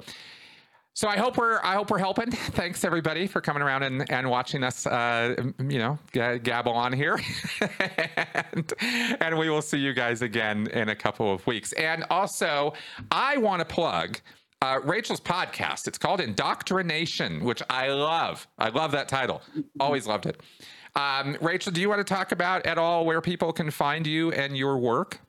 so 0.95 1.09
I 1.09 1.17
hope 1.17 1.37
we're 1.37 1.61
I 1.63 1.75
hope 1.75 1.91
we're 1.91 1.99
helping. 1.99 2.31
Thanks 2.31 2.85
everybody 2.85 3.27
for 3.27 3.41
coming 3.41 3.63
around 3.63 3.83
and, 3.83 4.11
and 4.11 4.31
watching 4.31 4.63
us, 4.63 4.87
uh, 4.87 5.35
you 5.59 5.79
know, 5.79 5.99
g- 6.13 6.39
gabble 6.39 6.73
on 6.73 6.93
here, 6.93 7.21
and, 8.53 8.73
and 9.21 9.39
we 9.39 9.51
will 9.51 9.63
see 9.63 9.79
you 9.79 9.93
guys 9.93 10.23
again 10.23 10.69
in 10.69 10.89
a 10.89 10.95
couple 10.97 11.33
of 11.33 11.47
weeks. 11.47 11.73
And 11.75 12.05
also, 12.11 12.75
I 13.11 13.37
want 13.37 13.61
to 13.61 13.67
plug 13.67 14.21
uh, 14.63 14.81
Rachel's 14.85 15.21
podcast. 15.21 15.87
It's 15.89 15.99
called 15.99 16.21
Indoctrination, 16.21 17.45
which 17.45 17.63
I 17.69 17.89
love. 17.89 18.47
I 18.59 18.69
love 18.69 18.93
that 18.93 19.09
title. 19.09 19.43
Always 19.81 20.07
loved 20.07 20.27
it. 20.27 20.41
Um, 20.97 21.37
Rachel, 21.41 21.73
do 21.73 21.81
you 21.81 21.89
want 21.89 22.07
to 22.07 22.15
talk 22.15 22.31
about 22.31 22.65
at 22.67 22.79
all 22.79 23.05
where 23.05 23.21
people 23.21 23.53
can 23.53 23.71
find 23.71 24.07
you 24.07 24.31
and 24.31 24.57
your 24.57 24.79
work? 24.79 25.21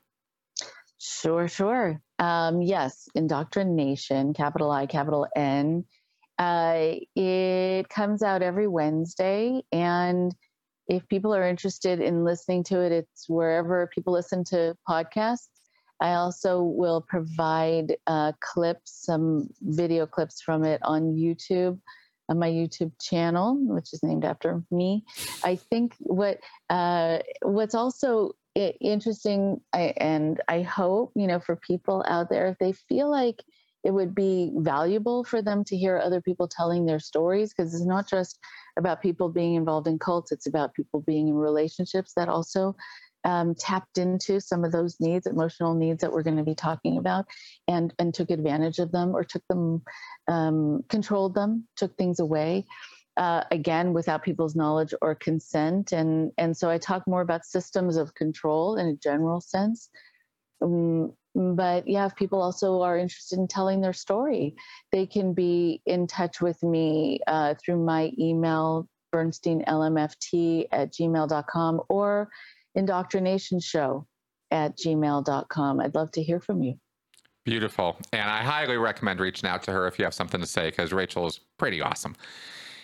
Sure, 1.00 1.48
sure. 1.48 2.02
Um, 2.20 2.62
yes, 2.62 3.08
Indoctrination, 3.16 4.34
capital 4.34 4.72
I, 4.72 4.86
capital 4.86 5.28
N. 5.36 5.86
Uh, 6.38 6.96
it 7.16 7.90
comes 7.90 8.22
out 8.22 8.42
every 8.42 8.68
Wednesday. 8.68 9.62
And 9.72 10.36
if 10.88 11.08
people 11.08 11.34
are 11.34 11.48
interested 11.48 12.00
in 12.00 12.24
listening 12.24 12.64
to 12.66 12.82
it, 12.82 12.92
it's 12.92 13.28
wherever 13.28 13.88
people 13.94 14.14
listen 14.14 14.44
to 14.46 14.76
podcasts. 14.88 15.48
I 16.02 16.14
also 16.14 16.62
will 16.62 17.02
provide 17.02 17.96
uh, 18.06 18.34
clips, 18.42 19.06
some 19.06 19.50
video 19.62 20.06
clips 20.06 20.42
from 20.42 20.66
it 20.66 20.82
on 20.84 21.14
YouTube, 21.14 21.80
on 22.28 22.38
my 22.38 22.50
YouTube 22.50 22.92
channel, 23.02 23.56
which 23.62 23.94
is 23.94 24.04
named 24.04 24.26
after 24.26 24.62
me. 24.72 25.06
I 25.44 25.56
think 25.56 25.96
what 26.00 26.40
uh, 26.70 27.20
what's 27.42 27.76
also 27.76 28.36
interesting, 28.56 29.62
I, 29.74 29.94
and 29.98 30.42
I 30.48 30.62
hope 30.62 31.12
you 31.16 31.28
know 31.28 31.40
for 31.40 31.56
people 31.56 32.04
out 32.08 32.30
there, 32.30 32.48
if 32.48 32.58
they 32.60 32.74
feel 32.74 33.10
like 33.10 33.44
it 33.84 33.94
would 33.94 34.16
be 34.16 34.52
valuable 34.56 35.24
for 35.24 35.44
them 35.44 35.64
to 35.64 35.78
hear 35.78 36.00
other 36.00 36.20
people 36.20 36.48
telling 36.48 36.86
their 36.86 37.00
stories 37.00 37.54
because 37.54 37.74
it's 37.74 37.86
not 37.86 38.10
just 38.10 38.40
about 38.78 39.02
people 39.02 39.30
being 39.30 39.54
involved 39.54 39.88
in 39.88 40.00
cults 40.00 40.32
it's 40.32 40.48
about 40.48 40.74
people 40.74 41.02
being 41.02 41.28
in 41.28 41.36
relationships 41.36 42.14
that 42.16 42.28
also 42.28 42.76
um, 43.26 43.56
tapped 43.56 43.98
into 43.98 44.40
some 44.40 44.64
of 44.64 44.72
those 44.72 44.98
needs, 45.00 45.26
emotional 45.26 45.74
needs 45.74 46.02
that 46.02 46.12
we're 46.14 46.24
going 46.24 46.38
to 46.38 46.44
be 46.44 46.56
talking 46.56 46.98
about, 46.98 47.26
and 47.68 47.94
and 48.00 48.14
took 48.14 48.30
advantage 48.30 48.80
of 48.80 48.92
them 48.92 49.16
or 49.16 49.24
took 49.24 49.42
them, 49.50 49.82
um, 50.28 50.84
controlled 50.90 51.34
them, 51.34 51.68
took 51.76 51.98
things 51.98 52.20
away. 52.20 52.66
Uh, 53.18 53.44
again, 53.52 53.94
without 53.94 54.24
people's 54.24 54.56
knowledge 54.56 54.94
or 55.02 55.16
consent, 55.16 55.94
and 55.94 56.32
and 56.38 56.56
so 56.56 56.70
I 56.70 56.78
talk 56.78 57.08
more 57.08 57.22
about 57.22 57.46
systems 57.46 57.96
of 57.96 58.14
control 58.14 58.76
in 58.76 58.88
a 58.88 58.96
general 58.96 59.40
sense. 59.40 59.90
Um, 60.62 61.14
but 61.36 61.88
yeah, 61.88 62.06
if 62.06 62.16
people 62.16 62.42
also 62.42 62.82
are 62.82 62.98
interested 62.98 63.40
in 63.40 63.48
telling 63.48 63.82
their 63.82 63.94
story, 63.94 64.56
they 64.92 65.06
can 65.06 65.34
be 65.34 65.82
in 65.86 66.08
touch 66.08 66.42
with 66.42 66.62
me 66.64 67.20
uh, 67.28 67.56
through 67.64 67.84
my 67.84 68.12
email 68.18 68.88
bernsteinlmft 69.14 70.68
at 70.72 70.94
gmail.com 70.94 71.82
or 71.90 72.30
indoctrination 72.76 73.60
show 73.60 74.08
at 74.52 74.78
gmail.com. 74.78 75.80
I'd 75.80 75.96
love 75.96 76.12
to 76.12 76.24
hear 76.24 76.40
from 76.40 76.62
you. 76.62 76.76
Beautiful. 77.44 77.98
And 78.12 78.30
I 78.30 78.42
highly 78.44 78.78
recommend 78.78 79.20
reaching 79.20 79.48
out 79.48 79.62
to 79.64 79.72
her 79.72 79.88
if 79.88 80.00
you 80.00 80.06
have 80.06 80.14
something 80.14 80.42
to 80.42 80.48
say 80.48 80.70
because 80.70 80.92
Rachel 80.92 81.28
is 81.28 81.40
pretty 81.58 81.82
awesome. 81.82 82.16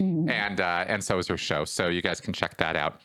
Mm-hmm. 0.01 0.29
And 0.29 0.59
uh, 0.59 0.85
and 0.87 1.03
so 1.03 1.19
is 1.19 1.27
her 1.27 1.37
show, 1.37 1.63
so 1.63 1.89
you 1.89 2.01
guys 2.01 2.19
can 2.19 2.33
check 2.33 2.57
that 2.57 2.75
out. 2.75 3.01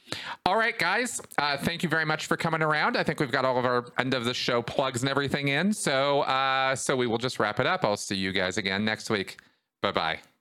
All 0.47 0.57
right, 0.57 0.79
guys, 0.79 1.21
uh, 1.37 1.59
thank 1.59 1.83
you 1.83 1.89
very 1.91 2.07
much 2.07 2.27
for 2.27 2.37
coming 2.37 2.63
around. 2.63 2.97
I 2.97 3.03
think 3.03 3.21
we've 3.21 3.31
got 3.31 3.45
all 3.45 3.59
of 3.59 3.67
our 3.67 3.87
end 3.99 4.15
of 4.15 4.25
the 4.25 4.33
show 4.33 4.63
plugs 4.63 5.03
and 5.03 5.11
everything 5.11 5.49
in. 5.49 5.73
So 5.73 6.23
uh, 6.23 6.75
so 6.75 6.97
we 6.97 7.07
will 7.07 7.19
just 7.19 7.39
wrap 7.39 7.61
it 7.61 7.67
up. 7.67 7.85
I'll 7.85 7.99
see 7.99 8.17
you 8.17 8.33
guys 8.33 8.57
again 8.57 8.85
next 8.85 9.11
week. 9.11 9.37
Bye 9.83 9.93
bye. 9.93 10.36